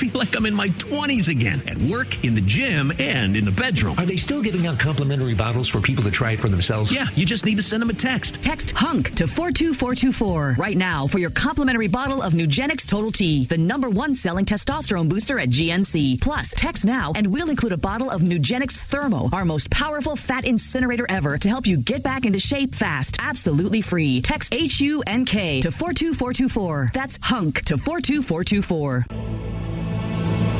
feel 0.00 0.18
like 0.18 0.34
I'm 0.34 0.46
in 0.46 0.54
my 0.54 0.70
20s 0.70 1.28
again 1.28 1.60
at 1.68 1.76
work, 1.76 2.24
in 2.24 2.34
the 2.34 2.40
gym, 2.40 2.90
and 2.98 3.36
in 3.36 3.44
the 3.44 3.50
bedroom. 3.50 3.98
Are 3.98 4.06
they 4.06 4.16
still 4.16 4.40
giving 4.40 4.66
out 4.66 4.78
complimentary 4.78 5.34
bottles 5.34 5.68
for 5.68 5.82
people 5.82 6.02
to 6.04 6.10
try 6.10 6.32
it 6.32 6.40
for 6.40 6.48
themselves? 6.48 6.90
Yeah, 6.90 7.04
you 7.14 7.26
just 7.26 7.44
need 7.44 7.58
to 7.58 7.62
send 7.62 7.82
them 7.82 7.90
a 7.90 7.92
text. 7.92 8.42
Text 8.42 8.70
HUNK 8.70 9.10
to 9.16 9.26
42424 9.26 10.56
right 10.58 10.76
now 10.76 11.06
for 11.06 11.18
your 11.18 11.28
complimentary 11.28 11.88
bottle 11.88 12.22
of 12.22 12.32
Nugenix 12.32 12.88
Total 12.88 13.12
T, 13.12 13.44
the 13.44 13.58
number 13.58 13.90
one 13.90 14.14
selling 14.14 14.46
testosterone 14.46 15.06
booster 15.06 15.38
at 15.38 15.50
GNC. 15.50 16.22
Plus, 16.22 16.54
text 16.56 16.86
now 16.86 17.12
and 17.14 17.26
we'll 17.26 17.50
include 17.50 17.72
a 17.72 17.76
bottle 17.76 18.08
of 18.08 18.22
Nugenix 18.22 18.78
Thermo, 18.78 19.28
our 19.34 19.44
most 19.44 19.70
powerful 19.70 20.16
fat 20.16 20.46
incinerator 20.46 21.04
ever 21.10 21.36
to 21.36 21.48
help 21.50 21.66
you 21.66 21.76
get 21.76 22.02
back 22.02 22.24
into 22.24 22.38
shape 22.38 22.74
fast. 22.74 23.18
Absolutely 23.20 23.82
free. 23.82 24.22
Text 24.22 24.54
HUNK 24.54 25.62
to 25.62 25.70
42424. 25.70 26.92
That's 26.94 27.18
HUNK 27.20 27.60
to 27.66 27.76
42424. 27.76 29.89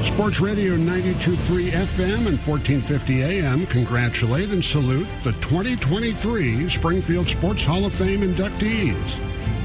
Sports 0.04 0.40
Radio 0.40 0.76
92.3 0.76 1.70
FM 1.70 2.26
and 2.26 2.38
1450 2.38 3.22
AM 3.22 3.66
congratulate 3.66 4.50
and 4.50 4.62
salute 4.62 5.08
the 5.24 5.32
2023 5.34 6.68
Springfield 6.68 7.26
Sports 7.26 7.64
Hall 7.64 7.84
of 7.84 7.94
Fame 7.94 8.20
inductees. 8.20 9.18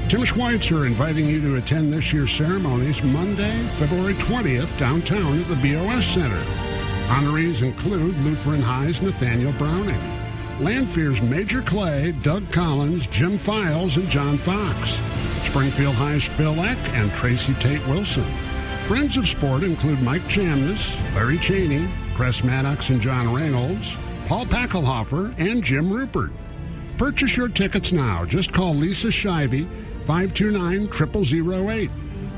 Tim 0.08 0.24
Schweitzer 0.24 0.86
inviting 0.86 1.26
you 1.26 1.40
to 1.40 1.56
attend 1.56 1.92
this 1.92 2.12
year's 2.12 2.32
ceremonies 2.32 3.02
Monday, 3.02 3.58
February 3.78 4.14
20th, 4.14 4.76
downtown 4.78 5.40
at 5.40 5.48
the 5.48 5.56
BOS 5.56 6.06
Center. 6.06 6.42
Honorees 7.08 7.62
include 7.62 8.16
Lutheran 8.18 8.62
High's 8.62 9.02
Nathaniel 9.02 9.52
Browning, 9.52 10.00
Lanphier's 10.60 11.20
Major 11.20 11.60
Clay, 11.60 12.12
Doug 12.22 12.50
Collins, 12.52 13.06
Jim 13.08 13.36
Files, 13.36 13.96
and 13.96 14.08
John 14.08 14.38
Fox, 14.38 14.96
Springfield 15.44 15.96
High's 15.96 16.24
Phil 16.24 16.58
Eck 16.60 16.78
and 16.94 17.10
Tracy 17.12 17.54
Tate 17.54 17.86
Wilson. 17.88 18.45
Friends 18.86 19.16
of 19.16 19.26
sport 19.26 19.64
include 19.64 20.00
Mike 20.00 20.22
Chamness, 20.28 20.94
Larry 21.16 21.38
Cheney, 21.38 21.88
Chris 22.14 22.44
Maddox 22.44 22.90
and 22.90 23.00
John 23.00 23.34
Reynolds, 23.34 23.96
Paul 24.28 24.46
Packelhofer, 24.46 25.36
and 25.40 25.60
Jim 25.60 25.92
Rupert. 25.92 26.30
Purchase 26.96 27.36
your 27.36 27.48
tickets 27.48 27.90
now. 27.90 28.24
Just 28.24 28.52
call 28.52 28.76
Lisa 28.76 29.08
Shivey, 29.08 29.66
529-0008. 30.06 31.90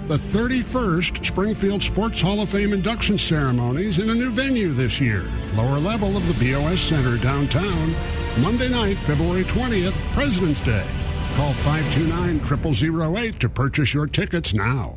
The 0.08 0.16
31st 0.16 1.26
Springfield 1.26 1.82
Sports 1.82 2.18
Hall 2.22 2.40
of 2.40 2.48
Fame 2.48 2.72
induction 2.72 3.18
ceremonies 3.18 3.98
in 3.98 4.08
a 4.08 4.14
new 4.14 4.30
venue 4.30 4.72
this 4.72 5.02
year. 5.02 5.24
Lower 5.54 5.78
level 5.78 6.16
of 6.16 6.26
the 6.26 6.52
BOS 6.52 6.80
Center 6.80 7.18
downtown. 7.18 7.94
Monday 8.40 8.70
night, 8.70 8.96
February 8.96 9.44
20th, 9.44 9.92
President's 10.14 10.62
Day. 10.62 10.86
Call 11.34 11.52
529-0008 11.52 13.38
to 13.38 13.50
purchase 13.50 13.92
your 13.92 14.06
tickets 14.06 14.54
now. 14.54 14.96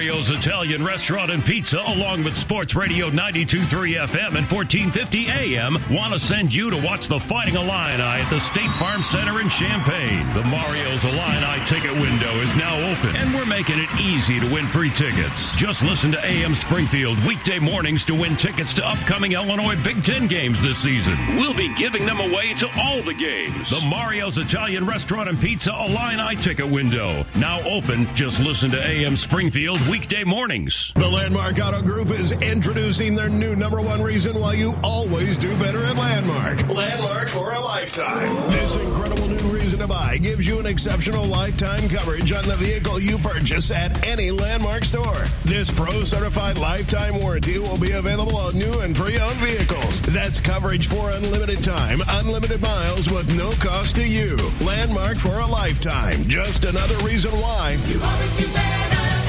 Mario's 0.00 0.30
Italian 0.30 0.82
Restaurant 0.82 1.30
and 1.30 1.44
Pizza, 1.44 1.78
along 1.78 2.24
with 2.24 2.34
Sports 2.34 2.74
Radio 2.74 3.10
92.3 3.10 3.98
FM 4.06 4.34
and 4.34 4.50
1450 4.50 5.28
AM, 5.28 5.76
want 5.94 6.14
to 6.14 6.18
send 6.18 6.54
you 6.54 6.70
to 6.70 6.82
watch 6.82 7.06
the 7.06 7.20
Fighting 7.20 7.56
Illini 7.56 8.00
at 8.00 8.30
the 8.30 8.38
State 8.38 8.70
Farm 8.78 9.02
Center 9.02 9.42
in 9.42 9.50
Champaign. 9.50 10.26
The 10.32 10.42
Mario's 10.44 11.04
Illini 11.04 11.62
ticket 11.66 11.92
window 11.92 12.32
is 12.40 12.56
now 12.56 12.76
open, 12.90 13.14
and 13.14 13.34
we're 13.34 13.44
making 13.44 13.78
it 13.78 13.90
easy 14.00 14.40
to 14.40 14.50
win 14.50 14.66
free 14.68 14.88
tickets. 14.88 15.54
Just 15.54 15.82
listen 15.82 16.10
to 16.12 16.24
AM 16.24 16.54
Springfield 16.54 17.22
weekday 17.26 17.58
mornings 17.58 18.02
to 18.06 18.14
win 18.14 18.36
tickets 18.36 18.72
to 18.74 18.88
upcoming 18.88 19.32
Illinois 19.32 19.76
Big 19.84 20.02
Ten 20.02 20.26
games 20.26 20.62
this 20.62 20.78
season. 20.78 21.14
We'll 21.36 21.52
be 21.52 21.74
giving 21.76 22.06
them 22.06 22.20
away 22.20 22.54
to 22.54 22.70
all 22.80 23.02
the 23.02 23.12
games. 23.12 23.68
The 23.68 23.82
Mario's 23.82 24.38
Italian 24.38 24.86
Restaurant 24.86 25.28
and 25.28 25.38
Pizza 25.38 25.72
Illini 25.72 26.36
ticket 26.36 26.66
window, 26.66 27.26
now 27.36 27.60
open. 27.68 28.06
Just 28.14 28.40
listen 28.40 28.70
to 28.70 28.82
AM 28.82 29.14
Springfield 29.14 29.78
weekday 29.90 30.22
mornings. 30.22 30.92
The 30.94 31.08
Landmark 31.08 31.58
Auto 31.58 31.82
Group 31.82 32.10
is 32.10 32.30
introducing 32.30 33.16
their 33.16 33.28
new 33.28 33.56
number 33.56 33.80
one 33.80 34.00
reason 34.00 34.38
why 34.38 34.52
you 34.52 34.74
always 34.84 35.36
do 35.36 35.56
better 35.58 35.82
at 35.82 35.96
Landmark. 35.96 36.68
Landmark 36.68 37.26
for 37.26 37.52
a 37.52 37.58
lifetime. 37.58 38.36
This 38.50 38.76
incredible 38.76 39.26
new 39.26 39.48
reason 39.48 39.80
to 39.80 39.88
buy 39.88 40.18
gives 40.18 40.46
you 40.46 40.60
an 40.60 40.66
exceptional 40.66 41.24
lifetime 41.24 41.88
coverage 41.88 42.30
on 42.32 42.44
the 42.44 42.54
vehicle 42.54 43.00
you 43.00 43.18
purchase 43.18 43.72
at 43.72 44.06
any 44.06 44.30
Landmark 44.30 44.84
store. 44.84 45.24
This 45.44 45.72
pro 45.72 46.04
certified 46.04 46.56
lifetime 46.56 47.20
warranty 47.20 47.58
will 47.58 47.78
be 47.78 47.90
available 47.90 48.36
on 48.36 48.56
new 48.56 48.80
and 48.80 48.94
pre 48.94 49.18
owned 49.18 49.40
vehicles. 49.40 49.98
That's 50.02 50.38
coverage 50.38 50.86
for 50.86 51.10
unlimited 51.10 51.64
time, 51.64 51.98
unlimited 52.10 52.62
miles 52.62 53.10
with 53.10 53.36
no 53.36 53.50
cost 53.58 53.96
to 53.96 54.06
you. 54.06 54.36
Landmark 54.60 55.18
for 55.18 55.40
a 55.40 55.46
lifetime. 55.46 56.28
Just 56.28 56.64
another 56.64 56.96
reason 57.04 57.32
why 57.32 57.76
you 57.86 58.00
always 58.00 58.38
do 58.38 58.46
better. 58.52 59.19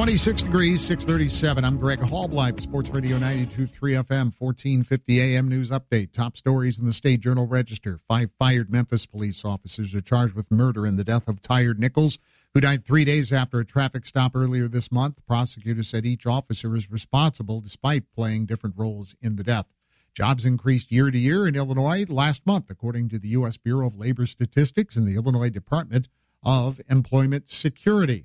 26 0.00 0.44
degrees, 0.44 0.80
637. 0.80 1.62
I'm 1.62 1.76
Greg 1.76 2.00
Hallbleib, 2.00 2.58
Sports 2.62 2.88
Radio 2.88 3.18
92.3 3.18 3.68
FM, 4.02 4.32
1450 4.32 5.20
AM 5.20 5.46
News 5.46 5.70
Update. 5.70 6.14
Top 6.14 6.38
stories 6.38 6.78
in 6.78 6.86
the 6.86 6.94
State 6.94 7.20
Journal 7.20 7.46
Register. 7.46 7.98
Five 8.08 8.30
fired 8.38 8.72
Memphis 8.72 9.04
police 9.04 9.44
officers 9.44 9.94
are 9.94 10.00
charged 10.00 10.32
with 10.32 10.50
murder 10.50 10.86
in 10.86 10.96
the 10.96 11.04
death 11.04 11.28
of 11.28 11.42
Tyre 11.42 11.74
Nichols, 11.74 12.16
who 12.54 12.62
died 12.62 12.82
three 12.82 13.04
days 13.04 13.30
after 13.30 13.60
a 13.60 13.64
traffic 13.66 14.06
stop 14.06 14.34
earlier 14.34 14.68
this 14.68 14.90
month. 14.90 15.16
Prosecutors 15.26 15.90
said 15.90 16.06
each 16.06 16.26
officer 16.26 16.74
is 16.74 16.90
responsible 16.90 17.60
despite 17.60 18.10
playing 18.10 18.46
different 18.46 18.78
roles 18.78 19.14
in 19.20 19.36
the 19.36 19.44
death. 19.44 19.66
Jobs 20.14 20.46
increased 20.46 20.90
year 20.90 21.10
to 21.10 21.18
year 21.18 21.46
in 21.46 21.54
Illinois 21.54 22.06
last 22.08 22.46
month, 22.46 22.70
according 22.70 23.10
to 23.10 23.18
the 23.18 23.28
U.S. 23.28 23.58
Bureau 23.58 23.88
of 23.88 23.98
Labor 23.98 24.24
Statistics 24.24 24.96
and 24.96 25.06
the 25.06 25.16
Illinois 25.16 25.50
Department 25.50 26.08
of 26.42 26.80
Employment 26.88 27.50
Security. 27.50 28.24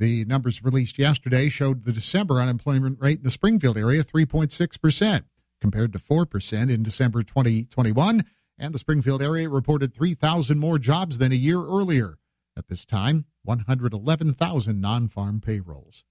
The 0.00 0.24
numbers 0.24 0.64
released 0.64 0.98
yesterday 0.98 1.50
showed 1.50 1.84
the 1.84 1.92
December 1.92 2.40
unemployment 2.40 2.98
rate 3.02 3.18
in 3.18 3.24
the 3.24 3.30
Springfield 3.30 3.76
area 3.76 4.02
3.6%, 4.02 5.24
compared 5.60 5.92
to 5.92 5.98
4% 5.98 6.70
in 6.70 6.82
December 6.82 7.22
2021. 7.22 8.24
And 8.58 8.74
the 8.74 8.78
Springfield 8.78 9.22
area 9.22 9.50
reported 9.50 9.94
3,000 9.94 10.58
more 10.58 10.78
jobs 10.78 11.18
than 11.18 11.32
a 11.32 11.36
year 11.36 11.60
earlier. 11.60 12.16
At 12.56 12.68
this 12.68 12.86
time, 12.86 13.26
111,000 13.44 14.80
non 14.80 15.08
farm 15.08 15.38
payrolls. 15.38 16.04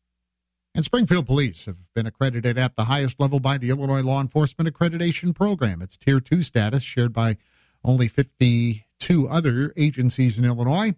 And 0.76 0.86
Springfield 0.86 1.26
Police 1.26 1.66
have 1.66 1.78
been 1.96 2.06
accredited 2.06 2.60
at 2.60 2.76
the 2.76 2.86
highest 2.86 3.20
level 3.20 3.40
by 3.40 3.58
the 3.58 3.72
Illinois 3.72 4.04
Law 4.04 4.22
Enforcement 4.22 4.72
Accreditation 4.72 5.34
Program. 5.34 5.82
It's 5.82 5.98
Tier 5.98 6.20
2 6.20 6.44
status 6.44 6.84
shared 6.84 7.12
by 7.12 7.38
only 7.84 8.08
52 8.08 9.28
other 9.28 9.74
agencies 9.76 10.38
in 10.38 10.46
Illinois, 10.46 10.94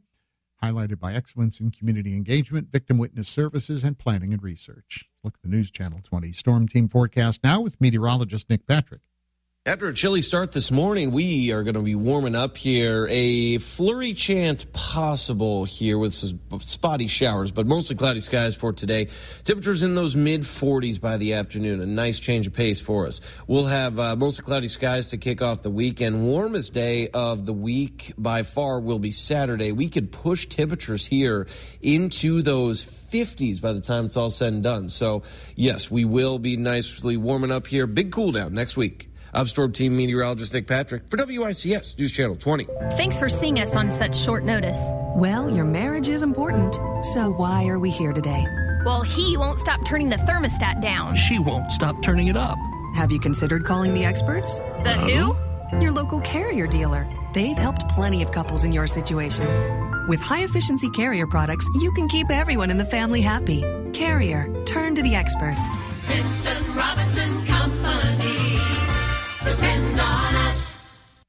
highlighted 0.64 0.99
by 0.99 1.14
excellence 1.14 1.59
in 1.59 1.72
community 1.72 2.16
engagement, 2.16 2.72
victim 2.72 2.97
witness 2.97 3.28
services, 3.28 3.84
and 3.84 3.97
planning 3.97 4.34
and 4.34 4.43
research. 4.43 5.09
Look 5.24 5.36
at 5.36 5.41
the 5.41 5.49
News 5.49 5.72
Channel 5.72 6.01
20 6.03 6.32
Storm 6.34 6.68
Team 6.68 6.88
forecast 6.88 7.43
now 7.43 7.62
with 7.62 7.80
meteorologist 7.82 8.49
Nick 8.49 8.66
Patrick. 8.66 9.01
After 9.68 9.88
a 9.88 9.93
chilly 9.93 10.24
start 10.24 10.53
this 10.53 10.72
morning, 10.72 11.12
we 11.12 11.51
are 11.51 11.62
going 11.62 11.76
to 11.76 11.84
be 11.84 11.93
warming 11.93 12.34
up 12.34 12.57
here. 12.57 13.07
A 13.12 13.59
flurry 13.59 14.16
chance 14.16 14.66
possible 14.74 15.66
here 15.66 15.99
with 15.99 16.14
some 16.14 16.39
spotty 16.62 17.05
showers, 17.05 17.51
but 17.51 17.68
mostly 17.68 17.95
cloudy 17.95 18.22
skies 18.22 18.55
for 18.55 18.74
today. 18.74 19.09
Temperatures 19.43 19.84
in 19.84 19.93
those 19.93 20.16
mid 20.16 20.41
40s 20.41 20.99
by 20.99 21.18
the 21.18 21.36
afternoon. 21.36 21.80
A 21.80 21.86
nice 21.86 22.20
change 22.20 22.47
of 22.47 22.53
pace 22.53 22.82
for 22.82 23.05
us. 23.05 23.22
We'll 23.45 23.68
have 23.68 23.99
uh, 23.99 24.16
mostly 24.16 24.45
cloudy 24.45 24.68
skies 24.68 25.09
to 25.09 25.20
kick 25.20 25.43
off 25.43 25.62
the 25.62 25.70
weekend. 25.70 26.24
Warmest 26.24 26.74
day 26.74 27.09
of 27.09 27.45
the 27.45 27.53
week 27.53 28.14
by 28.18 28.41
far 28.41 28.80
will 28.80 28.97
be 28.97 29.12
Saturday. 29.12 29.72
We 29.72 29.89
could 29.89 30.12
push 30.12 30.47
temperatures 30.47 31.05
here 31.05 31.45
into 31.84 32.41
those 32.41 32.84
50s 32.84 33.62
by 33.62 33.74
the 33.74 33.82
time 33.82 34.05
it's 34.05 34.18
all 34.18 34.32
said 34.32 34.53
and 34.53 34.64
done. 34.64 34.89
So, 34.89 35.22
yes, 35.55 35.91
we 35.91 36.03
will 36.03 36.39
be 36.39 36.57
nicely 36.57 37.16
warming 37.16 37.51
up 37.51 37.68
here. 37.68 37.86
Big 37.86 38.12
cool 38.12 38.32
down 38.32 38.55
next 38.55 38.76
week. 38.76 39.11
I'm 39.34 39.47
Storm 39.47 39.71
Team 39.71 39.95
Meteorologist 39.95 40.53
Nick 40.53 40.67
Patrick 40.67 41.07
for 41.07 41.15
WICS 41.15 41.97
News 41.97 42.11
Channel 42.11 42.36
20. 42.36 42.65
Thanks 42.97 43.17
for 43.17 43.29
seeing 43.29 43.59
us 43.61 43.75
on 43.77 43.89
such 43.89 44.17
short 44.17 44.43
notice. 44.43 44.91
Well, 45.15 45.49
your 45.49 45.63
marriage 45.63 46.09
is 46.09 46.21
important, 46.21 46.75
so 47.13 47.32
why 47.32 47.65
are 47.67 47.79
we 47.79 47.91
here 47.91 48.11
today? 48.11 48.45
Well, 48.84 49.03
he 49.03 49.38
won't 49.38 49.57
stop 49.57 49.86
turning 49.86 50.09
the 50.09 50.17
thermostat 50.17 50.82
down. 50.82 51.15
She 51.15 51.39
won't 51.39 51.71
stop 51.71 52.01
turning 52.01 52.27
it 52.27 52.36
up. 52.36 52.57
Have 52.93 53.09
you 53.09 53.21
considered 53.21 53.63
calling 53.63 53.93
the 53.93 54.03
experts? 54.03 54.59
The 54.84 54.93
who? 54.95 55.32
Uh-huh. 55.32 55.79
Your 55.79 55.93
local 55.93 56.19
carrier 56.19 56.67
dealer. 56.67 57.07
They've 57.34 57.57
helped 57.57 57.88
plenty 57.88 58.21
of 58.21 58.32
couples 58.34 58.65
in 58.65 58.73
your 58.73 58.86
situation. 58.88 59.47
With 60.09 60.19
high 60.19 60.43
efficiency 60.43 60.89
carrier 60.89 61.25
products, 61.25 61.69
you 61.75 61.93
can 61.93 62.09
keep 62.09 62.29
everyone 62.29 62.69
in 62.69 62.77
the 62.77 62.86
family 62.86 63.21
happy. 63.21 63.63
Carrier, 63.93 64.53
turn 64.65 64.93
to 64.95 65.01
the 65.01 65.15
experts. 65.15 65.73
Vincent 66.01 66.75
Robinson 66.75 67.45
Company. 67.45 68.20
Depend 69.43 69.99
on 69.99 70.35
us. 70.35 70.50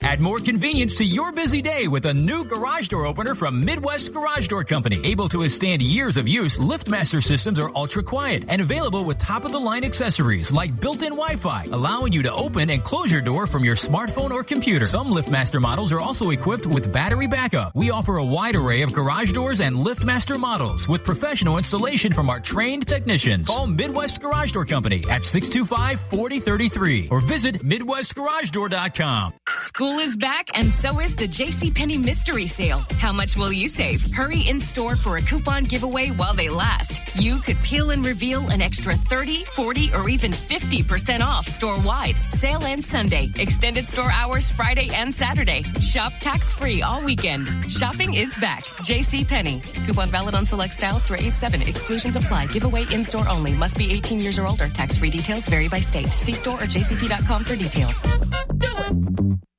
Add 0.03 0.21
more 0.21 0.41
convenience 0.41 0.97
to 0.97 1.05
your 1.05 1.31
busy 1.31 1.63
day 1.63 1.87
with 1.87 2.07
a 2.07 2.15
new 2.15 2.45
garage 2.45 2.89
door 2.89 3.07
opener 3.07 3.35
from 3.37 3.65
Midwest 3.65 4.13
Garage 4.13 4.49
Door 4.49 4.65
Company. 4.65 5.01
Able 5.05 5.29
to 5.29 5.39
withstand 5.39 5.81
years 5.81 6.17
of 6.17 6.27
use, 6.27 6.59
LiftMaster 6.59 7.23
systems 7.23 7.59
are 7.61 7.71
ultra 7.77 8.03
quiet 8.03 8.45
and 8.49 8.61
available 8.61 9.05
with 9.05 9.19
top 9.19 9.45
of 9.45 9.53
the 9.53 9.61
line 9.61 9.85
accessories 9.85 10.53
like 10.53 10.79
built 10.81 11.03
in 11.03 11.11
Wi 11.11 11.37
Fi, 11.37 11.67
allowing 11.71 12.13
you 12.13 12.23
to 12.23 12.33
open 12.33 12.71
and 12.71 12.83
close 12.83 13.13
your 13.13 13.23
door 13.23 13.47
from 13.47 13.65
your 13.65 13.77
smartphone 13.77 14.33
or 14.33 14.43
computer. 14.43 14.85
Some 14.87 15.09
LiftMaster 15.09 15.61
models 15.61 15.93
are 15.93 16.01
also 16.01 16.31
equipped 16.31 16.67
with 16.67 16.93
battery 16.93 17.29
backup. 17.29 17.75
We 17.77 17.91
offer 17.91 18.17
a 18.17 18.25
wide 18.25 18.57
array 18.57 18.83
of 18.83 18.93
garage 18.93 19.33
doors 19.33 19.61
and 19.61 19.77
LiftMaster 19.77 20.39
models 20.39 20.89
with 20.89 21.05
professional 21.05 21.59
installation 21.59 22.13
from 22.13 22.29
our 22.29 22.41
trained 22.41 22.89
technicians. 22.89 23.47
Call 23.47 23.69
Midwest 23.69 24.21
Garage 24.21 24.51
Door 24.51 24.67
Company 24.67 25.05
at 25.09 25.25
625 25.25 26.01
4033 26.01 27.09
or 27.11 27.21
visit 27.21 27.63
MidwestGarageDoor.com. 27.63 29.35
School 29.49 29.92
is 29.99 30.17
back 30.17 30.49
and 30.55 30.73
so 30.73 31.01
is 31.01 31.17
the 31.17 31.27
JCPenney 31.27 32.03
Mystery 32.03 32.47
Sale. 32.47 32.83
How 32.99 33.13
much 33.13 33.37
will 33.37 33.53
you 33.53 33.69
save? 33.69 34.03
Hurry 34.13 34.41
in 34.49 34.61
store 34.61 34.97
for 34.97 35.17
a 35.17 35.23
coupon 35.23 35.65
giveaway 35.65 36.09
while 36.09 36.35
they 36.35 36.49
last. 36.49 37.01
You 37.17 37.39
could 37.39 37.57
peel 37.63 37.91
and 37.91 38.05
reveal 38.05 38.49
an 38.51 38.63
extra 38.63 38.95
30, 38.95 39.45
40, 39.45 39.95
or 39.95 40.09
even 40.09 40.31
50% 40.31 41.21
off 41.21 41.47
store 41.47 41.77
wide. 41.85 42.17
Sale 42.31 42.65
ends 42.65 42.87
Sunday. 42.87 43.31
Extended 43.37 43.87
store 43.89 44.11
hours 44.13 44.51
Friday 44.51 44.89
and 44.95 45.13
Saturday. 45.15 45.63
Shop 45.81 46.13
tax 46.21 46.53
free 46.53 46.83
all 46.83 47.03
weekend. 47.03 47.71
Shopping 47.71 48.15
is 48.15 48.37
back. 48.37 48.65
JCPenney. 48.87 49.63
Coupon 49.87 50.09
valid 50.09 50.35
on 50.35 50.45
select 50.45 50.75
styles 50.75 51.03
through 51.05 51.19
8 51.19 51.35
7. 51.35 51.63
Exclusions 51.63 52.17
apply. 52.17 52.47
Giveaway 52.47 52.87
in 52.93 53.05
store 53.05 53.29
only. 53.29 53.53
Must 53.55 53.77
be 53.77 53.93
18 53.93 54.21
years 54.21 54.39
or 54.39 54.47
older. 54.47 54.69
Tax 54.69 54.97
free 54.97 55.11
details 55.11 55.47
vary 55.47 55.69
by 55.69 55.81
state. 55.81 56.19
See 56.21 56.35
store 56.35 56.57
or 56.57 56.67
jcp.com 56.67 57.45
for 57.45 57.57
details. 57.57 58.05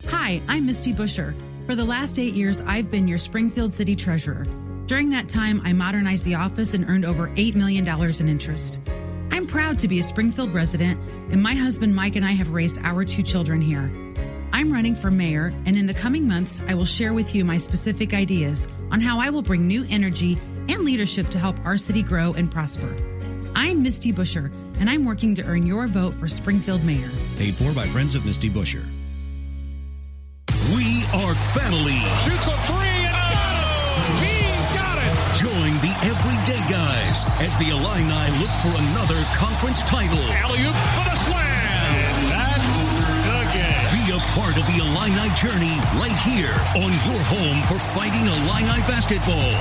Hi, 0.08 0.42
I'm 0.48 0.66
Misty 0.66 0.94
Buscher. 0.94 1.34
For 1.66 1.76
the 1.76 1.86
last 1.86 2.20
eight 2.20 2.34
years, 2.34 2.62
I've 2.62 2.92
been 2.92 3.08
your 3.08 3.18
Springfield 3.18 3.74
City 3.74 3.96
Treasurer. 3.96 4.46
During 4.86 5.10
that 5.12 5.30
time, 5.30 5.62
I 5.64 5.74
modernized 5.74 6.26
the 6.26 6.36
office 6.36 6.74
and 6.74 6.88
earned 6.90 7.06
over 7.06 7.30
$8 7.30 7.56
million 7.56 7.88
in 7.88 8.30
interest. 8.30 8.82
I'm 9.32 9.48
proud 9.48 9.80
to 9.80 9.88
be 9.88 10.00
a 10.00 10.04
Springfield 10.04 10.54
resident, 10.54 11.00
and 11.32 11.42
my 11.42 11.56
husband 11.56 11.96
Mike 11.96 12.16
and 12.16 12.26
I 12.26 12.34
have 12.34 12.52
raised 12.52 12.80
our 12.84 13.06
two 13.06 13.24
children 13.24 13.62
here. 13.62 13.92
I'm 14.52 14.72
running 14.72 14.96
for 14.96 15.10
mayor, 15.10 15.54
and 15.66 15.78
in 15.78 15.88
the 15.88 15.94
coming 15.94 16.28
months, 16.28 16.62
I 16.68 16.74
will 16.74 16.86
share 16.86 17.14
with 17.14 17.34
you 17.34 17.44
my 17.44 17.58
specific 17.58 18.14
ideas 18.14 18.68
on 18.92 19.00
how 19.00 19.20
I 19.20 19.30
will 19.30 19.42
bring 19.42 19.68
new 19.68 19.86
energy 19.90 20.38
and 20.70 20.82
leadership 20.82 21.30
to 21.30 21.40
help 21.40 21.56
our 21.66 21.78
city 21.78 22.04
grow 22.04 22.34
and 22.34 22.52
prosper. 22.52 22.94
I'm 23.56 23.82
Misty 23.82 24.14
Buscher, 24.14 24.52
and 24.80 24.90
I'm 24.90 25.06
working 25.06 25.34
to 25.36 25.44
earn 25.44 25.66
your 25.66 25.88
vote 25.88 26.14
for 26.14 26.28
Springfield 26.28 26.84
Mayor. 26.84 27.10
Paid 27.38 27.56
for 27.56 27.74
by 27.74 27.88
Friends 27.88 28.16
of 28.16 28.26
Misty 28.26 28.50
Buscher. 28.50 28.86
We 31.34 31.40
are 31.40 31.50
family. 31.58 31.98
Shoots 32.22 32.46
a 32.46 32.54
three 32.70 33.10
and 33.10 33.18
oh, 33.18 34.22
he 34.22 34.38
got 34.78 35.02
it. 35.02 35.14
Join 35.34 35.74
the 35.82 35.90
everyday 36.06 36.62
guys 36.70 37.26
as 37.42 37.58
the 37.58 37.74
Illini 37.74 38.30
look 38.38 38.54
for 38.62 38.70
another 38.70 39.18
conference 39.34 39.82
title. 39.82 40.22
Alley-oop 40.30 40.78
for 40.94 41.06
the 41.10 41.18
slam. 41.18 41.74
And 42.06 42.30
that's 42.30 42.70
the 43.26 43.42
game. 43.50 44.06
Be 44.06 44.14
a 44.14 44.22
part 44.38 44.54
of 44.62 44.66
the 44.70 44.78
Illini 44.78 45.26
journey 45.34 45.74
right 45.98 46.14
here 46.22 46.54
on 46.78 46.94
your 47.02 47.22
home 47.26 47.64
for 47.66 47.82
Fighting 47.98 48.30
Illini 48.30 48.78
basketball. 48.86 49.58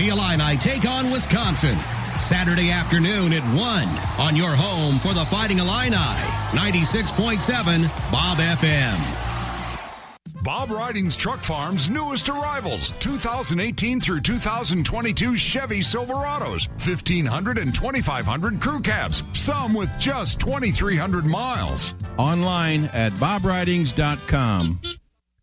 The 0.00 0.08
Illini 0.08 0.56
take 0.56 0.88
on 0.88 1.10
Wisconsin. 1.10 1.76
Saturday 2.16 2.70
afternoon 2.70 3.34
at 3.34 3.44
1 3.44 3.88
on 4.18 4.36
your 4.36 4.56
home 4.56 4.98
for 4.98 5.12
the 5.12 5.26
Fighting 5.26 5.58
Illini. 5.58 5.96
96.7 6.56 7.84
Bob 8.10 8.38
FM. 8.38 9.29
Bob 10.50 10.72
Riding's 10.72 11.14
Truck 11.14 11.44
Farm's 11.44 11.88
newest 11.88 12.28
arrivals 12.28 12.92
2018 12.98 14.00
through 14.00 14.20
2022 14.20 15.36
Chevy 15.36 15.78
Silverados, 15.78 16.68
1500 16.70 17.56
and 17.58 17.72
2500 17.72 18.60
crew 18.60 18.80
cabs, 18.80 19.22
some 19.32 19.74
with 19.74 19.88
just 20.00 20.40
2300 20.40 21.24
miles. 21.24 21.94
Online 22.18 22.86
at 22.86 23.12
bobridings.com. 23.12 24.80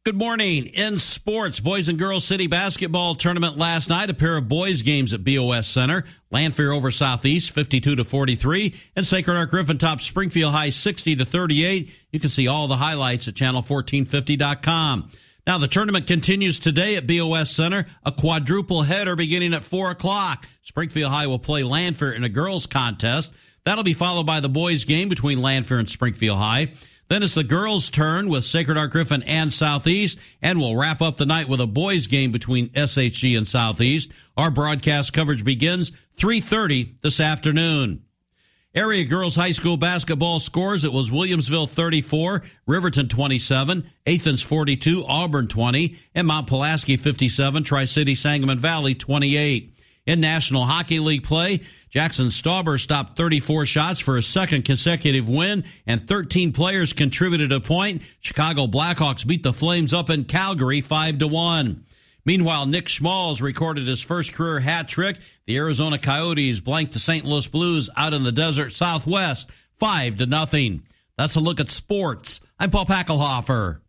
Good 0.07 0.15
morning. 0.15 0.67
In 0.67 0.99
sports, 0.99 1.59
boys 1.59 1.89
and 1.89 1.99
girls 1.99 2.23
city 2.23 2.47
basketball 2.47 3.15
tournament 3.15 3.57
last 3.57 3.89
night. 3.89 4.09
A 4.09 4.13
pair 4.13 4.37
of 4.37 4.47
boys 4.47 4.81
games 4.81 5.11
at 5.11 5.21
BOS 5.21 5.67
Center. 5.67 6.05
Lanphier 6.31 6.71
over 6.71 6.91
Southeast, 6.91 7.51
52 7.51 7.97
to 7.97 8.05
43, 8.05 8.73
and 8.95 9.05
Sacred 9.05 9.35
Heart 9.35 9.49
Griffin 9.49 9.77
top 9.77 9.99
Springfield 9.99 10.53
High, 10.53 10.69
60 10.69 11.17
to 11.17 11.25
38. 11.25 11.93
You 12.13 12.21
can 12.21 12.29
see 12.29 12.47
all 12.47 12.69
the 12.69 12.77
highlights 12.77 13.27
at 13.27 13.33
channel1450.com. 13.33 15.11
Now 15.45 15.57
the 15.57 15.67
tournament 15.67 16.07
continues 16.07 16.61
today 16.61 16.95
at 16.95 17.05
BOS 17.05 17.51
Center. 17.51 17.85
A 18.05 18.13
quadruple 18.13 18.83
header 18.83 19.17
beginning 19.17 19.53
at 19.53 19.63
four 19.63 19.91
o'clock. 19.91 20.47
Springfield 20.61 21.11
High 21.11 21.27
will 21.27 21.37
play 21.37 21.63
Lanphier 21.63 22.13
in 22.13 22.23
a 22.23 22.29
girls 22.29 22.65
contest. 22.65 23.33
That'll 23.65 23.83
be 23.83 23.91
followed 23.91 24.25
by 24.25 24.39
the 24.39 24.47
boys 24.47 24.85
game 24.85 25.09
between 25.09 25.41
Lanphier 25.41 25.79
and 25.79 25.89
Springfield 25.89 26.37
High. 26.37 26.71
Then 27.09 27.23
it's 27.23 27.35
the 27.35 27.43
girls' 27.43 27.89
turn 27.89 28.27
with 28.27 28.43
Sacred 28.43 28.75
Heart 28.77 28.91
Griffin 28.91 29.23
and 29.23 29.51
Southeast, 29.53 30.17
and 30.41 30.59
we'll 30.59 30.75
wrap 30.75 31.01
up 31.01 31.15
the 31.15 31.25
night 31.25 31.47
with 31.47 31.61
a 31.61 31.67
boys' 31.67 32.07
game 32.07 32.31
between 32.31 32.69
SHG 32.69 33.37
and 33.37 33.47
Southeast. 33.47 34.11
Our 34.35 34.51
broadcast 34.51 35.13
coverage 35.13 35.45
begins 35.45 35.93
3:30 36.17 36.95
this 37.01 37.19
afternoon. 37.19 38.01
Area 38.75 39.05
girls 39.05 39.35
high 39.35 39.53
school 39.53 39.77
basketball 39.77 40.39
scores. 40.39 40.83
It 40.83 40.91
was 40.91 41.09
Williamsville 41.09 41.69
34, 41.69 42.43
Riverton 42.67 43.07
27, 43.07 43.89
Athens 44.05 44.41
42, 44.41 45.05
Auburn 45.07 45.47
20, 45.47 45.95
and 46.13 46.27
Mount 46.27 46.47
Pulaski 46.47 46.97
57, 46.97 47.63
Tri-City 47.63 48.13
Sangamon 48.13 48.59
Valley 48.59 48.93
28. 48.93 49.76
In 50.07 50.21
National 50.21 50.65
Hockey 50.65 50.99
League 50.99 51.23
play, 51.23 51.59
Jaxson 51.93 52.27
Stauber 52.27 52.79
stopped 52.79 53.17
34 53.17 53.65
shots 53.65 53.99
for 53.99 54.17
a 54.17 54.23
second 54.23 54.63
consecutive 54.63 55.27
win, 55.27 55.65
and 55.85 56.07
13 56.07 56.53
players 56.53 56.93
contributed 56.93 57.51
a 57.51 57.59
point. 57.59 58.01
Chicago 58.21 58.67
Blackhawks 58.67 59.27
beat 59.27 59.43
the 59.43 59.51
Flames 59.51 59.93
up 59.93 60.09
in 60.09 60.23
Calgary 60.23 60.79
5 60.79 61.19
to 61.19 61.27
1. 61.27 61.83
Meanwhile, 62.23 62.67
Nick 62.67 62.87
Schmaltz 62.87 63.41
recorded 63.41 63.85
his 63.85 64.01
first 64.01 64.31
career 64.31 64.61
hat 64.61 64.87
trick. 64.87 65.17
The 65.45 65.57
Arizona 65.57 65.97
Coyotes 65.97 66.61
blanked 66.61 66.93
the 66.93 66.99
St. 66.99 67.25
Louis 67.25 67.47
Blues 67.47 67.89
out 67.97 68.13
in 68.13 68.23
the 68.23 68.31
desert 68.31 68.71
Southwest 68.71 69.49
5 69.75 70.17
to 70.17 70.25
nothing. 70.25 70.83
That's 71.17 71.35
a 71.35 71.41
look 71.41 71.59
at 71.59 71.69
sports. 71.69 72.39
I'm 72.57 72.71
Paul 72.71 72.85
Packelhofer. 72.85 73.81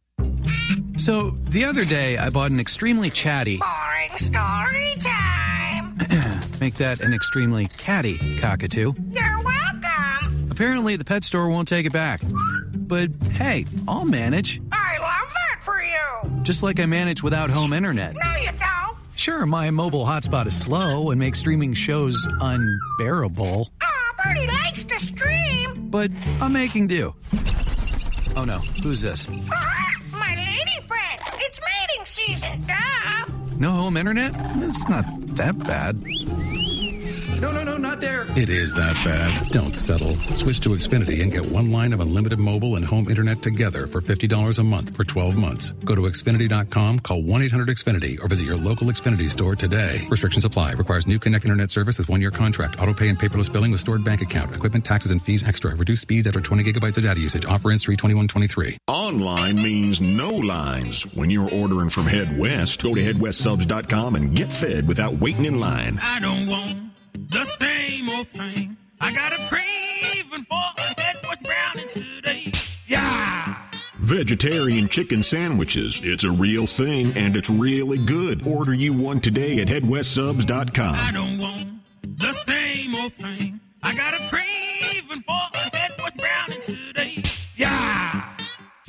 So, 0.97 1.31
the 1.31 1.65
other 1.65 1.85
day, 1.85 2.19
I 2.19 2.31
bought 2.31 2.51
an 2.51 2.59
extremely 2.59 3.09
chatty. 3.09 3.59
Boring 3.59 4.19
story 4.19 4.43
time. 4.43 4.68
Make 6.69 6.75
that 6.75 7.01
an 7.01 7.15
extremely 7.15 7.69
catty 7.79 8.19
cockatoo. 8.41 8.93
You're 9.11 9.43
welcome. 9.43 10.49
Apparently, 10.51 10.97
the 10.97 11.05
pet 11.05 11.25
store 11.25 11.49
won't 11.49 11.67
take 11.67 11.87
it 11.87 11.95
back. 11.95 12.21
But 12.75 13.09
hey, 13.33 13.65
I'll 13.89 14.05
manage. 14.05 14.61
I 14.71 14.99
love 14.99 15.33
that 15.33 15.61
for 15.65 15.81
you. 15.83 16.43
Just 16.43 16.63
like 16.63 16.79
I 16.79 16.85
manage 16.85 17.23
without 17.23 17.49
home 17.49 17.73
internet. 17.73 18.17
No, 18.23 18.37
you 18.37 18.51
don't. 18.59 18.99
Sure, 19.15 19.47
my 19.47 19.71
mobile 19.71 20.05
hotspot 20.05 20.47
is 20.47 20.61
slow 20.61 21.11
and 21.11 21.19
makes 21.19 21.39
streaming 21.39 21.73
shows 21.73 22.29
unbearable, 22.43 23.71
Oh, 23.83 24.13
Bertie 24.23 24.47
likes 24.47 24.85
to 24.85 24.99
stream. 24.99 25.89
but 25.89 26.11
I'm 26.43 26.53
making 26.53 26.89
do. 26.89 27.15
Oh 28.37 28.45
no, 28.45 28.59
who's 28.83 29.01
this? 29.01 29.27
Ah, 29.51 29.91
my 30.13 30.35
lady 30.35 30.87
friend. 30.87 31.19
It's 31.41 31.59
mating 31.65 32.05
season. 32.05 32.63
Duh. 32.67 33.33
No 33.57 33.73
home 33.73 33.97
internet? 33.97 34.33
It's 34.59 34.87
not 34.89 35.05
that 35.35 35.59
bad. 35.59 36.01
It 38.39 38.51
is 38.51 38.73
that 38.75 38.95
bad. 39.05 39.51
Don't 39.51 39.75
settle. 39.75 40.15
Switch 40.37 40.61
to 40.61 40.69
Xfinity 40.69 41.25
and 41.25 41.33
get 41.33 41.45
one 41.51 41.73
line 41.73 41.93
of 41.93 41.99
unlimited 41.99 42.39
mobile 42.39 42.77
and 42.77 42.85
home 42.85 43.09
internet 43.09 43.43
together 43.43 43.89
for 43.89 44.01
$50 44.01 44.61
a 44.61 44.63
month 44.63 44.95
for 44.95 45.03
12 45.03 45.35
months. 45.35 45.73
Go 45.85 45.97
to 45.97 46.03
Xfinity.com, 46.03 47.01
call 47.01 47.21
1 47.25 47.43
800 47.43 47.67
Xfinity, 47.67 48.23
or 48.23 48.29
visit 48.29 48.47
your 48.47 48.57
local 48.57 48.87
Xfinity 48.87 49.29
store 49.29 49.57
today. 49.57 50.07
Restrictions 50.09 50.45
apply. 50.45 50.75
Requires 50.75 51.09
new 51.09 51.19
Connect 51.19 51.47
Internet 51.47 51.73
service 51.73 51.99
with 51.99 52.09
one 52.09 52.21
year 52.21 52.31
contract. 52.31 52.79
Auto 52.79 52.95
pay 52.95 53.09
and 53.09 53.19
paperless 53.19 53.53
billing 53.53 53.73
with 53.73 53.81
stored 53.81 54.05
bank 54.05 54.23
account. 54.23 54.55
Equipment 54.55 54.85
taxes 54.85 55.11
and 55.11 55.21
fees 55.21 55.43
extra. 55.43 55.75
Reduced 55.75 56.03
speeds 56.03 56.29
after 56.29 56.41
20 56.41 56.63
gigabytes 56.63 56.97
of 56.97 57.03
data 57.03 57.19
usage. 57.19 57.45
Offer 57.45 57.73
ends 57.73 57.83
32123. 57.83 58.79
Online 58.87 59.57
means 59.57 60.01
no 60.01 60.31
lines. 60.31 61.03
When 61.17 61.29
you're 61.29 61.51
ordering 61.51 61.89
from 61.89 62.07
Head 62.07 62.39
West, 62.39 62.85
go 62.85 62.95
to 62.95 63.01
headwestsubs.com 63.01 64.15
and 64.15 64.37
get 64.37 64.53
fed 64.53 64.87
without 64.87 65.15
waiting 65.19 65.45
in 65.45 65.59
line. 65.59 65.99
I 66.01 66.21
don't 66.21 66.47
want 66.47 66.89
the 67.31 67.45
same 67.59 68.09
old 68.09 68.29
thing. 68.29 68.77
I 69.01 69.13
got 69.13 69.33
a 69.33 69.49
craving 69.49 70.45
for 70.45 70.59
a 70.79 71.01
head 71.01 71.17
West 71.27 71.43
brownie 71.43 71.89
today. 71.93 72.53
Yeah! 72.87 73.57
Vegetarian 73.99 74.89
chicken 74.89 75.23
sandwiches. 75.23 76.01
It's 76.03 76.25
a 76.25 76.31
real 76.31 76.67
thing 76.67 77.13
and 77.17 77.37
it's 77.37 77.51
really 77.51 77.99
good. 77.99 78.47
Order 78.47 78.73
you 78.75 78.93
one 78.93 79.21
today 79.21 79.61
at 79.61 79.69
headwestsubs.com. 79.69 80.95
I 80.95 81.13
don't 81.13 81.39
want 81.39 81.69
the 82.03 82.33
same 82.47 82.95
old 82.95 83.13
thing. 83.15 83.61
I 83.83 83.95
got 83.95 84.15
a 84.15 84.29
craving 84.29 85.23
for 85.23 85.68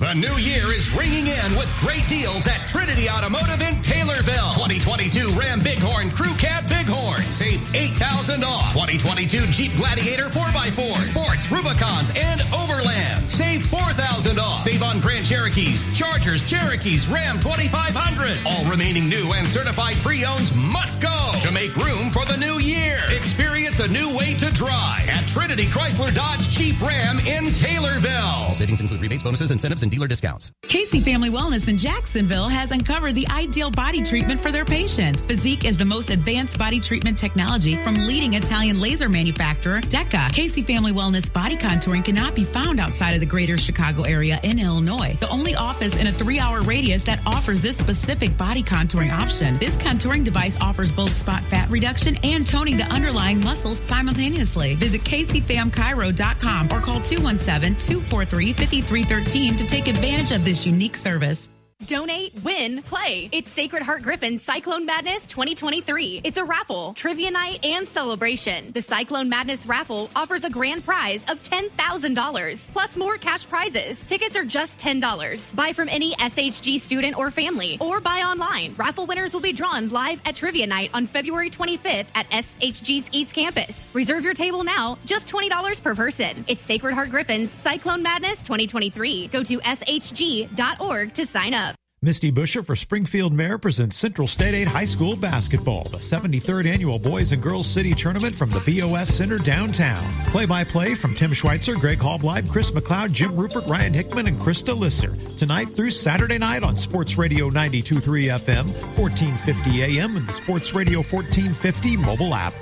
The 0.10 0.16
new 0.16 0.38
year 0.38 0.74
is 0.74 0.90
ringing 0.92 1.28
in 1.28 1.56
with 1.56 1.70
great 1.80 2.08
deals 2.08 2.48
at 2.48 2.68
Trinity 2.68 3.08
Automotive 3.08 3.62
in 3.62 3.76
Taylorville. 3.86 4.54
2022 4.58 5.30
Ram 5.38 5.60
Bighorn 5.60 6.10
Crew 6.10 6.34
Cab 6.34 6.68
Bighorn. 6.68 7.22
Save 7.30 7.76
8000 7.76 8.44
off. 8.44 8.74
2022 8.74 9.46
Jeep 9.52 9.76
Gladiator 9.78 10.30
4x4. 10.30 10.98
Sports, 11.14 11.52
Rubicons, 11.52 12.12
and 12.16 12.42
Overland. 12.52 13.30
Save 13.30 13.68
4000 13.68 14.40
off. 14.40 14.60
Save 14.60 14.82
on 14.82 15.00
Grand 15.00 15.28
Cherokees, 15.28 15.84
Chargers, 15.96 16.42
Cherokees, 16.42 17.08
Ram 17.08 17.40
2500. 17.40 18.40
All 18.48 18.66
remaining 18.66 19.08
new 19.10 19.34
and 19.34 19.46
certified 19.48 19.96
pre-owns 19.98 20.56
must 20.56 21.00
go 21.02 21.34
to 21.44 21.52
make 21.52 21.76
room 21.76 22.10
for 22.10 22.26
the 22.26 22.38
new 22.38 22.58
year. 22.58 22.98
Experience 23.10 23.80
a 23.80 23.88
new 23.88 24.18
way 24.18 24.34
to 24.34 24.50
drive 24.54 25.08
at 25.08 25.28
Trinity 25.28 25.68
Chrysler 25.68 26.12
Dodge 26.16 26.50
Jeep 26.50 26.82
Ram 26.82 27.20
in 27.20 27.54
Taylorville. 27.54 28.48
All 28.50 28.56
savings 28.56 28.82
include 28.82 29.02
rebates, 29.02 29.22
bonuses, 29.22 29.52
incentives, 29.52 29.84
and 29.84 29.92
dealer 30.00 30.08
discounts. 30.08 30.52
Casey 30.64 31.02
Family 31.02 31.30
Wellness 31.30 31.68
in 31.68 31.78
Jacksonville 31.78 32.48
has 32.48 32.72
uncovered 32.72 33.16
the 33.16 33.28
ideal 33.30 33.70
body 33.70 34.02
treatment 34.02 34.40
for 34.40 34.52
their 34.52 34.66
patients. 34.66 35.22
Physiq 35.24 35.66
is 35.66 35.78
the 35.78 35.86
most 35.86 36.10
advanced 36.10 36.58
body 36.58 36.80
treatment 36.80 37.18
technology 37.18 37.82
from 37.84 37.96
leading 37.96 38.36
Italian 38.36 38.80
laser 38.80 39.10
manufacturer 39.10 39.82
DEKA. 39.82 40.32
Casey 40.32 40.62
Family 40.62 40.94
Wellness 40.94 41.32
body 41.32 41.58
contouring 41.58 42.06
cannot 42.06 42.36
be 42.36 42.46
found 42.46 42.80
outside 42.80 43.14
of 43.14 43.20
the 43.20 43.26
greater 43.26 43.58
Chicago 43.58 44.04
area 44.04 44.40
in 44.44 44.60
Illinois. 44.60 45.18
The 45.20 45.30
only 45.30 45.56
office 45.56 45.98
in 45.98 46.08
a 46.08 46.12
three 46.12 46.40
hour 46.40 46.62
radius 46.62 47.04
that 47.04 47.20
offers 47.26 47.62
this 47.62 47.78
specific 47.78 48.38
body 48.38 48.64
contouring 48.64 49.12
option. 49.12 49.58
This 49.58 49.76
contouring 49.76 50.24
device 50.24 50.58
offers 50.62 50.92
both 50.92 51.12
spot 51.12 51.44
fat 51.46 51.70
reduction 51.70 52.16
and 52.24 52.48
toning 52.48 52.78
the 52.78 52.86
underlying 52.86 53.44
muscles 53.44 53.84
simultaneously. 53.86 54.76
Visit 54.76 55.04
CaseyFamChiro.com 55.04 56.68
or 56.72 56.80
call 56.80 57.02
217 57.02 57.76
243 57.76 58.54
5313 58.54 59.58
to 59.58 59.68
take 59.68 59.89
advantage 59.90 60.32
of 60.32 60.46
this 60.46 60.66
unique 60.66 60.96
service. 60.96 61.50
Donate, 61.90 62.34
win, 62.44 62.84
play. 62.84 63.30
It's 63.32 63.50
Sacred 63.50 63.82
Heart 63.82 64.04
Griffin 64.04 64.38
Cyclone 64.38 64.86
Madness 64.86 65.26
2023. 65.26 66.22
It's 66.26 66.38
a 66.38 66.44
raffle, 66.44 66.94
trivia 66.94 67.32
night, 67.32 67.66
and 67.66 67.88
celebration. 67.88 68.74
The 68.74 68.82
Cyclone 68.82 69.30
Madness 69.30 69.66
raffle 69.66 70.10
offers 70.14 70.44
a 70.44 70.50
grand 70.50 70.86
prize 70.86 71.24
of 71.30 71.42
$10,000 71.42 72.72
plus 72.74 72.98
more 72.98 73.18
cash 73.18 73.48
prizes. 73.48 74.06
Tickets 74.06 74.36
are 74.36 74.44
just 74.44 74.78
$10. 74.78 75.56
Buy 75.56 75.72
from 75.72 75.88
any 75.88 76.14
SHG 76.16 76.82
student 76.82 77.18
or 77.18 77.32
family 77.32 77.78
or 77.80 78.02
buy 78.02 78.24
online. 78.24 78.76
Raffle 78.78 79.06
winners 79.06 79.34
will 79.34 79.40
be 79.40 79.54
drawn 79.54 79.88
live 79.88 80.22
at 80.26 80.36
trivia 80.36 80.68
night 80.68 80.92
on 80.94 81.08
February 81.08 81.50
25th 81.50 82.08
at 82.14 82.30
SHG's 82.30 83.10
East 83.14 83.34
Campus. 83.34 83.90
Reserve 83.96 84.26
your 84.26 84.34
table 84.34 84.66
now, 84.66 84.98
just 85.06 85.28
$20 85.28 85.82
per 85.82 85.96
person. 85.96 86.44
It's 86.48 86.62
Sacred 86.62 86.94
Heart 86.94 87.10
Griffin's 87.10 87.52
Cyclone 87.52 88.04
Madness 88.04 88.42
2023. 88.42 89.28
Go 89.28 89.44
to 89.44 89.60
shg.org 89.60 91.14
to 91.14 91.26
sign 91.26 91.54
up. 91.54 91.69
Misty 92.02 92.32
Buscher 92.32 92.66
for 92.66 92.78
Springfield 92.78 93.34
Mayor 93.34 93.58
presents 93.58 93.98
Central 93.98 94.26
State 94.26 94.54
8 94.54 94.68
High 94.70 94.86
School 94.86 95.18
Basketball, 95.18 95.84
the 95.84 95.98
73rd 95.98 96.66
annual 96.66 96.98
Boys 96.98 97.34
and 97.34 97.44
Girls 97.44 97.68
City 97.68 97.94
Tournament 97.94 98.34
from 98.34 98.50
the 98.50 98.62
BOS 98.62 99.14
Center 99.14 99.38
downtown. 99.38 100.02
Play 100.28 100.46
by 100.46 100.64
play 100.64 100.96
from 100.96 101.14
Tim 101.14 101.34
Schweitzer, 101.34 101.76
Greg 101.76 102.00
Hallbleib, 102.00 102.50
Chris 102.50 102.72
McLeod, 102.72 103.12
Jim 103.12 103.36
Rupert, 103.36 103.66
Ryan 103.68 103.94
Hickman, 103.94 104.28
and 104.30 104.40
Krista 104.40 104.74
Lisser. 104.74 105.14
Tonight 105.36 105.72
through 105.72 105.90
Saturday 105.90 106.38
night 106.38 106.64
on 106.64 106.78
Sports 106.78 107.18
Radio 107.18 107.50
923 107.50 108.28
FM, 108.28 108.66
1450 108.98 109.84
AM, 110.00 110.16
and 110.16 110.26
the 110.26 110.32
Sports 110.32 110.74
Radio 110.74 111.00
1450 111.00 111.98
mobile 111.98 112.34
app. 112.34 112.54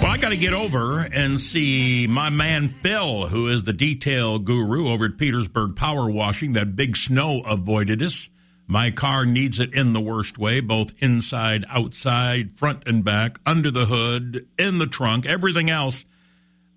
Well, 0.00 0.06
I 0.06 0.16
got 0.16 0.30
to 0.30 0.38
get 0.38 0.54
over 0.54 1.00
and 1.00 1.38
see 1.38 2.06
my 2.06 2.30
man 2.30 2.68
Phil, 2.82 3.26
who 3.26 3.48
is 3.48 3.64
the 3.64 3.74
detail 3.74 4.38
guru 4.38 4.88
over 4.88 5.04
at 5.04 5.18
Petersburg 5.18 5.76
Power 5.76 6.10
Washing. 6.10 6.54
That 6.54 6.76
big 6.76 6.96
snow 6.96 7.42
avoided 7.42 8.00
us. 8.00 8.30
My 8.70 8.92
car 8.92 9.26
needs 9.26 9.58
it 9.58 9.74
in 9.74 9.94
the 9.94 10.00
worst 10.00 10.38
way, 10.38 10.60
both 10.60 10.92
inside, 11.02 11.64
outside, 11.68 12.52
front 12.52 12.84
and 12.86 13.04
back, 13.04 13.40
under 13.44 13.68
the 13.68 13.86
hood, 13.86 14.46
in 14.60 14.78
the 14.78 14.86
trunk, 14.86 15.26
everything 15.26 15.68
else. 15.68 16.04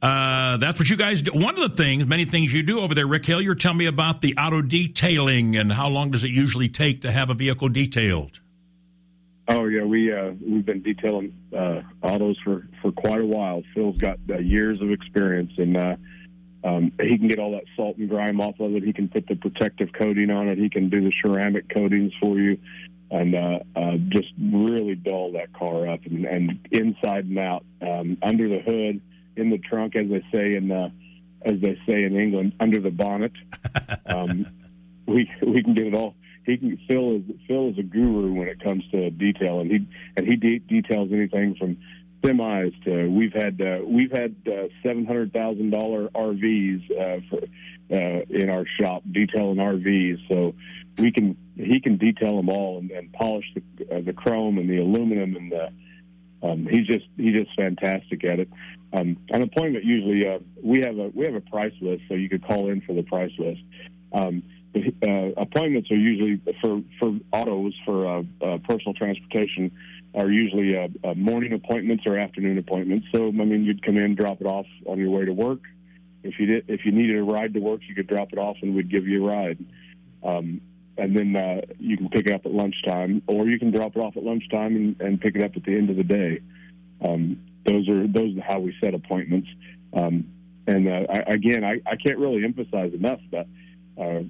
Uh, 0.01 0.57
that's 0.57 0.79
what 0.79 0.89
you 0.89 0.97
guys 0.97 1.21
do. 1.21 1.33
One 1.33 1.53
of 1.53 1.69
the 1.69 1.77
things, 1.77 2.07
many 2.07 2.25
things 2.25 2.51
you 2.51 2.63
do 2.63 2.79
over 2.79 2.95
there, 2.95 3.05
Rick 3.05 3.27
Hill, 3.27 3.43
you're 3.43 3.53
telling 3.53 3.77
me 3.77 3.85
about 3.85 4.21
the 4.21 4.35
auto 4.37 4.63
detailing 4.63 5.55
and 5.55 5.71
how 5.71 5.87
long 5.87 6.09
does 6.09 6.23
it 6.23 6.31
usually 6.31 6.67
take 6.67 7.03
to 7.03 7.11
have 7.11 7.29
a 7.29 7.35
vehicle 7.35 7.69
detailed? 7.69 8.39
Oh 9.47 9.65
yeah, 9.65 9.83
we 9.83 10.11
uh, 10.11 10.31
we've 10.43 10.65
been 10.65 10.81
detailing 10.81 11.37
uh, 11.55 11.81
autos 12.01 12.39
for, 12.43 12.67
for 12.81 12.91
quite 12.91 13.21
a 13.21 13.25
while. 13.25 13.61
Phil's 13.75 13.99
got 13.99 14.17
uh, 14.31 14.39
years 14.39 14.81
of 14.81 14.89
experience, 14.89 15.59
and 15.59 15.77
uh, 15.77 15.97
um, 16.63 16.91
he 17.01 17.17
can 17.17 17.27
get 17.27 17.39
all 17.39 17.51
that 17.51 17.65
salt 17.75 17.97
and 17.97 18.09
grime 18.09 18.39
off 18.39 18.59
of 18.59 18.75
it. 18.75 18.83
He 18.83 18.93
can 18.93 19.09
put 19.09 19.27
the 19.27 19.35
protective 19.35 19.89
coating 19.93 20.31
on 20.31 20.47
it. 20.47 20.57
He 20.57 20.69
can 20.69 20.89
do 20.89 21.01
the 21.01 21.11
ceramic 21.23 21.67
coatings 21.69 22.13
for 22.21 22.39
you, 22.39 22.57
and 23.11 23.35
uh, 23.35 23.59
uh, 23.75 23.97
just 24.09 24.29
really 24.39 24.95
dull 24.95 25.33
that 25.33 25.53
car 25.53 25.87
up 25.87 26.05
and, 26.05 26.25
and 26.25 26.59
inside 26.71 27.25
and 27.25 27.37
out, 27.37 27.65
um, 27.81 28.17
under 28.21 28.47
the 28.47 28.59
hood, 28.59 29.01
in 29.35 29.49
the 29.49 29.57
trunk, 29.57 29.95
as 29.95 30.07
they 30.09 30.23
say 30.33 30.55
in 30.55 30.71
uh, 30.71 30.89
as 31.45 31.59
they 31.59 31.77
say 31.87 32.03
in 32.03 32.15
England, 32.15 32.53
under 32.59 32.79
the 32.79 32.91
bonnet. 32.91 33.33
Um, 34.05 34.45
we 35.05 35.29
we 35.41 35.63
can 35.63 35.73
get 35.73 35.87
it 35.87 35.95
all. 35.95 36.15
He 36.45 36.57
can 36.57 36.77
Phil 36.87 37.15
is 37.15 37.21
Phil 37.47 37.69
is 37.69 37.77
a 37.77 37.83
guru 37.83 38.33
when 38.33 38.47
it 38.47 38.61
comes 38.61 38.83
to 38.91 39.09
detail, 39.09 39.59
and 39.61 39.71
he 39.71 39.87
and 40.17 40.27
he 40.27 40.35
de- 40.35 40.59
details 40.59 41.09
anything 41.11 41.55
from 41.55 41.77
semis 42.23 42.83
to 42.85 43.07
we've 43.09 43.33
had 43.33 43.61
uh, 43.61 43.79
we've 43.85 44.11
had 44.11 44.35
uh, 44.47 44.67
seven 44.81 45.05
hundred 45.05 45.33
thousand 45.33 45.69
dollar 45.69 46.09
RVs 46.09 46.91
uh, 46.91 47.21
for 47.29 47.39
uh, 47.91 48.21
in 48.29 48.49
our 48.49 48.65
shop 48.79 49.03
detailing 49.11 49.57
RVs. 49.57 50.27
So 50.27 50.55
we 50.97 51.11
can 51.11 51.37
he 51.55 51.79
can 51.79 51.97
detail 51.97 52.37
them 52.37 52.49
all 52.49 52.79
and, 52.79 52.91
and 52.91 53.11
polish 53.13 53.45
the 53.53 53.95
uh, 53.95 54.01
the 54.01 54.13
chrome 54.13 54.57
and 54.57 54.69
the 54.69 54.77
aluminum 54.77 55.35
and 55.35 55.51
the 55.51 55.69
um, 56.47 56.67
he's 56.69 56.87
just 56.87 57.05
he's 57.17 57.35
just 57.35 57.55
fantastic 57.55 58.23
at 58.23 58.39
it. 58.39 58.49
Um, 58.93 59.17
an 59.29 59.41
appointment 59.41 59.85
usually 59.85 60.27
uh, 60.27 60.39
we 60.61 60.81
have 60.81 60.97
a 60.97 61.09
we 61.13 61.25
have 61.25 61.35
a 61.35 61.41
price 61.41 61.73
list, 61.81 62.03
so 62.07 62.15
you 62.15 62.29
could 62.29 62.45
call 62.45 62.69
in 62.69 62.81
for 62.81 62.93
the 62.93 63.03
price 63.03 63.31
list. 63.37 63.61
Um, 64.11 64.43
uh, 64.75 65.29
appointments 65.37 65.91
are 65.91 65.95
usually 65.95 66.41
for 66.61 66.81
for 66.99 67.17
autos 67.31 67.73
for 67.85 68.07
uh, 68.07 68.23
uh, 68.41 68.57
personal 68.67 68.93
transportation 68.93 69.71
are 70.15 70.29
usually 70.29 70.77
uh, 70.77 70.87
uh, 71.03 71.13
morning 71.15 71.53
appointments 71.53 72.03
or 72.05 72.17
afternoon 72.17 72.57
appointments. 72.57 73.07
So 73.13 73.27
I 73.27 73.31
mean, 73.31 73.63
you'd 73.63 73.83
come 73.85 73.97
in, 73.97 74.15
drop 74.15 74.41
it 74.41 74.47
off 74.47 74.67
on 74.85 74.99
your 74.99 75.09
way 75.09 75.25
to 75.25 75.33
work. 75.33 75.61
If 76.23 76.39
you 76.39 76.45
did, 76.45 76.65
if 76.67 76.85
you 76.85 76.91
needed 76.91 77.17
a 77.17 77.23
ride 77.23 77.53
to 77.55 77.59
work, 77.59 77.81
you 77.87 77.95
could 77.95 78.07
drop 78.07 78.31
it 78.31 78.39
off, 78.39 78.57
and 78.61 78.75
we'd 78.75 78.89
give 78.89 79.07
you 79.07 79.25
a 79.25 79.27
ride. 79.27 79.57
Um, 80.23 80.61
and 80.97 81.17
then 81.17 81.35
uh, 81.35 81.61
you 81.79 81.97
can 81.97 82.09
pick 82.09 82.27
it 82.27 82.33
up 82.33 82.45
at 82.45 82.53
lunchtime, 82.53 83.23
or 83.27 83.47
you 83.47 83.57
can 83.59 83.71
drop 83.71 83.95
it 83.95 83.99
off 83.99 84.15
at 84.15 84.23
lunchtime 84.23 84.75
and, 84.75 85.01
and 85.01 85.19
pick 85.19 85.35
it 85.35 85.43
up 85.43 85.57
at 85.57 85.63
the 85.63 85.75
end 85.75 85.89
of 85.89 85.97
the 85.97 86.03
day. 86.03 86.39
Um, 87.03 87.39
those 87.65 87.89
are 87.89 88.07
those 88.07 88.37
are 88.37 88.41
how 88.41 88.59
we 88.59 88.75
set 88.81 88.93
appointments. 88.93 89.47
Um, 89.93 90.29
and 90.67 90.87
uh, 90.87 91.05
I, 91.09 91.33
again, 91.33 91.63
I, 91.63 91.81
I 91.85 91.95
can't 91.95 92.19
really 92.19 92.43
emphasize 92.43 92.93
enough 92.93 93.19
that 93.31 93.47
uh, 93.97 94.23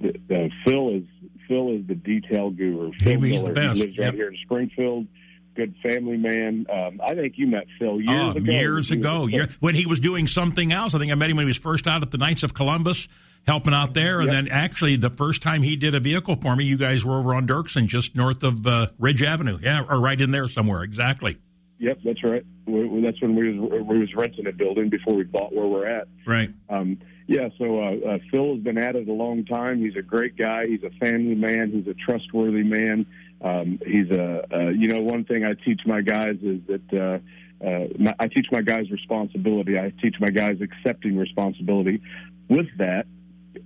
the, 0.00 0.14
the 0.28 0.50
Phil 0.64 0.96
is 0.96 1.02
Phil 1.48 1.72
is 1.76 1.86
the 1.86 1.94
detail 1.94 2.50
guru. 2.50 2.92
Phil 3.00 3.20
Miller. 3.20 3.52
best. 3.52 3.76
He 3.76 3.82
lives 3.82 3.98
right 3.98 4.04
Yep. 4.06 4.14
here 4.14 4.28
in 4.28 4.36
Springfield. 4.44 5.06
Good 5.54 5.74
family 5.82 6.16
man. 6.16 6.66
Um, 6.72 7.00
I 7.04 7.14
think 7.14 7.34
you 7.36 7.46
met 7.46 7.66
Phil 7.78 8.00
years 8.00 8.22
Oh, 8.24 8.30
ago. 8.30 8.50
years 8.52 8.90
ago, 8.90 9.26
year, 9.26 9.48
when 9.60 9.74
he 9.74 9.86
was 9.86 10.00
doing 10.00 10.26
something 10.26 10.72
else. 10.72 10.94
I 10.94 10.98
think 10.98 11.12
I 11.12 11.14
met 11.14 11.30
him 11.30 11.36
when 11.36 11.46
he 11.46 11.50
was 11.50 11.56
first 11.58 11.86
out 11.86 12.02
at 12.02 12.10
the 12.10 12.18
Knights 12.18 12.42
of 12.42 12.54
Columbus, 12.54 13.06
helping 13.46 13.72
out 13.72 13.94
there. 13.94 14.20
And 14.20 14.30
then 14.30 14.48
actually, 14.48 14.96
the 14.96 15.10
first 15.10 15.42
time 15.42 15.62
he 15.62 15.76
did 15.76 15.94
a 15.94 16.00
vehicle 16.00 16.36
for 16.36 16.56
me, 16.56 16.64
you 16.64 16.76
guys 16.76 17.04
were 17.04 17.18
over 17.20 17.34
on 17.34 17.46
Dirksen, 17.46 17.86
just 17.86 18.16
north 18.16 18.42
of 18.42 18.66
uh, 18.66 18.88
Ridge 18.98 19.22
Avenue. 19.22 19.58
Yeah, 19.62 19.84
or 19.88 20.00
right 20.00 20.20
in 20.20 20.32
there 20.32 20.48
somewhere. 20.48 20.82
Exactly. 20.82 21.36
Yep, 21.78 21.98
that's 22.04 22.22
right. 22.22 22.44
We, 22.66 23.02
that's 23.02 23.20
when 23.20 23.34
we 23.34 23.58
was, 23.58 23.82
we 23.82 23.98
was 23.98 24.14
renting 24.14 24.46
a 24.46 24.52
building 24.52 24.90
before 24.90 25.14
we 25.14 25.24
bought 25.24 25.52
where 25.52 25.66
we're 25.66 25.86
at. 25.86 26.08
Right. 26.26 26.50
Um, 26.68 26.98
yeah, 27.26 27.48
so 27.58 27.80
uh, 27.80 27.96
uh, 28.08 28.18
Phil 28.30 28.54
has 28.54 28.62
been 28.62 28.78
at 28.78 28.96
it 28.96 29.08
a 29.08 29.12
long 29.12 29.44
time. 29.44 29.80
He's 29.80 29.96
a 29.96 30.02
great 30.02 30.36
guy. 30.36 30.66
He's 30.66 30.82
a 30.82 30.90
family 30.98 31.34
man. 31.34 31.70
He's 31.72 31.86
a 31.86 31.94
trustworthy 31.94 32.62
man. 32.62 33.06
Um, 33.40 33.78
he's 33.84 34.10
a, 34.10 34.44
uh, 34.52 34.68
you 34.70 34.88
know, 34.88 35.00
one 35.00 35.24
thing 35.24 35.44
I 35.44 35.54
teach 35.54 35.80
my 35.86 36.00
guys 36.00 36.36
is 36.42 36.60
that 36.68 36.92
uh, 36.92 37.66
uh, 37.66 37.88
my, 37.98 38.14
I 38.18 38.28
teach 38.28 38.46
my 38.52 38.60
guys 38.60 38.90
responsibility. 38.90 39.78
I 39.78 39.92
teach 40.02 40.16
my 40.20 40.30
guys 40.30 40.58
accepting 40.60 41.16
responsibility. 41.16 42.02
With 42.48 42.68
that 42.78 43.06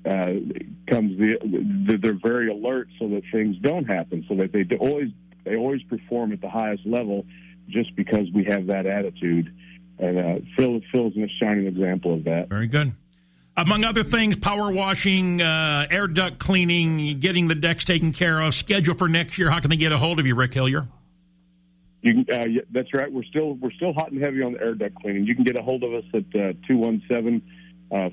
uh, 0.04 0.34
comes 0.88 1.18
the, 1.18 1.38
the 1.42 1.98
they're 2.00 2.12
very 2.12 2.48
alert 2.50 2.88
so 2.98 3.08
that 3.08 3.22
things 3.32 3.56
don't 3.60 3.84
happen, 3.84 4.24
so 4.28 4.36
that 4.36 4.52
they 4.52 4.64
always 4.76 5.08
they 5.44 5.56
always 5.56 5.82
perform 5.84 6.32
at 6.32 6.40
the 6.40 6.48
highest 6.48 6.86
level, 6.86 7.24
just 7.68 7.94
because 7.96 8.26
we 8.34 8.44
have 8.44 8.66
that 8.66 8.86
attitude. 8.86 9.52
And 9.98 10.18
uh, 10.18 10.44
Phil 10.56 10.80
Phil's 10.92 11.16
a 11.16 11.28
shining 11.40 11.66
example 11.66 12.14
of 12.14 12.24
that. 12.24 12.48
Very 12.48 12.66
good. 12.66 12.92
Among 13.56 13.84
other 13.84 14.04
things, 14.04 14.36
power 14.36 14.70
washing, 14.70 15.42
uh, 15.42 15.88
air 15.90 16.06
duct 16.06 16.38
cleaning, 16.38 17.18
getting 17.18 17.48
the 17.48 17.56
decks 17.56 17.84
taken 17.84 18.12
care 18.12 18.40
of, 18.40 18.54
schedule 18.54 18.94
for 18.94 19.08
next 19.08 19.36
year. 19.36 19.50
How 19.50 19.58
can 19.58 19.70
they 19.70 19.76
get 19.76 19.90
a 19.90 19.98
hold 19.98 20.20
of 20.20 20.26
you, 20.26 20.36
Rick 20.36 20.54
Hillier? 20.54 20.86
You 22.02 22.24
can, 22.24 22.40
uh, 22.40 22.46
yeah, 22.46 22.60
that's 22.70 22.94
right. 22.94 23.12
We're 23.12 23.24
still 23.24 23.54
we're 23.54 23.72
still 23.72 23.92
hot 23.92 24.12
and 24.12 24.22
heavy 24.22 24.42
on 24.42 24.52
the 24.52 24.60
air 24.60 24.74
duct 24.74 24.94
cleaning. 25.02 25.26
You 25.26 25.34
can 25.34 25.42
get 25.42 25.58
a 25.58 25.62
hold 25.62 25.82
of 25.82 25.92
us 25.92 26.04
at 26.14 26.40
uh, 26.40 26.52
two 26.68 26.76
one 26.76 27.02
seven 27.12 27.42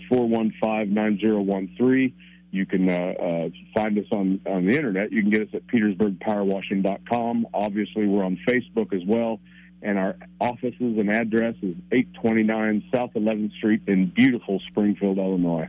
four 0.09 0.27
one 0.27 0.51
five 0.59 0.87
nine 0.87 1.19
zero 1.19 1.41
one 1.41 1.75
three. 1.77 2.15
You 2.55 2.65
can 2.65 2.89
uh, 2.89 2.93
uh, 2.93 3.49
find 3.73 3.97
us 3.97 4.05
on 4.11 4.39
on 4.47 4.65
the 4.65 4.75
internet. 4.75 5.11
You 5.11 5.21
can 5.21 5.31
get 5.31 5.41
us 5.41 5.49
at 5.53 5.67
petersburgpowerwashing.com. 5.67 7.47
Obviously, 7.53 8.07
we're 8.07 8.23
on 8.23 8.39
Facebook 8.47 8.93
as 8.93 9.05
well. 9.05 9.39
And 9.81 9.99
our 9.99 10.15
offices 10.39 10.97
and 10.97 11.09
address 11.11 11.55
is 11.61 11.75
829 11.91 12.89
South 12.93 13.11
11th 13.13 13.55
Street 13.57 13.81
in 13.87 14.07
beautiful 14.07 14.59
Springfield, 14.69 15.17
Illinois. 15.17 15.67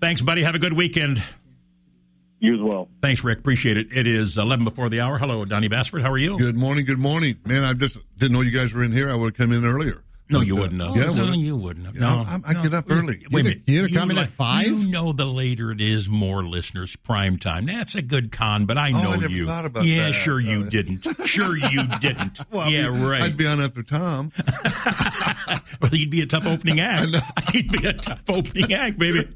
Thanks, 0.00 0.22
buddy. 0.22 0.42
Have 0.42 0.54
a 0.54 0.58
good 0.58 0.72
weekend. 0.72 1.22
You 2.38 2.54
as 2.54 2.60
well. 2.62 2.88
Thanks, 3.02 3.22
Rick. 3.22 3.40
Appreciate 3.40 3.76
it. 3.76 3.88
It 3.92 4.06
is 4.06 4.38
11 4.38 4.64
before 4.64 4.88
the 4.88 5.00
hour. 5.00 5.18
Hello, 5.18 5.44
Donnie 5.44 5.68
Bassford. 5.68 6.00
How 6.00 6.10
are 6.10 6.16
you? 6.18 6.38
Good 6.38 6.56
morning. 6.56 6.86
Good 6.86 6.98
morning, 6.98 7.36
man. 7.44 7.64
I 7.64 7.74
just 7.74 7.98
didn't 8.16 8.32
know 8.32 8.40
you 8.40 8.50
guys 8.50 8.72
were 8.72 8.82
in 8.82 8.92
here. 8.92 9.10
I 9.10 9.14
would 9.14 9.36
have 9.36 9.36
come 9.36 9.52
in 9.52 9.64
earlier. 9.66 10.02
No, 10.30 10.40
you 10.40 10.56
uh, 10.56 10.60
wouldn't 10.60 10.80
have. 10.80 10.96
Yeah, 10.96 11.04
no, 11.06 11.12
would've. 11.24 11.34
you 11.36 11.56
wouldn't 11.56 11.86
have. 11.86 11.94
No, 11.96 12.24
I'm- 12.26 12.42
I 12.46 12.52
no. 12.54 12.62
get 12.62 12.74
up 12.74 12.84
early. 12.90 13.26
Wait 13.30 13.40
a 13.40 13.44
minute. 13.44 13.62
You 13.66 13.88
come 13.88 14.10
in 14.10 14.18
at 14.18 14.30
five? 14.30 14.66
You 14.66 14.86
know, 14.88 15.12
the 15.12 15.24
later 15.26 15.70
it 15.72 15.80
is, 15.80 16.08
more 16.08 16.44
listeners. 16.44 16.94
Prime 16.96 17.36
time. 17.38 17.66
That's 17.66 17.94
a 17.94 18.02
good 18.02 18.30
con, 18.32 18.66
but 18.66 18.78
I 18.78 18.90
Oh, 18.90 19.02
know 19.02 19.10
I 19.10 19.16
never 19.16 19.32
you. 19.32 19.46
thought 19.46 19.64
about 19.64 19.84
yeah, 19.84 20.06
that. 20.06 20.12
sure 20.12 20.40
you 20.40 20.64
didn't. 20.70 21.06
Sure 21.26 21.56
you 21.56 21.82
didn't. 22.00 22.40
Well, 22.50 22.62
I 22.62 22.68
yeah, 22.68 22.88
mean, 22.90 23.02
right. 23.02 23.22
I'd 23.22 23.36
be 23.36 23.46
on 23.46 23.60
after 23.60 23.82
Tom. 23.82 24.32
well, 25.80 25.90
he'd 25.90 26.10
be 26.10 26.20
a 26.22 26.26
tough 26.26 26.46
opening 26.46 26.80
act. 26.80 27.10
He'd 27.52 27.70
be 27.70 27.86
a 27.86 27.92
tough 27.92 28.20
opening 28.28 28.72
act, 28.72 28.98
baby. 28.98 29.28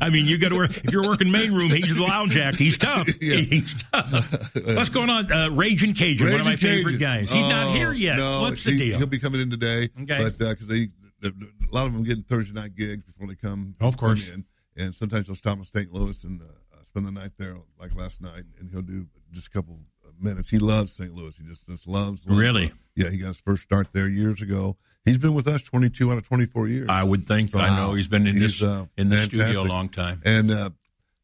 I 0.00 0.10
mean, 0.10 0.26
you 0.26 0.38
got 0.38 0.50
to 0.50 0.56
work. 0.56 0.76
If 0.84 0.92
you're 0.92 1.02
working 1.08 1.30
main 1.30 1.52
room, 1.54 1.70
he's 1.70 1.94
the 1.94 2.02
lounge 2.02 2.36
act. 2.36 2.56
He's 2.58 2.78
tough. 2.78 3.06
He's 3.20 3.74
tough. 3.92 4.52
What's 4.64 4.90
going 4.90 5.10
on? 5.10 5.30
Uh, 5.32 5.50
Raging 5.50 5.94
Cajun, 5.94 6.26
one 6.30 6.40
of 6.40 6.46
my 6.46 6.52
Raging 6.52 6.68
favorite 6.68 6.98
guys. 6.98 7.30
He's 7.30 7.48
not 7.48 7.68
Oh, 7.68 7.72
here 7.72 7.92
yet. 7.92 8.16
No, 8.16 8.42
What's 8.42 8.62
the 8.64 8.72
he, 8.72 8.78
deal? 8.78 8.98
He'll 8.98 9.06
be 9.06 9.18
coming 9.18 9.40
in 9.40 9.50
today. 9.50 9.88
Okay. 10.02 10.25
But 10.30 10.38
because 10.38 10.66
they, 10.66 10.88
a 11.24 11.32
lot 11.70 11.86
of 11.86 11.92
them 11.92 12.04
getting 12.04 12.24
Thursday 12.24 12.54
night 12.58 12.74
gigs 12.74 13.04
before 13.04 13.26
they 13.26 13.34
come. 13.34 13.74
Of 13.80 13.96
course. 13.96 14.28
in. 14.28 14.44
And 14.76 14.94
sometimes 14.94 15.26
they'll 15.26 15.36
stop 15.36 15.56
in 15.58 15.64
St. 15.64 15.92
Louis 15.92 16.22
and 16.24 16.42
uh, 16.42 16.44
spend 16.82 17.06
the 17.06 17.10
night 17.10 17.32
there, 17.38 17.56
like 17.80 17.94
last 17.94 18.20
night, 18.20 18.44
and 18.58 18.70
he'll 18.70 18.82
do 18.82 19.06
just 19.32 19.46
a 19.46 19.50
couple 19.50 19.78
minutes. 20.20 20.48
He 20.48 20.58
loves 20.58 20.92
St. 20.92 21.14
Louis. 21.14 21.34
He 21.36 21.44
just, 21.44 21.66
just 21.66 21.86
loves, 21.86 22.26
loves. 22.26 22.38
Really? 22.38 22.72
Yeah, 22.94 23.10
he 23.10 23.18
got 23.18 23.28
his 23.28 23.40
first 23.40 23.62
start 23.62 23.88
there 23.92 24.08
years 24.08 24.42
ago. 24.42 24.76
He's 25.04 25.18
been 25.18 25.34
with 25.34 25.46
us 25.46 25.62
22 25.62 26.10
out 26.10 26.18
of 26.18 26.26
24 26.26 26.68
years. 26.68 26.88
I 26.88 27.04
would 27.04 27.26
think. 27.26 27.50
So, 27.50 27.58
I 27.58 27.76
know 27.76 27.94
he's 27.94 28.08
been 28.08 28.26
in 28.26 28.34
He's, 28.34 28.58
this 28.58 28.62
uh, 28.62 28.86
in 28.96 29.08
the 29.08 29.16
studio 29.16 29.62
a 29.62 29.64
long 29.64 29.88
time. 29.88 30.20
And 30.24 30.50
uh, 30.50 30.70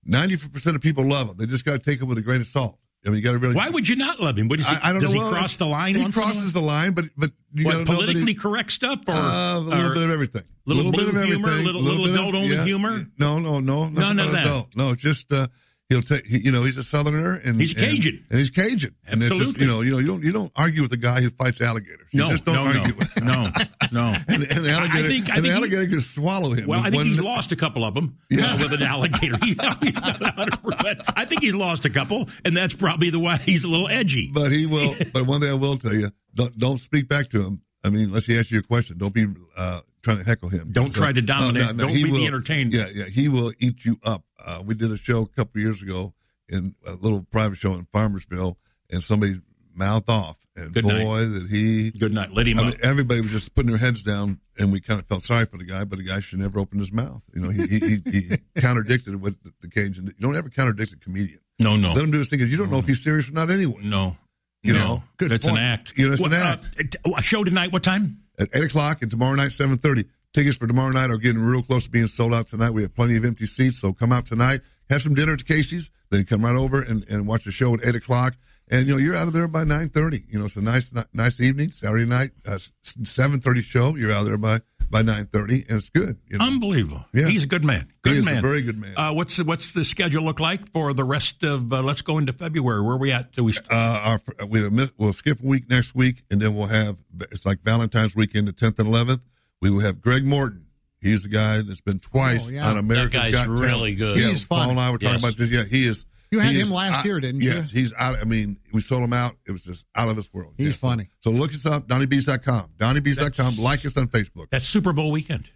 90% 0.09 0.75
of 0.75 0.81
people 0.81 1.05
love 1.05 1.31
him. 1.31 1.37
They 1.37 1.47
just 1.47 1.65
got 1.65 1.73
to 1.73 1.79
take 1.79 2.01
him 2.01 2.09
with 2.09 2.19
a 2.19 2.23
grain 2.23 2.41
of 2.41 2.47
salt. 2.47 2.79
I 3.05 3.09
mean, 3.09 3.17
you 3.19 3.23
got 3.23 3.33
to 3.33 3.39
really. 3.39 3.55
Why 3.55 3.69
would 3.69 3.89
you 3.89 3.97
not 3.97 4.21
love 4.21 4.39
him? 4.39 4.49
What 4.49 4.61
is 4.61 4.67
he, 4.67 4.77
I, 4.77 4.91
I 4.91 4.93
don't 4.93 5.03
does 5.03 5.11
know. 5.11 5.15
he 5.15 5.19
Well, 5.19 5.33
cross 5.33 5.57
the 5.57 5.67
line? 5.67 5.95
He 5.97 6.13
crosses 6.13 6.53
the 6.53 6.61
line, 6.61 6.93
but 6.93 7.07
but 7.17 7.31
you 7.53 7.67
What, 7.67 7.85
politically 7.85 8.27
he, 8.27 8.35
correct 8.35 8.71
stuff 8.71 9.01
or 9.09 9.13
uh, 9.13 9.57
a 9.57 9.59
little 9.59 9.91
or 9.91 9.95
bit 9.95 10.03
of 10.05 10.11
everything. 10.11 10.45
Little, 10.67 10.93
bit 10.93 11.09
of 11.09 11.25
humor, 11.25 11.49
everything. 11.49 11.65
little, 11.67 11.81
little, 11.83 12.05
of- 12.07 12.15
adult 12.15 12.35
only 12.37 12.55
yeah. 12.55 12.65
humor. 12.65 13.07
No, 13.19 13.41
no, 13.41 13.59
no, 13.59 13.89
None 13.89 14.21
of 14.21 14.31
that. 14.33 14.47
Adult. 14.47 14.77
No, 14.77 14.95
just 14.95 15.33
uh, 15.33 15.49
he'll 15.93 16.03
take. 16.03 16.25
You 16.29 16.51
know, 16.53 16.65
he's 16.65 16.77
a 16.77 16.83
Southerner, 16.85 17.35
and 17.35 17.61
He's 17.61 17.73
and- 17.75 17.81
Cajun. 17.83 18.25
and, 18.31 18.39
he's 18.39 18.51
Cajun. 18.51 18.95
And 19.07 19.23
it's 19.23 19.31
just, 19.31 19.41
Absolutely. 19.41 19.63
you 19.65 19.71
know, 19.71 19.81
you 19.83 19.91
know, 19.93 19.99
you 19.99 20.07
don't 20.07 20.25
you 20.25 20.33
don't 20.33 20.53
argue 20.57 20.83
with 20.83 20.93
a 20.93 20.97
guy 20.97 21.21
who 21.21 21.31
fights 21.31 21.61
alligators. 21.61 22.09
You 22.13 22.21
No, 22.21 22.31
just 22.31 22.45
don't 22.45 22.55
no, 22.57 22.73
no. 22.73 22.81
argue. 22.81 22.95
no, 23.23 23.47
no. 23.93 24.17
and, 24.29 24.43
and 24.45 24.65
the 24.65 24.71
I- 24.71 24.75
I 24.75 24.79
alligator, 24.79 25.09
think- 25.09 25.31
I 25.31 25.37
and 25.37 25.45
the 25.45 25.53
think 25.53 25.73
he- 25.73 25.87
can 25.89 26.01
swallow 26.01 26.53
him. 26.55 26.67
Well, 26.67 26.81
I 26.81 26.91
think 26.91 27.05
he's 27.05 27.21
lost 27.21 27.53
a 27.53 27.57
couple 27.57 27.85
of 27.85 27.95
them 27.95 28.19
Yeah. 28.31 28.55
uh, 28.55 28.59
with 28.59 28.73
an 28.73 28.83
alligator. 28.83 29.35
He's 29.43 29.57
not 29.57 29.81
100%. 29.81 31.03
I 31.17 31.25
think 31.25 31.43
he's 31.43 31.55
lost 31.55 31.85
a 31.85 31.91
couple, 31.91 32.29
and 32.45 32.57
that's 32.57 32.75
probably 32.75 33.11
the 33.11 33.19
why 33.19 33.37
he's 33.39 33.65
a 33.65 33.69
little 33.69 33.89
edgy. 33.89 34.31
But 34.33 34.53
he 34.53 34.67
will. 34.67 34.95
but 35.13 35.27
one 35.27 35.41
thing 35.41 35.51
I 35.51 35.55
will 35.55 35.77
tell 35.77 35.95
you: 35.95 36.11
don't, 36.35 36.57
don't 36.59 36.79
speak 36.79 37.09
back 37.09 37.29
to 37.31 37.43
him. 37.45 37.63
I 37.85 37.91
mean, 37.91 38.05
unless 38.05 38.27
he 38.27 38.39
asks 38.39 38.51
you 38.53 38.61
a 38.61 38.63
question, 38.63 38.99
don't 38.99 39.13
be 39.13 39.27
uh, 39.57 39.81
trying 40.03 40.19
to 40.19 40.25
heckle 40.25 40.49
him. 40.49 40.69
Don't 40.73 40.93
try 40.95 41.13
to 41.13 41.23
dominate. 41.23 41.77
Don't 41.77 41.89
he 41.91 42.05
be 42.05 42.11
the 42.11 42.19
will- 42.21 42.27
entertained. 42.27 42.73
Yeah, 42.73 42.87
yeah. 42.93 43.05
He 43.07 43.29
will 43.29 43.53
eat 43.59 43.85
you 43.85 43.99
up. 44.05 44.25
Uh, 44.45 44.63
we 44.65 44.75
did 44.75 44.91
a 44.91 44.97
show 44.97 45.23
a 45.23 45.27
couple 45.29 45.59
of 45.59 45.63
years 45.63 45.83
ago 45.83 46.13
in 46.49 46.75
a 46.87 46.93
little 46.95 47.23
private 47.31 47.57
show 47.57 47.75
in 47.75 47.87
Farmersville, 47.95 48.57
and 48.91 49.03
somebody 49.03 49.41
mouthed 49.75 50.11
off. 50.11 50.37
And 50.55 50.75
Good 50.75 50.85
night. 50.85 51.03
boy, 51.05 51.25
that 51.25 51.49
he. 51.49 51.91
Good 51.93 52.13
night. 52.13 52.35
Let 52.35 52.47
him 52.47 52.59
I 52.59 52.63
up. 52.63 52.69
mean, 52.75 52.81
everybody 52.83 53.23
was 53.23 53.31
just 53.31 53.55
putting 53.55 53.71
their 53.71 53.79
heads 53.79 54.03
down, 54.03 54.39
and 54.59 54.71
we 54.71 54.81
kind 54.81 55.01
of 55.01 55.07
felt 55.07 55.23
sorry 55.23 55.47
for 55.47 55.57
the 55.57 55.65
guy, 55.65 55.85
but 55.85 55.97
the 55.99 56.05
guy 56.05 56.21
should 56.21 56.41
never 56.41 56.59
open 56.61 56.79
his 56.79 56.93
mouth. 56.93 57.23
You 57.35 57.41
know, 57.41 57.49
he 57.51 57.67
he, 57.67 57.79
he, 57.79 58.03
he 58.21 58.39
contradicted 58.61 59.19
what 59.23 59.43
the, 59.43 59.53
the 59.63 59.69
Cajun. 59.69 60.07
You 60.09 60.13
don't 60.21 60.37
ever 60.37 60.51
contradict 60.51 60.93
a 60.93 60.97
comedian. 60.97 61.39
No, 61.59 61.77
no. 61.77 61.93
Let 61.95 62.05
him 62.05 62.11
do 62.11 62.19
his 62.19 62.29
thing 62.29 62.39
because 62.41 62.51
you 62.53 62.59
don't 62.59 62.71
know 62.71 62.79
if 62.79 62.87
he's 62.87 63.03
serious 63.03 63.31
or 63.31 63.33
not 63.33 63.49
anyway. 63.51 63.81
No. 63.83 64.17
You 64.63 64.75
no. 64.75 64.79
know, 64.79 65.03
good 65.17 65.31
That's 65.31 65.47
point. 65.47 65.59
an 65.59 65.65
act. 65.65 65.95
You 65.97 66.09
know, 66.09 66.13
it's 66.13 66.23
What, 66.23 66.33
an 66.35 66.41
uh, 66.43 66.45
act. 66.79 66.93
t- 66.93 67.13
a 67.17 67.23
show 67.23 67.43
tonight, 67.45 67.73
what 67.73 67.83
time? 67.83 68.19
At 68.39 68.49
eight 68.55 68.65
o'clock 68.65 69.03
and 69.03 69.11
tomorrow 69.11 69.35
night 69.35 69.53
seven 69.53 69.79
thirty. 69.79 70.07
Tickets 70.33 70.57
for 70.57 70.67
tomorrow 70.67 70.93
night 70.93 71.11
are 71.11 71.19
getting 71.19 71.43
real 71.43 71.63
close 71.63 71.85
to 71.85 71.91
being 71.91 72.07
sold 72.07 72.33
out 72.33 72.47
tonight. 72.47 72.71
We 72.71 72.83
have 72.83 72.95
plenty 72.95 73.17
of 73.17 73.25
empty 73.25 73.45
seats, 73.45 73.79
so 73.79 73.93
come 73.93 74.13
out 74.13 74.27
tonight, 74.27 74.63
have 74.89 75.03
some 75.03 75.13
dinner 75.13 75.35
at 75.35 75.45
Casey's, 75.47 75.91
then 76.09 76.25
come 76.25 76.43
right 76.43 76.57
over 76.57 76.81
and, 76.81 77.05
and 77.11 77.27
watch 77.27 77.45
the 77.45 77.51
show 77.51 77.75
at 77.75 77.85
eight 77.85 77.97
o'clock. 77.97 78.35
And 78.73 78.87
you 78.87 78.93
know 78.95 78.99
you're 78.99 79.15
out 79.15 79.29
of 79.29 79.35
there 79.35 79.47
by 79.47 79.63
nine 79.65 79.91
thirty. 79.91 80.25
You 80.29 80.39
know 80.41 80.47
it's 80.47 80.57
a 80.57 80.63
nice 80.63 80.93
nice 81.13 81.41
evening 81.41 81.71
Saturday 81.73 82.07
night 82.07 82.31
uh, 82.47 82.59
seven 82.83 83.39
thirty 83.41 83.61
show. 83.63 83.95
You're 83.97 84.11
out 84.13 84.21
of 84.23 84.27
there 84.27 84.39
by 84.39 84.61
by 84.91 85.03
nine 85.03 85.27
thirty, 85.27 85.65
and 85.69 85.79
it's 85.79 85.91
good. 85.91 86.19
You 86.29 86.39
know? 86.39 86.47
Unbelievable. 86.47 87.05
Yeah. 87.13 87.29
He's 87.29 87.45
a 87.45 87.47
good 87.47 87.65
man. 87.65 87.89
He 88.05 88.11
Good 88.11 88.17
is 88.19 88.27
a 88.27 88.31
man. 88.31 88.43
very 88.43 88.63
good 88.63 88.79
man. 88.79 88.95
Uh, 88.97 89.13
what's 89.13 89.37
the, 89.37 89.45
what's 89.45 89.73
the 89.73 89.85
schedule 89.85 90.25
look 90.25 90.41
like 90.41 90.71
for 90.73 90.93
the 90.95 91.05
rest 91.05 91.43
of? 91.45 91.73
Uh, 91.73 91.83
let's 91.83 92.03
go 92.03 92.17
into 92.19 92.33
February. 92.33 92.81
Where 92.83 92.95
are 92.95 92.99
we 92.99 93.13
at? 93.13 93.33
Do 93.33 93.45
we? 93.45 93.55
uh, 93.71 93.75
our, 93.75 94.21
we 94.49 94.69
miss, 94.71 94.93
we'll 94.97 95.13
skip 95.13 95.43
a 95.43 95.47
week 95.47 95.69
next 95.71 95.95
week, 95.95 96.25
and 96.31 96.41
then 96.43 96.57
we'll 96.57 96.67
have 96.67 96.97
it's 97.31 97.45
like 97.47 97.63
Valentine's 97.63 98.17
weekend, 98.17 98.49
the 98.49 98.53
tenth 98.53 98.79
and 98.79 98.89
eleventh. 98.89 99.21
We 99.61 99.71
will 99.71 99.81
have 99.81 100.01
Greg 100.01 100.25
Morton. 100.27 100.67
He's 101.01 101.25
the 101.25 101.29
guy 101.31 101.61
that's 101.63 101.81
been 101.81 101.99
twice 101.99 102.49
Oh, 102.49 102.53
yeah. 102.55 102.69
on 102.71 102.79
America's 102.79 103.21
That 103.21 103.33
guy's 103.33 103.33
Got 103.35 103.45
Talent. 103.47 103.61
really 103.61 103.95
good. 103.97 104.19
Yeah, 104.19 104.29
He's 104.29 104.45
Paul 104.45 104.59
fun. 104.61 104.71
and 104.71 104.81
I 104.81 104.91
were 104.91 104.99
talking 104.99 105.15
Yes. 105.15 105.23
about 105.25 105.37
this. 105.37 105.51
Yeah, 105.51 105.65
he 105.65 105.87
is. 105.87 106.07
You 106.33 106.39
had 106.41 106.53
he 106.53 106.57
him 106.57 106.63
is 106.63 106.73
last 106.73 107.01
out- 107.01 107.05
year, 107.05 107.21
didn't 107.21 107.43
you? 107.43 107.53
Yes, 107.53 107.71
he's 107.71 107.93
out. 107.97 108.17
I 108.19 108.25
mean, 108.25 108.57
we 108.73 108.81
sold 108.81 109.03
him 109.05 109.13
out. 109.13 109.33
It 109.47 109.53
was 109.53 109.63
just 109.63 109.85
out 109.95 110.09
of 110.09 110.17
this 110.17 110.33
world. 110.33 110.55
He's 110.57 110.69
Yeah, 110.69 110.73
funny. 110.73 111.09
So, 111.21 111.31
look 111.31 111.53
us 111.53 111.67
up, 111.67 111.87
DonnieBees.com. 111.89 112.71
DonnieBees.com. 112.79 113.57
Like 113.63 113.85
us 113.87 113.97
on 113.97 114.09
Facebook. 114.09 114.47
That's 114.51 114.67
Super 114.67 114.93
Bowl 114.93 115.11
weekend. 115.13 115.49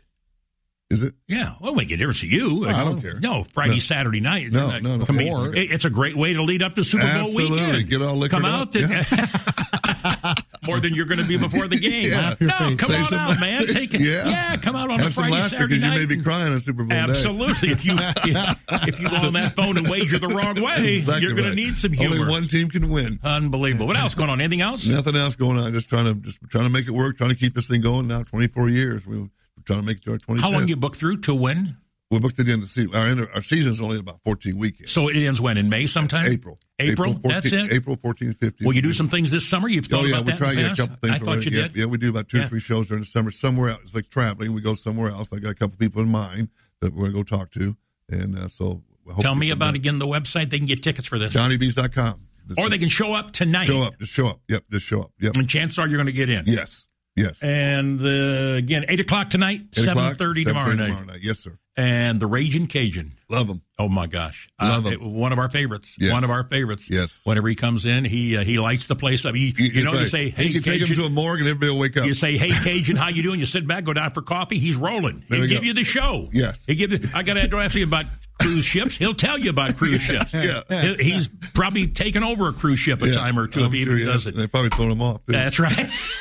Is 0.89 1.03
it? 1.03 1.15
Yeah, 1.27 1.55
well, 1.61 1.75
we 1.75 1.85
get 1.85 1.97
difference 1.97 2.21
to 2.21 2.29
you. 2.29 2.69
I 2.69 2.85
don't 2.85 3.01
care. 3.01 3.19
No, 3.19 3.43
Friday, 3.53 3.73
No. 3.75 3.79
Saturday 3.81 4.21
night. 4.21 4.53
No, 4.53 4.79
no, 4.79 4.99
no. 4.99 5.05
come- 5.05 5.19
Or- 5.19 5.53
it's 5.57 5.85
a 5.85 5.91
great 5.91 6.17
way 6.17 6.35
to 6.35 6.43
lead 6.45 6.63
up 6.63 6.75
to 6.77 6.85
Super 6.85 7.03
Bowl 7.13 7.31
weekend. 7.35 7.51
Absolutely. 7.59 7.83
Get 7.85 8.03
all 8.03 8.15
liquored 8.15 8.43
Come 8.43 8.45
up. 8.45 8.69
out 8.69 8.77
and- 8.77 8.93
more 10.67 10.81
than 10.81 10.95
you're 10.95 11.07
going 11.07 11.19
to 11.21 11.27
be 11.27 11.37
before 11.37 11.67
the 11.69 11.79
game. 11.79 12.11
Yeah. 12.11 12.17
Laugh 12.21 12.41
your 12.41 12.49
no, 12.51 12.77
come 12.77 12.91
Say 12.91 12.97
on 12.97 13.15
out, 13.15 13.41
man. 13.41 13.67
Take 13.67 13.95
it. 13.95 14.01
Yeah. 14.01 14.29
Yeah, 14.29 14.57
come 14.57 14.77
out 14.77 14.91
on 14.91 14.99
Have 14.99 15.09
a 15.09 15.11
some 15.11 15.23
Friday, 15.25 15.35
laughter 15.35 15.49
Saturday 15.57 15.75
because 15.77 15.89
night. 15.91 16.01
you 16.01 16.07
may 16.09 16.17
be 16.17 16.23
crying 16.23 16.53
on 16.53 16.61
Super 16.61 16.85
Bowl 16.85 16.89
day. 16.89 16.97
Absolutely. 16.99 17.71
If 17.71 17.85
you 17.85 17.95
if 17.99 19.01
you 19.01 19.09
go 19.09 19.17
on 19.17 19.33
that 19.35 19.55
phone 19.57 19.77
and 19.79 19.89
wager 19.89 20.19
the 20.19 20.29
wrong 20.29 20.61
way, 20.63 20.97
Exactly 20.99 21.23
you're 21.27 21.35
going 21.35 21.45
right. 21.45 21.51
to 21.51 21.57
need 21.57 21.77
some 21.77 21.93
Only 21.93 22.17
humor. 22.17 22.31
one 22.31 22.49
team 22.49 22.69
can 22.69 22.89
win. 22.91 23.19
Unbelievable. 23.23 23.87
What 23.87 23.97
else 23.97 24.15
going 24.15 24.31
on? 24.31 24.41
Anything 24.41 24.61
else? 24.61 24.87
Nothing 24.87 25.17
else 25.17 25.37
going 25.37 25.59
on. 25.59 25.73
Just 25.73 25.89
trying 25.89 26.07
to 26.15 26.21
just 26.21 26.39
trying 26.51 26.65
to 26.65 26.71
make 26.71 26.87
it 26.87 26.93
work. 26.93 27.17
Trying 27.19 27.31
to 27.31 27.37
keep 27.37 27.55
this 27.55 27.69
thing 27.69 27.81
going 27.81 28.07
now. 28.09 28.23
Twenty 28.23 28.49
four 28.49 28.69
years. 28.69 29.07
We're 29.07 29.29
trying 29.65 29.81
to 29.81 29.85
make 29.87 29.99
it 29.99 30.05
to 30.05 30.13
our 30.13 30.19
25th. 30.19 30.41
How 30.41 30.51
long 30.51 30.69
you 30.69 30.77
book 30.77 30.97
through 30.97 31.19
to 31.23 31.35
when? 31.35 31.77
We 32.11 32.21
booked 32.21 32.39
it 32.39 32.49
in 32.49 32.61
the 32.61 32.69
season. 32.69 32.95
Our, 32.95 33.07
end- 33.07 33.29
our 33.35 33.43
season's 33.43 33.81
only 33.81 33.99
about 33.99 34.21
14 34.25 34.57
weekends. 34.59 34.93
So 34.93 35.09
it 35.09 35.17
ends 35.17 35.41
when 35.41 35.57
in 35.59 35.69
May 35.69 35.89
sometime. 35.89 36.27
April. 36.31 36.61
April. 36.79 37.15
14th, 37.15 37.23
That's 37.29 37.53
it. 37.53 37.73
April 37.73 37.97
14th, 37.97 38.37
15th. 38.39 38.65
Will 38.65 38.75
you 38.75 38.83
do 38.83 38.93
some 38.93 39.09
things 39.09 39.33
this 39.33 39.49
summer? 39.49 39.69
You've 39.69 39.87
thought 39.87 40.03
Oh 40.05 40.05
yeah, 40.05 40.15
about 40.21 40.27
we 40.27 40.33
that. 40.33 40.39
try 40.39 40.51
in 40.51 40.57
to 40.57 40.63
the 40.63 40.69
get 40.69 40.73
a 40.79 40.83
couple 40.83 40.97
things. 41.03 41.15
I 41.15 41.19
thought 41.19 41.29
already. 41.29 41.51
you 41.51 41.57
yeah, 41.57 41.63
did. 41.69 41.77
Yeah, 41.77 41.85
we 41.87 41.99
do 41.99 42.11
about 42.11 42.29
two 42.29 42.39
Yeah. 42.39 42.45
or 42.45 42.49
three 42.49 42.61
shows 42.61 42.87
during 42.89 43.03
the 43.03 43.09
summer 43.09 43.33
somewhere 43.33 43.71
else. 43.71 43.81
It's 43.83 43.95
like 43.97 44.09
traveling. 44.09 44.53
We 44.53 44.61
go 44.61 44.75
somewhere 44.75 45.11
else. 45.11 45.33
I 45.33 45.39
got 45.39 45.51
a 45.51 45.55
couple 45.55 45.77
people 45.79 46.01
in 46.03 46.09
mind 46.09 46.49
that 46.81 46.93
we're 46.93 47.11
going 47.11 47.25
to 47.25 47.33
go 47.33 47.37
talk 47.39 47.51
to, 47.53 47.77
and 48.09 48.39
uh, 48.39 48.49
so 48.49 48.83
hope 49.11 49.21
Tell 49.23 49.35
me 49.35 49.51
about 49.51 49.75
again 49.75 49.99
the 49.99 50.07
website. 50.07 50.51
They 50.51 50.59
can 50.59 50.67
get 50.67 50.83
tickets 50.85 51.09
for 51.09 51.19
this. 51.19 51.33
JohnnyBees.com. 51.35 52.21
or 52.59 52.69
they 52.69 52.79
can 52.79 52.89
show 52.89 53.15
up 53.15 53.33
tonight. 53.33 53.65
Show 53.65 53.83
up. 53.83 53.99
Just 53.99 54.13
show 54.13 54.29
up. 54.29 54.41
Yep. 54.49 54.65
Just 54.71 54.87
show 54.87 55.01
up. 55.03 55.11
Yep. 55.21 55.37
And 55.37 55.49
chances 55.49 55.79
are 55.79 55.89
you're 55.89 55.97
going 55.97 56.07
to 56.07 56.13
get 56.13 56.31
in. 56.31 56.45
Yes. 56.47 56.87
Yes. 57.17 57.43
And 57.43 58.01
uh, 58.01 58.57
again, 58.57 58.85
eight 58.89 59.01
o'clock 59.01 59.31
tonight, 59.31 59.61
Eight 59.77 59.85
seven 59.85 59.99
o'clock, 59.99 60.19
thirty 60.19 60.45
tomorrow 60.45 60.75
7:30 60.75 60.87
tomorrow 60.87 61.05
night. 61.05 61.19
Yes, 61.23 61.41
sir. 61.41 61.59
And 61.79 62.21
the 62.21 62.27
Raging 62.27 62.67
Cajun. 62.69 63.13
Love 63.29 63.49
him. 63.49 63.61
Oh 63.79 63.89
my 63.89 64.07
gosh, 64.07 64.49
Love 64.63 64.87
uh, 64.87 64.91
it- 64.91 65.01
one 65.03 65.33
of 65.33 65.39
our 65.39 65.51
favorites. 65.51 65.95
Yes. 65.99 66.13
One 66.13 66.25
of 66.25 66.31
our 66.31 66.45
favorites. 66.45 66.89
Yes. 66.89 67.21
Whenever 67.25 67.49
he 67.49 67.55
comes 67.55 67.85
in, 67.87 68.05
he 68.05 68.37
uh, 68.37 68.45
he 68.45 68.59
lights 68.59 68.87
the 68.87 68.97
place 68.97 69.25
up. 69.27 69.35
He, 69.35 69.55
you 69.59 69.85
know, 69.85 69.91
That's 69.93 70.03
you 70.03 70.07
say, 70.09 70.31
"Hey, 70.31 70.45
you 70.45 70.55
can 70.55 70.63
take 70.63 70.81
him 70.81 70.89
Cajun." 70.89 71.03
to 71.05 71.07
a 71.09 71.11
morgue 71.11 71.41
and 71.41 71.49
everybody 71.49 71.73
will 71.73 71.79
wake 71.79 71.97
up. 71.97 72.07
You 72.07 72.15
say, 72.15 72.39
"Hey, 72.39 72.51
Cajun, 72.51 72.97
how 72.97 73.09
you 73.09 73.23
doing?" 73.23 73.41
You 73.41 73.47
sit 73.47 73.67
back, 73.67 73.85
go 73.85 73.93
down 73.93 74.11
for 74.13 74.23
coffee. 74.23 74.59
He's 74.59 74.77
rolling. 74.77 75.25
There 75.29 75.39
He'll 75.41 75.49
give 75.49 75.61
go. 75.63 75.67
you 75.67 75.75
the 75.75 75.85
show. 75.85 76.29
Yes. 76.33 76.65
He 76.67 76.75
give. 76.77 76.93
You, 76.93 77.11
I 77.15 77.23
got 77.23 77.35
to 77.35 77.57
ask 77.59 77.75
you 77.75 77.85
about 77.85 78.07
cruise 78.41 78.65
ships. 78.65 78.97
He'll 78.97 79.15
tell 79.15 79.37
you 79.39 79.51
about 79.51 79.77
cruise 79.77 80.01
ships. 80.03 80.33
Yeah. 80.33 80.63
He- 80.71 81.05
He's 81.13 81.29
probably 81.55 81.89
taken 81.89 82.23
over 82.25 82.49
a 82.49 82.53
cruise 82.55 82.79
ship 82.79 83.03
a 83.03 83.09
Yeah, 83.09 83.15
time 83.15 83.39
or 83.39 83.49
two 83.49 83.61
I'm 83.61 83.67
if 83.67 83.73
he 83.73 83.85
sure 83.85 83.95
even 83.97 84.07
he 84.07 84.13
does 84.13 84.27
it. 84.27 84.35
They 84.35 84.47
probably 84.47 84.71
thrown 84.71 84.93
him 84.93 85.03
off. 85.03 85.25
too. 85.27 85.33
That's 85.33 85.59
right. 85.59 85.91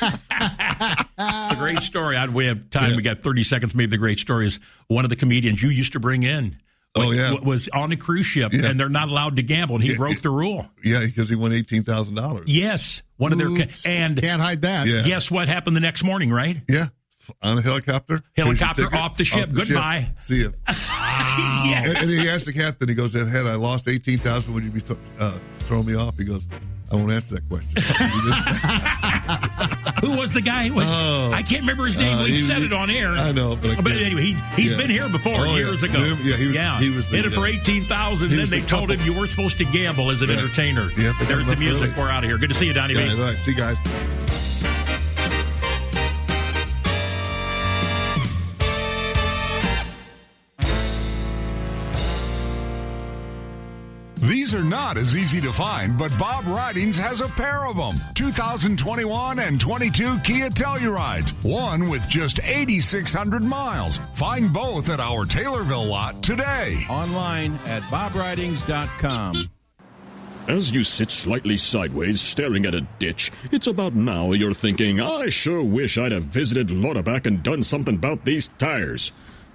the 0.78 1.56
great 1.58 1.78
story. 1.78 2.16
I, 2.16 2.26
we 2.26 2.46
have 2.46 2.70
time. 2.70 2.96
We 2.96 3.02
got 3.02 3.22
30 3.22 3.44
seconds. 3.44 3.74
Maybe 3.74 3.90
the 3.90 3.98
great 3.98 4.18
story 4.18 4.46
is 4.46 4.58
one 4.88 5.04
of 5.04 5.08
the 5.10 5.16
comedians 5.16 5.62
you 5.62 5.68
used 5.70 5.92
to 5.92 6.00
bring 6.00 6.22
in. 6.22 6.56
Oh, 6.98 7.06
wa- 7.08 7.12
yeah. 7.12 7.32
was 7.42 7.68
on 7.74 7.92
a 7.92 7.96
cruise 7.96 8.24
ship, 8.24 8.54
Yeah. 8.54 8.66
and 8.70 8.80
they're 8.80 8.88
not 8.88 9.08
allowed 9.08 9.36
to 9.36 9.42
gamble, 9.42 9.74
and 9.76 9.84
he 9.84 9.90
Yeah, 9.90 9.96
broke 9.98 10.22
the 10.22 10.30
rule. 10.30 10.66
Yeah, 10.82 11.00
because 11.04 11.28
he 11.28 11.34
won 11.34 11.52
eighteen 11.52 11.82
thousand 11.82 12.14
dollars. 12.14 12.46
Yes, 12.48 13.02
one 13.18 13.32
of 13.32 13.38
their 13.38 13.48
and 13.84 14.18
can't 14.18 14.40
hide 14.40 14.62
that. 14.62 14.86
Yeah. 14.86 15.02
Guess 15.02 15.30
what 15.30 15.46
happened 15.46 15.76
the 15.76 15.80
next 15.80 16.02
morning? 16.04 16.30
Right? 16.32 16.56
Yeah, 16.70 16.86
on 17.42 17.58
a 17.58 17.60
helicopter. 17.60 18.22
Helicopter 18.34 18.82
Here's 18.82 18.84
your 18.84 18.90
ticket. 18.90 19.04
off 19.04 19.16
the 19.18 19.24
ship. 19.24 19.50
the 19.50 19.66
Goodbye. 19.66 20.08
See 20.20 20.36
you. 20.36 20.54
yeah. 20.68 21.82
And, 21.84 21.98
and 21.98 22.08
he 22.08 22.30
asked 22.30 22.46
the 22.46 22.54
captain. 22.54 22.88
He 22.88 22.94
goes, 22.94 23.12
"Had 23.12 23.28
I 23.46 23.56
lost 23.56 23.88
eighteen 23.88 24.16
thousand, 24.18 24.54
would 24.54 24.64
you 24.64 24.70
be 24.70 24.80
th- 24.80 24.98
uh, 25.20 25.38
throwing 25.60 25.84
me 25.84 25.96
off?" 25.96 26.16
He 26.16 26.24
goes, 26.24 26.48
"I 26.90 26.94
won't 26.96 27.12
answer 27.12 27.34
that 27.34 27.46
question." 27.50 27.82
Who 30.00 30.12
was 30.12 30.32
the 30.32 30.40
guy? 30.42 30.70
Was, 30.70 30.84
Oh. 30.88 31.30
I 31.32 31.42
can't 31.42 31.62
remember 31.62 31.86
his 31.86 31.96
name. 31.96 32.18
Uh, 32.18 32.24
we 32.24 32.32
he- 32.36 32.42
said 32.42 32.62
it 32.62 32.72
on 32.72 32.90
air. 32.90 33.12
I 33.12 33.32
know, 33.32 33.56
but 33.56 33.78
I 33.78 33.80
But 33.82 33.92
anyway, 33.92 34.22
he 34.22 34.36
he's 34.54 34.72
Yeah. 34.72 34.76
been 34.76 34.90
here 34.90 35.08
before 35.08 35.32
Oh, 35.38 35.44
yeah. 35.44 35.56
years 35.56 35.82
ago. 35.82 36.16
Yeah, 36.22 36.36
he 36.36 36.46
was- 36.46 36.54
Yeah, 36.56 36.78
he 36.80 36.90
was 36.90 37.08
the, 37.10 37.16
hit 37.16 37.26
it 37.26 37.32
for 37.32 37.40
uh, 37.40 37.44
eighteen 37.46 37.84
thousand. 37.86 38.28
Then 38.30 38.46
they 38.50 38.60
the 38.60 38.66
told 38.66 38.90
him 38.90 39.00
you 39.04 39.12
weren't 39.14 39.30
supposed 39.30 39.56
to 39.58 39.64
gamble 39.64 40.10
as 40.10 40.22
an 40.22 40.28
Yeah. 40.28 40.36
entertainer. 40.36 40.90
Yeah, 40.98 41.12
There's 41.26 41.46
the 41.46 41.56
music. 41.56 41.90
early. 41.92 42.00
We're 42.00 42.10
out 42.10 42.24
of 42.24 42.30
here. 42.30 42.38
Good 42.38 42.50
to 42.50 42.58
see 42.58 42.66
you, 42.66 42.72
Donnie. 42.72 42.94
B. 42.94 43.00
Yeah, 43.00 43.20
right. 43.20 43.36
See 43.36 43.52
you 43.52 43.56
guys. 43.56 43.76
These 54.46 54.54
are 54.54 54.62
not 54.62 54.96
as 54.96 55.16
easy 55.16 55.40
to 55.40 55.52
find, 55.52 55.98
but 55.98 56.16
Bob 56.20 56.46
Ridings 56.46 56.96
has 56.98 57.20
a 57.20 57.26
pair 57.26 57.66
of 57.66 57.76
them. 57.76 57.96
2021 58.14 59.40
and 59.40 59.60
22 59.60 60.20
Kia 60.20 60.50
Tellurides, 60.50 61.32
one 61.42 61.88
with 61.88 62.08
just 62.08 62.38
8,600 62.44 63.42
miles. 63.42 63.96
Find 64.14 64.52
both 64.52 64.88
at 64.88 65.00
our 65.00 65.24
Taylorville 65.24 65.88
lot 65.88 66.22
today. 66.22 66.86
Online 66.88 67.58
at 67.66 67.82
bobridings.com. 67.90 69.50
As 70.46 70.70
you 70.70 70.84
sit 70.84 71.10
slightly 71.10 71.56
sideways 71.56 72.20
staring 72.20 72.66
at 72.66 72.74
a 72.76 72.86
ditch, 73.00 73.32
it's 73.50 73.66
about 73.66 73.96
now 73.96 74.30
you're 74.30 74.54
thinking, 74.54 75.00
I 75.00 75.28
sure 75.28 75.64
wish 75.64 75.98
I'd 75.98 76.12
have 76.12 76.22
visited 76.22 76.70
Lauterbach 76.70 77.26
and 77.26 77.42
done 77.42 77.64
something 77.64 77.96
about 77.96 78.24
these 78.24 78.46
tires. 78.58 79.10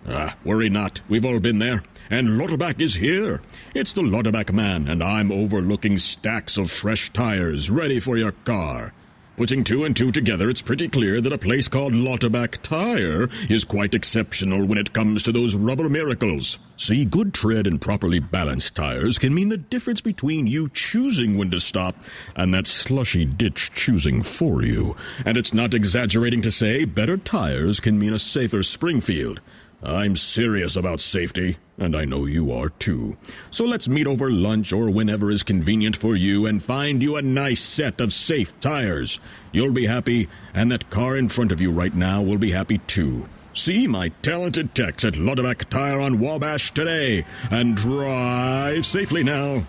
Ah, 0.10 0.36
worry 0.44 0.70
not, 0.70 1.00
we've 1.08 1.24
all 1.24 1.40
been 1.40 1.60
there. 1.60 1.82
And 2.12 2.38
Lauterbach 2.38 2.82
is 2.82 2.96
here. 2.96 3.42
It's 3.74 3.94
the 3.94 4.02
Lauterbach 4.02 4.52
man, 4.52 4.90
and 4.90 5.02
I'm 5.02 5.32
overlooking 5.32 5.98
stacks 5.98 6.58
of 6.58 6.70
fresh 6.70 7.10
tires 7.14 7.72
ready 7.72 8.02
for 8.02 8.18
your 8.18 8.34
car. 8.34 8.92
Putting 9.38 9.64
two 9.64 9.86
and 9.86 9.96
two 9.96 10.12
together, 10.12 10.50
it's 10.50 10.62
pretty 10.62 10.90
clear 10.90 11.22
that 11.22 11.32
a 11.32 11.38
place 11.38 11.70
called 11.70 11.94
Lauterbach 11.94 12.62
Tire 12.64 13.30
is 13.50 13.64
quite 13.64 13.96
exceptional 13.96 14.66
when 14.66 14.78
it 14.78 14.92
comes 14.92 15.24
to 15.24 15.32
those 15.32 15.56
rubber 15.56 15.88
miracles. 15.88 16.60
See, 16.76 17.06
good 17.06 17.34
tread 17.34 17.66
and 17.66 17.80
properly 17.80 18.20
balanced 18.20 18.76
tires 18.76 19.18
can 19.18 19.34
mean 19.34 19.48
the 19.48 19.58
difference 19.58 20.02
between 20.02 20.48
you 20.48 20.68
choosing 20.68 21.38
when 21.38 21.50
to 21.52 21.62
stop 21.62 21.96
and 22.36 22.54
that 22.54 22.68
slushy 22.68 23.24
ditch 23.24 23.72
choosing 23.74 24.22
for 24.22 24.64
you. 24.64 24.98
And 25.26 25.38
it's 25.38 25.54
not 25.54 25.74
exaggerating 25.74 26.42
to 26.42 26.52
say 26.52 26.84
better 26.84 27.16
tires 27.16 27.80
can 27.80 27.98
mean 27.98 28.12
a 28.12 28.20
safer 28.20 28.64
Springfield. 28.64 29.40
I'm 29.84 30.16
serious 30.16 30.76
about 30.76 31.02
safety, 31.02 31.58
and 31.80 31.96
I 31.96 32.06
know 32.06 32.26
you 32.26 32.52
are 32.52 32.70
too. 32.70 33.18
So 33.50 33.66
let's 33.66 33.88
meet 33.88 34.06
over 34.06 34.30
lunch 34.30 34.72
or 34.72 34.92
whenever 34.92 35.32
is 35.32 35.42
convenient 35.42 35.98
for 35.98 36.16
you 36.16 36.46
and 36.46 36.62
find 36.62 37.02
you 37.02 37.16
a 37.16 37.22
nice 37.22 37.62
set 37.62 38.00
of 38.00 38.14
safe 38.14 38.58
tires. 38.60 39.20
You'll 39.52 39.72
be 39.72 39.88
happy, 39.88 40.30
and 40.54 40.72
that 40.72 40.92
car 40.92 41.18
in 41.18 41.30
front 41.30 41.52
of 41.52 41.60
you 41.60 41.72
right 41.72 41.96
now 41.96 42.22
will 42.22 42.38
be 42.38 42.52
happy 42.52 42.78
too. 42.80 43.28
See 43.54 43.88
my 43.88 44.10
talented 44.22 44.76
techs 44.76 45.04
at 45.04 45.16
Lauterbach 45.16 45.70
Tire 45.70 46.00
on 46.00 46.20
Wabash 46.20 46.72
today, 46.72 47.26
and 47.50 47.76
drive 47.76 48.86
safely 48.86 49.24
now. 49.24 49.66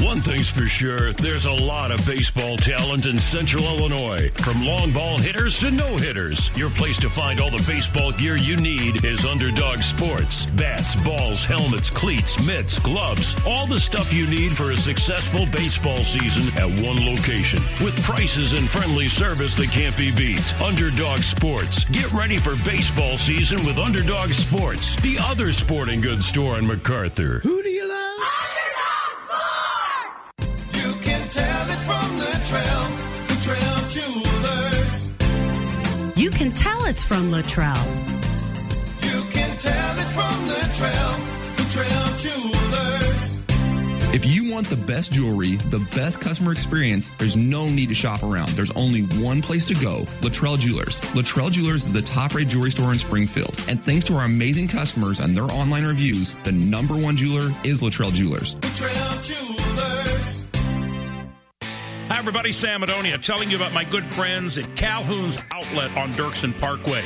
One 0.00 0.18
thing's 0.20 0.50
for 0.50 0.66
sure, 0.66 1.12
there's 1.12 1.44
a 1.44 1.52
lot 1.52 1.90
of 1.90 2.04
baseball 2.06 2.56
talent 2.56 3.04
in 3.04 3.18
Central 3.18 3.62
Illinois. 3.64 4.28
From 4.36 4.64
long 4.64 4.90
ball 4.90 5.18
hitters 5.18 5.58
to 5.60 5.70
no 5.70 5.96
hitters, 5.96 6.54
your 6.56 6.70
place 6.70 6.98
to 7.00 7.10
find 7.10 7.40
all 7.40 7.50
the 7.50 7.62
baseball 7.70 8.10
gear 8.12 8.36
you 8.36 8.56
need 8.56 9.04
is 9.04 9.26
Underdog 9.26 9.80
Sports. 9.80 10.46
Bats, 10.46 10.96
balls, 11.04 11.44
helmets, 11.44 11.90
cleats, 11.90 12.46
mitts, 12.46 12.78
gloves, 12.78 13.36
all 13.46 13.66
the 13.66 13.78
stuff 13.78 14.14
you 14.14 14.26
need 14.26 14.56
for 14.56 14.70
a 14.70 14.76
successful 14.76 15.44
baseball 15.52 15.98
season 15.98 16.46
at 16.58 16.80
one 16.80 17.04
location. 17.04 17.60
With 17.84 18.02
prices 18.02 18.52
and 18.52 18.68
friendly 18.68 19.08
service 19.08 19.54
that 19.56 19.70
can't 19.70 19.96
be 19.96 20.10
beat. 20.10 20.58
Underdog 20.60 21.18
Sports. 21.18 21.84
Get 21.84 22.10
ready 22.12 22.38
for 22.38 22.56
baseball 22.64 23.18
season 23.18 23.58
with 23.66 23.78
Underdog 23.78 24.30
Sports, 24.32 24.96
the 25.02 25.18
other 25.20 25.52
sporting 25.52 26.00
goods 26.00 26.26
store 26.26 26.58
in 26.58 26.66
MacArthur. 26.66 27.40
Who 27.40 27.62
do 27.62 27.68
from 32.52 32.92
Latrell, 33.28 33.80
jewelers. 33.88 35.10
You 36.18 36.28
can 36.28 36.52
tell 36.52 36.84
it's 36.84 37.02
from 37.02 37.30
Latrell. 37.30 37.82
You 39.02 39.22
can 39.30 39.56
tell 39.56 39.98
it 39.98 40.10
from 40.12 40.48
the 40.48 40.60
trail, 40.76 41.16
Latrell 41.56 42.20
jewelers. 42.20 43.42
If 44.14 44.26
you 44.26 44.52
want 44.52 44.66
the 44.66 44.76
best 44.76 45.12
jewelry, 45.12 45.56
the 45.70 45.78
best 45.96 46.20
customer 46.20 46.52
experience, 46.52 47.08
there's 47.16 47.36
no 47.36 47.64
need 47.64 47.88
to 47.88 47.94
shop 47.94 48.22
around. 48.22 48.50
There's 48.50 48.70
only 48.72 49.00
one 49.00 49.40
place 49.40 49.64
to 49.64 49.74
go 49.74 50.04
Latrell 50.20 50.58
Jewelers. 50.58 51.00
Latrell 51.14 51.50
Jewelers 51.50 51.86
is 51.86 51.94
the 51.94 52.02
top 52.02 52.34
rated 52.34 52.50
jewelry 52.50 52.70
store 52.70 52.92
in 52.92 52.98
Springfield. 52.98 53.58
And 53.66 53.82
thanks 53.82 54.04
to 54.04 54.14
our 54.16 54.26
amazing 54.26 54.68
customers 54.68 55.20
and 55.20 55.34
their 55.34 55.44
online 55.44 55.86
reviews, 55.86 56.34
the 56.44 56.52
number 56.52 56.98
one 56.98 57.16
jeweler 57.16 57.50
is 57.64 57.80
Latrell 57.80 58.12
Jewelers. 58.12 58.56
Trail 58.74 59.22
jewelers. 59.22 60.11
Everybody. 62.22 62.52
Sam 62.52 62.82
Madonia 62.82 63.20
telling 63.20 63.50
you 63.50 63.56
about 63.56 63.72
my 63.72 63.82
good 63.82 64.04
friends 64.14 64.56
at 64.56 64.76
Calhoun's 64.76 65.38
Outlet 65.52 65.90
on 65.96 66.12
Dirksen 66.12 66.56
Parkway. 66.60 67.02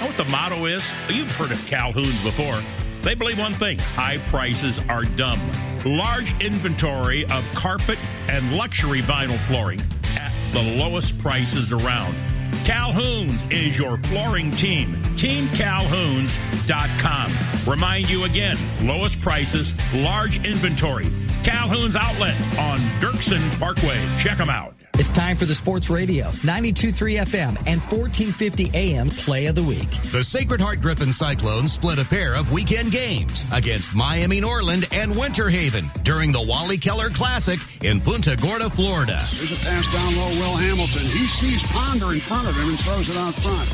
Know 0.00 0.06
what 0.06 0.16
the 0.16 0.24
motto 0.24 0.64
is? 0.64 0.90
You've 1.10 1.30
heard 1.32 1.52
of 1.52 1.58
Calhoun's 1.66 2.24
before. 2.24 2.58
They 3.02 3.14
believe 3.14 3.38
one 3.38 3.52
thing 3.52 3.78
high 3.78 4.16
prices 4.28 4.78
are 4.88 5.02
dumb. 5.02 5.38
Large 5.84 6.34
inventory 6.42 7.26
of 7.26 7.44
carpet 7.54 7.98
and 8.28 8.56
luxury 8.56 9.02
vinyl 9.02 9.38
flooring 9.48 9.82
at 10.16 10.32
the 10.52 10.62
lowest 10.78 11.18
prices 11.18 11.70
around. 11.70 12.16
Calhoun's 12.64 13.44
is 13.50 13.76
your 13.76 13.98
flooring 14.04 14.52
team. 14.52 14.94
TeamCalhoun's.com. 15.16 17.70
Remind 17.70 18.10
you 18.10 18.24
again 18.24 18.56
lowest 18.82 19.20
prices, 19.20 19.74
large 19.94 20.44
inventory. 20.44 21.08
Calhoun's 21.42 21.96
Outlet 21.96 22.34
on 22.58 22.78
Dirksen 23.00 23.50
Parkway. 23.58 23.98
Check 24.18 24.38
them 24.38 24.50
out. 24.50 24.74
It's 24.96 25.10
time 25.10 25.36
for 25.36 25.44
the 25.44 25.56
Sports 25.56 25.90
Radio, 25.90 26.26
92.3 26.46 27.18
FM 27.26 27.48
and 27.66 27.82
1450 27.82 28.70
AM 28.74 29.10
Play 29.10 29.46
of 29.46 29.56
the 29.56 29.62
Week. 29.62 29.90
The 30.12 30.22
Sacred 30.22 30.60
Heart 30.60 30.80
Griffin 30.80 31.10
Cyclones 31.10 31.72
split 31.72 31.98
a 31.98 32.04
pair 32.04 32.36
of 32.36 32.52
weekend 32.52 32.92
games 32.92 33.44
against 33.52 33.92
Miami 33.92 34.40
Norland 34.40 34.86
and 34.92 35.10
Winter 35.18 35.48
Haven 35.48 35.90
during 36.04 36.30
the 36.30 36.40
Wally 36.40 36.78
Keller 36.78 37.08
Classic 37.08 37.58
in 37.82 38.00
Punta 38.00 38.36
Gorda, 38.40 38.70
Florida. 38.70 39.18
There's 39.34 39.50
a 39.50 39.64
pass 39.66 39.92
down 39.92 40.14
low, 40.14 40.30
Will 40.38 40.56
Hamilton. 40.62 41.02
He 41.02 41.26
sees 41.26 41.60
Ponder 41.64 42.12
in 42.12 42.20
front 42.20 42.46
of 42.46 42.54
him 42.54 42.68
and 42.68 42.78
throws 42.78 43.08
it 43.08 43.16
out 43.16 43.34
front. 43.42 43.68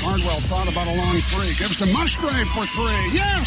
Cardwell 0.00 0.40
thought 0.50 0.66
about 0.68 0.88
a 0.88 0.96
long 0.96 1.20
three. 1.30 1.54
Gives 1.54 1.78
to 1.78 1.86
Musgrave 1.86 2.48
for 2.48 2.66
three. 2.74 3.14
Yes! 3.14 3.46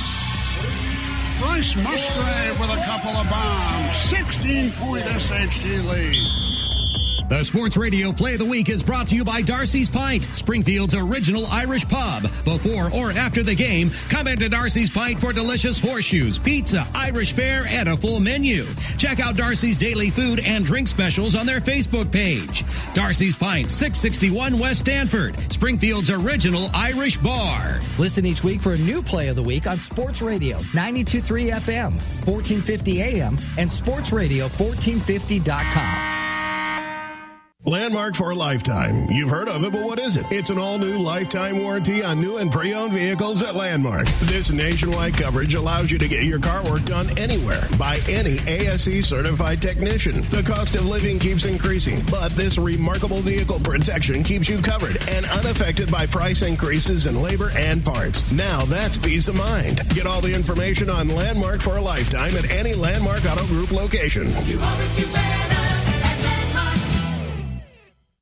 Bryce 1.42 1.76
Musgrave 1.76 2.58
with 2.58 2.70
a 2.72 2.82
couple 2.86 3.12
of 3.12 3.30
bombs. 3.30 3.96
16 4.10 4.72
point 4.80 5.04
SHG 5.04 5.84
lead. 5.84 6.48
The 7.30 7.44
Sports 7.44 7.76
Radio 7.76 8.14
Play 8.14 8.34
of 8.34 8.40
the 8.40 8.46
Week 8.46 8.70
is 8.70 8.82
brought 8.82 9.10
to 9.10 9.16
you 9.16 9.26
by 9.26 9.42
Darcy's 9.42 9.90
Pint, 9.90 10.24
Springfield's 10.34 10.96
original 10.96 11.46
Irish 11.48 11.86
pub. 11.86 12.24
Before 12.46 12.90
or 12.94 13.12
after 13.12 13.44
the 13.44 13.54
game, 13.54 13.92
come 14.08 14.30
into 14.30 14.48
Darcy's 14.48 14.90
Pint 14.90 15.20
for 15.20 15.34
delicious 15.34 15.78
horseshoes, 15.78 16.40
pizza, 16.40 16.88
Irish 16.96 17.34
fare, 17.34 17.66
and 17.68 17.90
a 17.90 17.98
full 17.98 18.22
menu. 18.22 18.64
Check 18.98 19.20
out 19.20 19.36
Darcy's 19.36 19.78
daily 19.78 20.10
food 20.10 20.40
and 20.40 20.64
drink 20.64 20.88
specials 20.88 21.36
on 21.36 21.46
their 21.46 21.60
Facebook 21.60 22.14
page. 22.14 22.64
Darcy's 22.94 23.36
Pint, 23.36 23.70
661 23.70 24.58
West 24.58 24.80
Stanford, 24.80 25.38
Springfield's 25.52 26.10
original 26.10 26.70
Irish 26.74 27.18
bar. 27.18 27.82
Listen 28.00 28.26
each 28.26 28.46
week 28.46 28.62
for 28.62 28.72
a 28.72 28.78
new 28.78 29.02
Play 29.02 29.28
of 29.28 29.36
the 29.36 29.44
Week 29.44 29.68
on 29.68 29.80
Sports 29.80 30.22
Radio, 30.22 30.60
92.3 30.72 31.52
FM, 31.52 31.92
1450 32.26 33.02
AM, 33.02 33.38
and 33.58 33.70
Sports 33.70 34.12
sportsradio1450.com. 34.12 36.17
Landmark 37.68 38.16
for 38.16 38.32
a 38.32 38.34
lifetime. 38.34 39.12
You've 39.12 39.30
heard 39.30 39.50
of 39.50 39.62
it, 39.66 39.74
but 39.74 39.84
what 39.84 40.00
is 40.00 40.16
it? 40.16 40.26
It's 40.32 40.50
an 40.50 40.58
all 40.58 40.78
new 40.78 40.98
lifetime 40.98 41.60
warranty 41.60 42.02
on 42.02 42.22
new 42.22 42.38
and 42.38 42.50
pre 42.50 42.74
owned 42.74 42.94
vehicles 42.94 43.44
at 43.44 43.56
Landmark. 43.56 44.08
This 44.22 44.52
nationwide 44.52 45.18
coverage 45.18 45.54
allows 45.54 45.92
you 45.92 45.98
to 45.98 46.08
get 46.08 46.24
your 46.24 46.40
car 46.40 46.64
work 46.64 46.86
done 46.86 47.10
anywhere 47.20 47.68
by 47.78 48.00
any 48.08 48.40
ASE 48.48 49.06
certified 49.06 49.62
technician. 49.62 50.22
The 50.30 50.44
cost 50.44 50.78
of 50.78 50.86
living 50.86 51.20
keeps 51.20 51.44
increasing, 51.44 52.02
but 52.10 52.32
this 52.38 52.58
remarkable 52.58 53.20
vehicle 53.20 53.60
protection 53.60 54.24
keeps 54.24 54.48
you 54.48 54.62
covered 54.62 55.06
and 55.10 55.26
unaffected 55.26 55.92
by 55.92 56.06
price 56.06 56.44
increases 56.44 57.06
in 57.06 57.22
labor 57.22 57.52
and 57.58 57.84
parts. 57.84 58.32
Now 58.32 58.62
that's 58.62 58.98
peace 58.98 59.28
of 59.28 59.36
mind. 59.36 59.90
Get 59.90 60.08
all 60.08 60.22
the 60.22 60.34
information 60.34 60.90
on 60.90 61.10
Landmark 61.10 61.60
for 61.60 61.76
a 61.76 61.82
lifetime 61.82 62.34
at 62.38 62.50
any 62.50 62.76
Landmark 62.76 63.26
Auto 63.26 63.46
Group 63.48 63.74
location. 63.74 64.32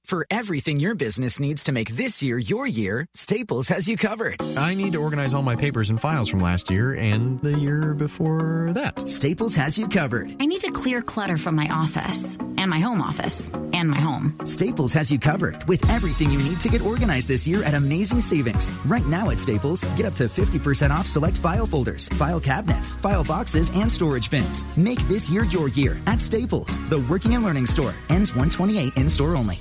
For 0.05 0.27
everything 0.29 0.79
your 0.79 0.93
business 0.93 1.39
needs 1.39 1.63
to 1.63 1.71
make 1.71 1.89
this 1.95 2.21
year 2.21 2.37
your 2.37 2.67
year, 2.67 3.07
Staples 3.15 3.69
has 3.69 3.87
you 3.87 3.97
covered. 3.97 4.39
I 4.55 4.75
need 4.75 4.93
to 4.93 5.01
organize 5.01 5.33
all 5.33 5.41
my 5.41 5.55
papers 5.55 5.89
and 5.89 5.99
files 5.99 6.29
from 6.29 6.41
last 6.41 6.69
year 6.69 6.93
and 6.93 7.39
the 7.39 7.57
year 7.57 7.95
before 7.95 8.69
that. 8.73 9.09
Staples 9.09 9.55
has 9.55 9.79
you 9.79 9.87
covered. 9.87 10.35
I 10.39 10.45
need 10.45 10.61
to 10.61 10.69
clear 10.69 11.01
clutter 11.01 11.39
from 11.39 11.55
my 11.55 11.67
office 11.69 12.37
and 12.37 12.69
my 12.69 12.77
home 12.77 13.01
office 13.01 13.49
and 13.73 13.89
my 13.89 13.99
home. 13.99 14.39
Staples 14.43 14.93
has 14.93 15.11
you 15.11 15.17
covered 15.17 15.67
with 15.67 15.89
everything 15.89 16.29
you 16.29 16.37
need 16.37 16.59
to 16.59 16.69
get 16.69 16.83
organized 16.83 17.27
this 17.27 17.47
year 17.47 17.63
at 17.63 17.73
amazing 17.73 18.21
savings. 18.21 18.73
Right 18.85 19.07
now 19.07 19.31
at 19.31 19.39
Staples, 19.39 19.83
get 19.95 20.05
up 20.05 20.13
to 20.15 20.25
50% 20.25 20.91
off 20.91 21.07
select 21.07 21.39
file 21.39 21.65
folders, 21.65 22.09
file 22.09 22.39
cabinets, 22.39 22.93
file 22.93 23.23
boxes, 23.23 23.71
and 23.73 23.91
storage 23.91 24.29
bins. 24.29 24.67
Make 24.77 24.99
this 25.07 25.31
year 25.31 25.45
your 25.45 25.69
year 25.69 25.97
at 26.05 26.21
Staples, 26.21 26.77
the 26.89 26.99
working 27.09 27.33
and 27.33 27.43
learning 27.43 27.65
store. 27.65 27.95
Ends 28.09 28.35
128 28.35 28.97
in 28.97 29.09
store 29.09 29.35
only. 29.35 29.59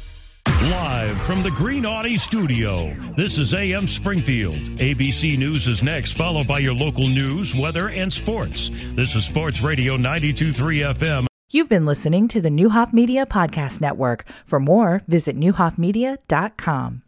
Live 0.62 1.20
from 1.22 1.42
the 1.42 1.50
Green 1.50 1.84
Audi 1.84 2.16
studio, 2.16 2.94
this 3.18 3.36
is 3.38 3.52
AM 3.52 3.86
Springfield. 3.86 4.54
ABC 4.78 5.36
News 5.36 5.68
is 5.68 5.82
next, 5.82 6.12
followed 6.16 6.46
by 6.46 6.60
your 6.60 6.72
local 6.72 7.06
news, 7.06 7.54
weather, 7.54 7.88
and 7.90 8.10
sports. 8.10 8.70
This 8.94 9.14
is 9.14 9.26
Sports 9.26 9.60
Radio 9.60 9.98
92.3 9.98 10.94
FM. 10.94 11.26
You've 11.50 11.68
been 11.68 11.84
listening 11.84 12.28
to 12.28 12.40
the 12.40 12.48
Neuhoff 12.48 12.94
Media 12.94 13.26
Podcast 13.26 13.82
Network. 13.82 14.24
For 14.46 14.58
more, 14.58 15.02
visit 15.06 15.38
neuhoffmedia.com. 15.38 17.02